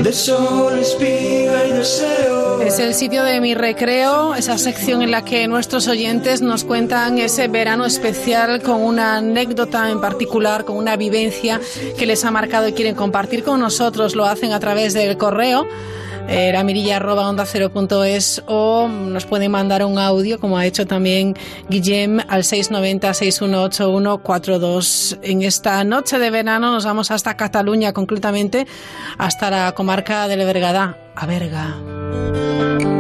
De 0.04 0.14
sol, 0.14 0.80
espiga 0.80 1.66
y 1.68 1.72
deseo. 1.74 2.43
Es 2.66 2.80
el 2.80 2.94
sitio 2.94 3.26
de 3.26 3.42
mi 3.42 3.56
recreo, 3.56 4.36
esa 4.36 4.58
sección 4.58 5.02
en 5.02 5.12
la 5.12 5.26
que 5.26 5.48
nuestros 5.50 5.88
oyentes 5.90 6.42
nos 6.42 6.64
cuentan 6.64 7.18
ese 7.18 7.50
verano 7.50 7.86
especial 7.86 8.62
con 8.62 8.82
una 8.82 9.18
anécdota 9.18 9.92
en 9.92 10.00
particular, 10.00 10.64
con 10.64 10.78
una 10.78 10.96
vivencia 10.96 11.60
que 11.98 12.06
les 12.06 12.24
ha 12.24 12.32
marcado 12.32 12.70
y 12.70 12.74
quieren 12.74 12.96
compartir 12.96 13.44
con 13.44 13.60
nosotros. 13.60 14.16
Lo 14.16 14.26
hacen 14.26 14.54
a 14.54 14.62
través 14.62 14.94
del 14.94 15.18
correo 15.18 15.68
eh, 16.28 16.52
onda 17.28 17.46
es 18.04 18.42
o 18.48 18.88
nos 18.88 19.26
pueden 19.26 19.52
mandar 19.52 19.86
un 19.86 20.00
audio, 20.00 20.40
como 20.40 20.58
ha 20.58 20.66
hecho 20.66 20.88
también 20.88 21.36
Guillem, 21.70 22.20
al 22.28 22.44
690-618142. 22.44 25.20
En 25.22 25.44
esta 25.44 25.84
noche 25.84 26.18
de 26.20 26.30
verano 26.30 26.72
nos 26.72 26.86
vamos 26.86 27.12
hasta 27.12 27.36
Cataluña, 27.36 27.92
concretamente 27.94 28.68
hasta 29.18 29.50
la 29.50 29.74
comarca 29.74 30.28
del 30.28 30.46
Bergadá, 30.46 30.98
a 31.16 31.26
Berga. 31.26 32.93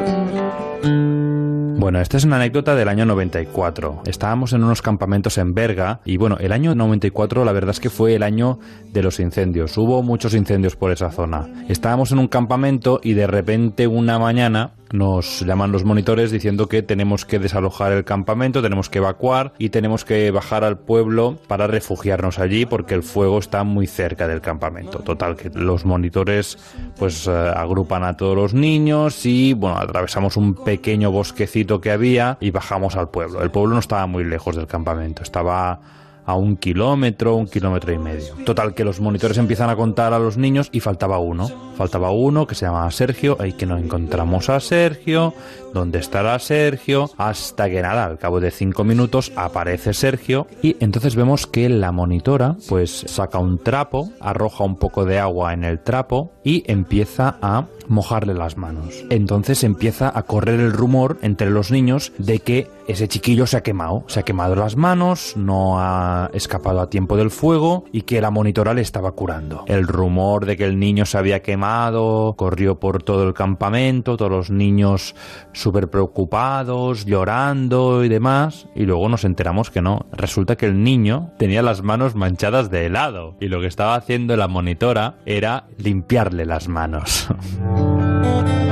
Bueno, 1.84 2.00
esta 2.00 2.16
es 2.16 2.24
una 2.24 2.38
anécdota 2.38 2.76
del 2.76 2.88
año 2.88 3.06
94. 3.06 4.04
Estábamos 4.06 4.54
en 4.54 4.64
unos 4.64 4.82
campamentos 4.82 5.38
en 5.38 5.54
Berga 5.54 6.00
y 6.06 6.16
bueno, 6.16 6.38
el 6.40 6.54
año 6.54 6.74
94 6.76 7.44
la 7.44 7.52
verdad 7.52 7.72
es 7.72 7.82
que 7.82 7.90
fue 7.90 8.16
el 8.16 8.24
año 8.24 8.58
de 8.94 9.04
los 9.04 9.20
incendios. 9.20 9.78
Hubo 9.78 10.02
muchos 10.02 10.34
incendios 10.34 10.78
por 10.78 10.94
esa 10.94 11.12
zona. 11.12 11.46
Estábamos 11.68 12.14
en 12.14 12.20
un 12.20 12.30
campamento 12.30 13.02
y 13.04 13.16
de 13.16 13.28
repente 13.28 13.86
una 13.88 14.18
mañana 14.18 14.72
nos 14.94 15.42
llaman 15.42 15.72
los 15.72 15.84
monitores 15.84 16.30
diciendo 16.30 16.70
que 16.70 16.84
tenemos 16.84 17.26
que 17.26 17.40
desalojar 17.40 17.92
el 17.92 18.06
campamento, 18.06 18.62
tenemos 18.62 18.92
que 18.92 19.00
evacuar 19.00 19.54
y 19.58 19.70
tenemos 19.70 20.06
que 20.06 20.30
bajar 20.30 20.64
al 20.64 20.78
pueblo 20.78 21.40
para 21.48 21.66
refugiarnos 21.66 22.38
allí 22.38 22.68
porque 22.68 22.94
el 22.94 23.02
fuego 23.02 23.40
está 23.40 23.64
muy 23.64 23.88
cerca 23.88 24.28
del 24.28 24.40
campamento. 24.40 25.00
Total, 25.00 25.36
que 25.36 25.50
los 25.50 25.84
monitores 25.84 26.60
pues 26.98 27.28
eh, 27.28 27.32
agrupan 27.32 28.04
a 28.04 28.16
todos 28.16 28.36
los 28.36 28.54
niños 28.54 29.26
y 29.26 29.54
bueno, 29.54 29.80
atravesamos 29.80 30.38
un 30.38 30.54
pequeño 30.54 31.12
bosquecito 31.12 31.82
que 31.82 31.90
había 31.90 32.38
y 32.40 32.52
bajamos 32.52 32.96
al 32.96 33.10
pueblo. 33.10 33.42
El 33.42 33.50
pueblo 33.50 33.74
no 33.74 33.80
estaba 33.80 34.06
muy 34.06 34.24
lejos 34.24 34.56
del 34.56 34.68
campamento, 34.68 35.24
estaba 35.24 35.82
a 36.26 36.36
un 36.36 36.58
kilómetro, 36.58 37.36
un 37.36 37.48
kilómetro 37.48 37.94
y 37.94 37.98
medio. 37.98 38.36
Total, 38.46 38.74
que 38.74 38.84
los 38.84 39.00
monitores 39.00 39.38
empiezan 39.38 39.70
a 39.70 39.76
contar 39.76 40.14
a 40.14 40.20
los 40.20 40.38
niños 40.38 40.70
y 40.72 40.80
faltaba 40.80 41.20
uno. 41.20 41.50
Faltaba 41.76 42.12
uno 42.12 42.46
que 42.46 42.56
se 42.56 42.66
llamaba 42.66 42.90
Sergio, 42.92 43.38
ahí 43.40 43.54
que 43.54 43.66
no 43.66 43.78
encontramos 43.78 44.50
a 44.50 44.60
Sergio, 44.60 45.34
¿dónde 45.74 46.00
estará 46.00 46.38
Sergio? 46.40 47.10
Hasta 47.18 47.70
que 47.70 47.82
nada, 47.82 48.06
al 48.06 48.20
cabo 48.20 48.40
de 48.40 48.52
cinco 48.52 48.84
minutos 48.84 49.32
aparece 49.36 49.94
Sergio 49.94 50.48
y 50.62 50.78
entonces 50.80 51.16
vemos 51.16 51.48
que 51.48 51.70
la 51.70 51.92
monitora 51.92 52.56
pues 52.70 53.06
saca 53.08 53.40
un 53.40 53.58
trapo, 53.58 54.12
arroja 54.20 54.64
un 54.64 54.78
poco 54.78 55.06
de 55.06 55.20
agua 55.20 55.54
en 55.54 55.64
el 55.64 55.80
trapo 55.80 56.32
y 56.44 56.64
empieza 56.72 57.38
a 57.42 57.66
mojarle 57.88 58.34
las 58.34 58.58
manos. 58.58 59.04
Entonces 59.10 59.64
empieza 59.64 60.12
a 60.14 60.24
correr 60.24 60.60
el 60.60 60.74
rumor 60.74 61.18
entre 61.22 61.50
los 61.50 61.72
niños 61.72 62.12
de 62.18 62.40
que 62.40 62.68
ese 62.88 63.08
chiquillo 63.08 63.48
se 63.48 63.58
ha 63.58 63.64
quemado, 63.64 64.04
se 64.08 64.20
ha 64.20 64.24
quemado 64.24 64.56
las 64.56 64.76
manos, 64.76 65.36
no 65.38 65.80
ha 65.80 66.30
escapado 66.34 66.82
a 66.82 66.90
tiempo 66.90 67.18
del 67.18 67.32
fuego 67.32 67.86
y 67.92 68.02
que 68.02 68.22
la 68.22 68.32
monitora 68.32 68.74
le 68.74 68.82
estaba 68.82 69.12
curando. 69.12 69.64
El 69.68 69.88
rumor 69.88 70.46
de 70.46 70.58
que 70.58 70.66
el 70.66 70.80
niño 70.80 71.06
se 71.06 71.18
había 71.18 71.42
quemado 71.42 72.36
corrió 72.38 72.80
por 72.80 73.04
todo 73.04 73.24
el 73.28 73.34
campamento, 73.34 74.18
todos 74.18 74.32
los 74.32 74.50
niños 74.50 75.16
súper 75.54 75.90
preocupados, 75.90 77.06
llorando 77.06 78.04
y 78.04 78.10
demás, 78.10 78.68
y 78.76 78.84
luego 78.84 79.10
nos 79.10 79.24
enteramos 79.24 79.70
que 79.70 79.82
no. 79.82 80.06
Resulta 80.12 80.56
que 80.56 80.66
el 80.66 80.84
niño 80.84 81.32
tenía 81.38 81.62
las 81.62 81.82
manos 81.82 82.16
manchadas 82.16 82.70
de 82.70 82.86
helado 82.86 83.36
y 83.40 83.48
lo 83.48 83.62
que 83.62 83.68
estaba 83.68 83.96
haciendo 83.96 84.36
la 84.36 84.48
monitora 84.48 85.16
era 85.26 85.66
limpiarle 85.78 86.46
las 86.46 86.68
manos. 86.68 87.28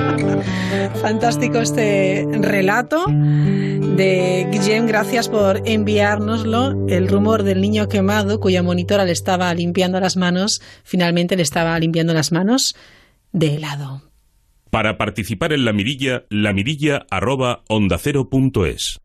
Fantástico 0.89 1.59
este 1.59 2.25
relato 2.31 3.05
de 3.07 4.47
Guillem, 4.51 4.87
gracias 4.87 5.29
por 5.29 5.61
enviárnoslo. 5.65 6.87
El 6.87 7.07
rumor 7.07 7.43
del 7.43 7.61
niño 7.61 7.87
quemado 7.87 8.39
cuya 8.39 8.63
monitora 8.63 9.05
le 9.05 9.11
estaba 9.11 9.53
limpiando 9.53 9.99
las 9.99 10.17
manos, 10.17 10.61
finalmente 10.83 11.35
le 11.35 11.43
estaba 11.43 11.77
limpiando 11.79 12.13
las 12.13 12.31
manos 12.31 12.75
de 13.31 13.55
helado. 13.55 14.01
Para 14.69 14.97
participar 14.97 15.53
en 15.53 15.65
la 15.65 15.73
mirilla, 15.73 16.23
la 16.29 16.53
mirilla 16.53 17.05
arroba 17.09 17.63
onda 17.67 17.97
cero 17.97 18.29
punto 18.29 18.65
es. 18.65 18.99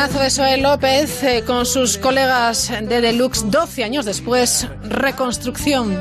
Temazo 0.00 0.20
de 0.20 0.30
Soel 0.30 0.62
López 0.62 1.22
eh, 1.24 1.44
con 1.46 1.66
sus 1.66 1.98
colegas 1.98 2.70
de 2.70 3.02
Deluxe 3.02 3.50
12 3.50 3.84
años 3.84 4.06
después, 4.06 4.66
reconstrucción. 4.82 5.92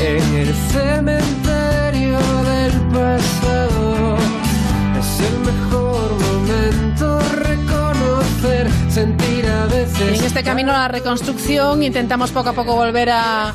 En 0.00 0.34
el 0.34 0.52
cementerio 0.72 2.18
del 2.18 2.72
pasado 2.88 4.16
es 4.98 5.20
el 5.20 5.38
mejor 5.38 6.10
momento 6.18 7.20
reconocer, 7.44 8.68
sentir 8.88 9.46
a 9.46 9.66
veces. 9.66 10.18
en 10.18 10.24
este 10.24 10.42
camino 10.42 10.72
a 10.72 10.78
la 10.78 10.88
reconstrucción 10.88 11.84
intentamos 11.84 12.32
poco 12.32 12.48
a 12.48 12.52
poco 12.54 12.74
volver 12.74 13.10
a 13.10 13.54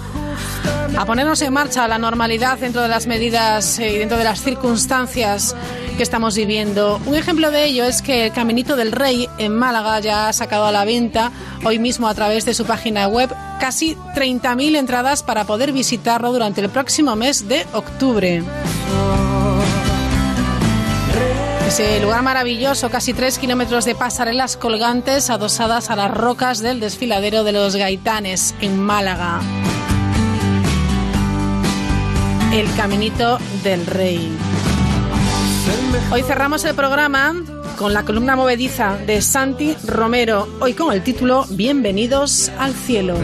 a 0.98 1.06
ponernos 1.06 1.42
en 1.42 1.52
marcha 1.52 1.88
la 1.90 1.98
normalidad 1.98 2.58
dentro 2.58 2.82
de 2.82 2.88
las 2.88 3.06
medidas 3.06 3.80
eh, 3.80 3.92
y 3.92 3.98
dentro 3.98 4.18
de 4.18 4.24
las 4.24 4.42
circunstancias 4.42 5.54
que 5.96 6.04
estamos 6.04 6.36
viviendo. 6.36 7.00
Un 7.06 7.16
ejemplo 7.16 7.52
de 7.52 7.66
ello 7.66 7.86
es 7.86 8.02
que 8.02 8.26
el 8.26 8.32
Caminito 8.32 8.76
del 8.76 8.92
Rey 8.92 9.30
en 9.38 9.56
Málaga 9.56 10.00
ya 10.00 10.28
ha 10.28 10.34
sacado 10.34 10.66
a 10.66 10.72
la 10.72 10.86
venta 10.86 11.32
hoy 11.64 11.80
mismo 11.80 12.08
a 12.08 12.14
través 12.14 12.46
de 12.46 12.54
su 12.54 12.66
página 12.66 13.08
web 13.08 13.34
casi 13.60 13.96
30.000 14.16 14.78
entradas 14.78 15.24
para 15.24 15.46
poder 15.46 15.72
visitarlo 15.72 16.32
durante 16.32 16.62
el 16.62 16.70
próximo 16.70 17.16
mes 17.16 17.48
de 17.48 17.66
octubre. 17.74 18.44
Ese 21.68 22.00
lugar 22.00 22.22
maravilloso, 22.22 22.90
casi 22.90 23.14
tres 23.14 23.40
kilómetros 23.40 23.86
de 23.86 23.96
pasarelas 23.96 24.56
colgantes 24.58 25.30
adosadas 25.30 25.90
a 25.90 25.96
las 25.96 26.12
rocas 26.12 26.60
del 26.60 26.80
desfiladero 26.80 27.44
de 27.44 27.52
los 27.54 27.76
Gaitanes 27.76 28.54
en 28.62 28.80
Málaga. 28.80 29.42
El 32.54 32.74
Caminito 32.76 33.40
del 33.64 33.86
Rey. 33.86 34.32
Hoy 36.12 36.22
cerramos 36.22 36.64
el 36.66 36.76
programa 36.76 37.34
con 37.78 37.94
la 37.94 38.06
columna 38.06 38.36
movediza 38.36 38.98
de 38.98 39.22
Santi 39.22 39.76
Romero, 39.86 40.48
hoy 40.60 40.74
con 40.74 40.94
el 40.94 41.04
título 41.04 41.46
Bienvenidos 41.50 42.50
al 42.60 42.74
cielo. 42.74 43.18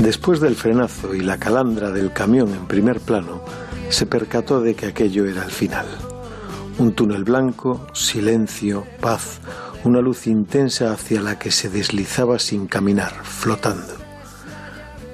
Después 0.00 0.40
del 0.40 0.54
frenazo 0.56 1.14
y 1.14 1.20
la 1.20 1.38
calandra 1.38 1.90
del 1.90 2.12
camión 2.12 2.52
en 2.52 2.66
primer 2.66 3.00
plano, 3.00 3.42
se 3.88 4.06
percató 4.06 4.60
de 4.60 4.74
que 4.74 4.86
aquello 4.86 5.26
era 5.26 5.42
el 5.42 5.50
final. 5.50 5.86
Un 6.78 6.92
túnel 6.92 7.24
blanco, 7.24 7.86
silencio, 7.94 8.86
paz, 9.00 9.40
una 9.84 10.00
luz 10.00 10.26
intensa 10.26 10.92
hacia 10.92 11.22
la 11.22 11.38
que 11.38 11.50
se 11.50 11.70
deslizaba 11.70 12.38
sin 12.38 12.66
caminar, 12.66 13.12
flotando. 13.24 13.94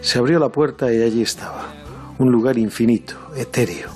Se 0.00 0.18
abrió 0.18 0.38
la 0.38 0.50
puerta 0.50 0.92
y 0.92 1.00
allí 1.00 1.22
estaba, 1.22 1.72
un 2.18 2.30
lugar 2.30 2.58
infinito, 2.58 3.14
etéreo. 3.36 3.93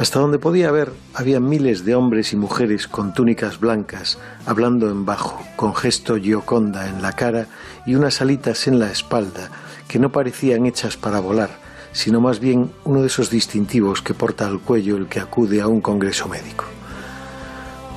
Hasta 0.00 0.18
donde 0.18 0.38
podía 0.38 0.70
ver 0.70 0.94
había 1.12 1.40
miles 1.40 1.84
de 1.84 1.94
hombres 1.94 2.32
y 2.32 2.36
mujeres 2.36 2.88
con 2.88 3.12
túnicas 3.12 3.60
blancas, 3.60 4.16
hablando 4.46 4.88
en 4.88 5.04
bajo, 5.04 5.44
con 5.56 5.74
gesto 5.74 6.16
gioconda 6.16 6.88
en 6.88 7.02
la 7.02 7.12
cara 7.12 7.48
y 7.84 7.96
unas 7.96 8.22
alitas 8.22 8.66
en 8.66 8.78
la 8.78 8.90
espalda 8.90 9.50
que 9.88 9.98
no 9.98 10.10
parecían 10.10 10.64
hechas 10.64 10.96
para 10.96 11.20
volar, 11.20 11.50
sino 11.92 12.18
más 12.18 12.40
bien 12.40 12.72
uno 12.84 13.02
de 13.02 13.08
esos 13.08 13.28
distintivos 13.28 14.00
que 14.00 14.14
porta 14.14 14.46
al 14.46 14.60
cuello 14.60 14.96
el 14.96 15.06
que 15.06 15.20
acude 15.20 15.60
a 15.60 15.68
un 15.68 15.82
congreso 15.82 16.28
médico. 16.28 16.64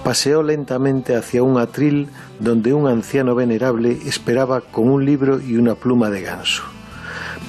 paseó 0.03 0.43
lentamente 0.43 1.15
hacia 1.15 1.41
un 1.41 1.57
atril 1.57 2.09
donde 2.37 2.73
un 2.73 2.89
anciano 2.89 3.33
venerable 3.33 3.97
esperaba 4.05 4.59
con 4.59 4.89
un 4.89 5.05
libro 5.05 5.39
y 5.39 5.55
una 5.55 5.75
pluma 5.75 6.09
de 6.09 6.21
ganso. 6.21 6.63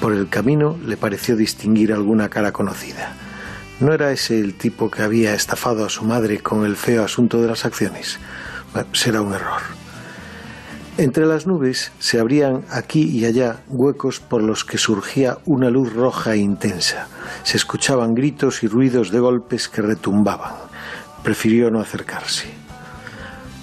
Por 0.01 0.13
el 0.13 0.29
camino 0.29 0.79
le 0.87 0.97
pareció 0.97 1.35
distinguir 1.35 1.93
alguna 1.93 2.29
cara 2.29 2.53
conocida. 2.53 3.17
¿No 3.81 3.93
era 3.93 4.13
ese 4.13 4.39
el 4.39 4.55
tipo 4.55 4.89
que 4.89 5.03
había 5.03 5.35
estafado 5.35 5.85
a 5.85 5.89
su 5.89 6.05
madre 6.05 6.39
con 6.39 6.65
el 6.65 6.77
feo 6.77 7.05
asunto 7.05 7.43
de 7.43 7.49
las 7.49 7.65
acciones? 7.65 8.19
será 8.93 9.21
un 9.21 9.33
error. 9.33 9.63
Entre 10.97 11.27
las 11.27 11.47
nubes 11.47 11.91
se 11.99 12.21
abrían 12.21 12.65
aquí 12.71 13.03
y 13.03 13.25
allá 13.25 13.63
huecos 13.69 14.21
por 14.21 14.43
los 14.43 14.65
que 14.65 14.79
surgía 14.79 15.39
una 15.45 15.71
luz 15.71 15.93
roja 15.93 16.35
e 16.35 16.39
intensa. 16.39 17.09
Se 17.43 17.57
escuchaban 17.57 18.15
gritos 18.15 18.63
y 18.63 18.69
ruidos 18.69 19.11
de 19.11 19.19
golpes 19.19 19.69
que 19.69 19.83
retumbaban. 19.83 20.55
Prefirió 21.25 21.71
no 21.71 21.81
acercarse. 21.81 22.47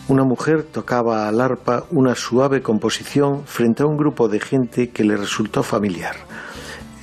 Una 0.09 0.25
mujer 0.25 0.63
tocaba 0.63 1.29
al 1.29 1.39
arpa 1.39 1.85
una 1.89 2.15
suave 2.15 2.61
composición 2.61 3.43
frente 3.45 3.83
a 3.83 3.85
un 3.85 3.95
grupo 3.95 4.27
de 4.27 4.41
gente 4.41 4.89
que 4.89 5.05
le 5.05 5.15
resultó 5.15 5.63
familiar. 5.63 6.15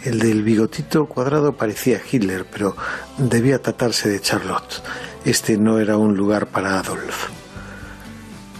El 0.08 0.20
del 0.20 0.42
bigotito 0.42 1.04
cuadrado 1.04 1.52
parecía 1.52 2.00
Hitler, 2.00 2.46
pero 2.50 2.74
debía 3.18 3.60
tratarse 3.60 4.08
de 4.08 4.22
Charlotte. 4.22 4.82
Este 5.26 5.58
no 5.58 5.78
era 5.80 5.98
un 5.98 6.16
lugar 6.16 6.46
para 6.46 6.78
Adolf. 6.78 7.28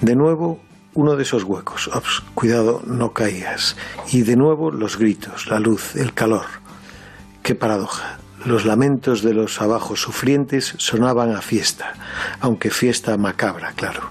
De 0.02 0.14
nuevo 0.14 0.60
uno 0.92 1.16
de 1.16 1.22
esos 1.22 1.44
huecos. 1.44 1.90
cuidado, 2.34 2.82
no 2.84 3.14
caigas. 3.14 3.76
Y 4.12 4.24
de 4.24 4.36
nuevo 4.36 4.70
los 4.70 4.98
gritos, 4.98 5.46
la 5.46 5.58
luz, 5.58 5.96
el 5.96 6.12
calor. 6.12 6.44
Qué 7.42 7.54
paradoja. 7.54 8.18
Los 8.44 8.66
lamentos 8.66 9.22
de 9.22 9.32
los 9.32 9.58
abajo 9.62 9.96
sufrientes 9.96 10.74
sonaban 10.76 11.34
a 11.34 11.40
fiesta, 11.40 11.94
aunque 12.40 12.68
fiesta 12.68 13.16
macabra, 13.16 13.72
claro. 13.72 14.10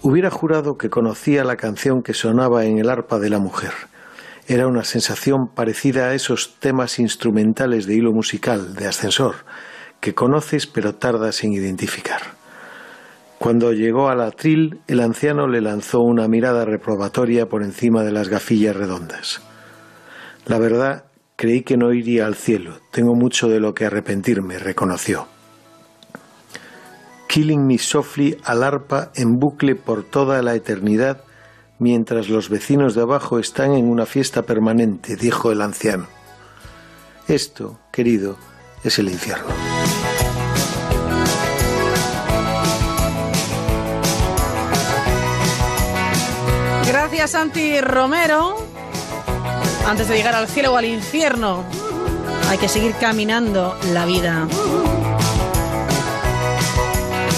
Hubiera 0.00 0.30
jurado 0.30 0.78
que 0.78 0.88
conocía 0.88 1.44
la 1.44 1.56
canción 1.56 2.02
que 2.02 2.14
sonaba 2.14 2.64
en 2.64 2.78
el 2.78 2.88
arpa 2.88 3.18
de 3.18 3.28
la 3.28 3.40
mujer. 3.40 3.74
Era 4.50 4.66
una 4.66 4.82
sensación 4.82 5.48
parecida 5.54 6.06
a 6.06 6.14
esos 6.14 6.56
temas 6.58 6.98
instrumentales 6.98 7.86
de 7.86 7.96
hilo 7.96 8.14
musical, 8.14 8.74
de 8.74 8.86
ascensor, 8.86 9.34
que 10.00 10.14
conoces 10.14 10.66
pero 10.66 10.94
tardas 10.94 11.44
en 11.44 11.52
identificar. 11.52 12.22
Cuando 13.38 13.74
llegó 13.74 14.08
al 14.08 14.22
atril, 14.22 14.80
el 14.86 15.00
anciano 15.00 15.48
le 15.48 15.60
lanzó 15.60 16.00
una 16.00 16.28
mirada 16.28 16.64
reprobatoria 16.64 17.46
por 17.46 17.62
encima 17.62 18.04
de 18.04 18.12
las 18.12 18.30
gafillas 18.30 18.74
redondas. 18.74 19.42
La 20.46 20.58
verdad, 20.58 21.04
creí 21.36 21.60
que 21.60 21.76
no 21.76 21.92
iría 21.92 22.24
al 22.24 22.34
cielo. 22.34 22.80
Tengo 22.90 23.14
mucho 23.14 23.48
de 23.48 23.60
lo 23.60 23.74
que 23.74 23.84
arrepentirme, 23.84 24.58
reconoció. 24.58 25.28
Killing 27.28 27.66
Me 27.66 27.76
Softly 27.76 28.38
al 28.44 28.62
arpa 28.62 29.12
en 29.14 29.38
bucle 29.38 29.74
por 29.76 30.04
toda 30.04 30.40
la 30.40 30.54
eternidad, 30.54 31.22
mientras 31.78 32.28
los 32.28 32.48
vecinos 32.48 32.94
de 32.94 33.02
abajo 33.02 33.38
están 33.38 33.72
en 33.72 33.86
una 33.86 34.06
fiesta 34.06 34.42
permanente, 34.42 35.16
dijo 35.16 35.52
el 35.52 35.62
anciano. 35.62 36.06
Esto, 37.26 37.78
querido, 37.92 38.36
es 38.84 38.98
el 38.98 39.08
infierno. 39.08 39.48
Gracias, 46.86 47.30
Santi 47.32 47.80
Romero. 47.80 48.56
Antes 49.86 50.08
de 50.08 50.16
llegar 50.16 50.34
al 50.34 50.48
cielo 50.48 50.72
o 50.72 50.76
al 50.76 50.84
infierno, 50.84 51.64
hay 52.48 52.58
que 52.58 52.68
seguir 52.68 52.94
caminando 53.00 53.76
la 53.92 54.06
vida. 54.06 54.46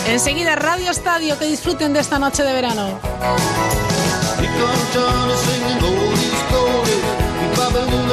Enseguida, 0.08 0.56
Radio 0.56 0.90
Estadio, 0.90 1.38
que 1.38 1.46
disfruten 1.46 1.92
de 1.92 2.00
esta 2.00 2.18
noche 2.18 2.42
de 2.42 2.52
verano. 2.52 2.98
come 4.58 4.84
Johnny 4.94 5.36
singing 5.46 5.78
goldies, 5.84 6.40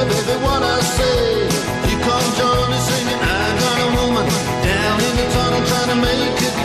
baby, 0.07 0.35
what 0.45 0.61
I 0.61 0.79
say. 0.97 1.49
Here 1.87 2.01
comes 2.05 2.31
Johnny 2.37 2.79
singing, 2.89 3.21
I 3.21 3.43
got 3.61 3.77
a 3.85 3.89
woman 3.97 4.27
down 4.67 4.97
in 5.07 5.13
the 5.19 5.25
tunnel 5.33 5.61
trying 5.69 5.89
to 5.93 5.97
make 5.97 6.41
it. 6.47 6.55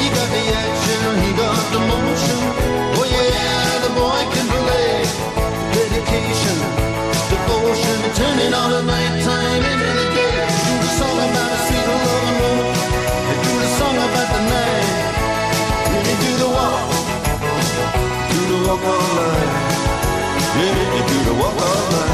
He 0.00 0.06
got 0.16 0.28
the 0.34 0.44
action, 0.64 1.00
he 1.24 1.30
got 1.38 1.62
the 1.74 1.80
motion. 1.90 2.40
Oh 2.98 3.06
yeah, 3.06 3.78
the 3.84 3.90
boy 3.94 4.20
can 4.34 4.46
play. 4.50 4.92
Dedication, 5.74 6.56
devotion, 7.30 7.98
turning 8.18 8.52
on 8.54 8.93
walk 18.74 18.86
of 18.86 19.14
life. 19.16 19.54
Yeah, 20.56 20.96
you 20.96 21.02
do 21.08 21.24
the 21.24 21.34
walk 21.40 21.54
of 21.54 21.92
life. 21.92 22.13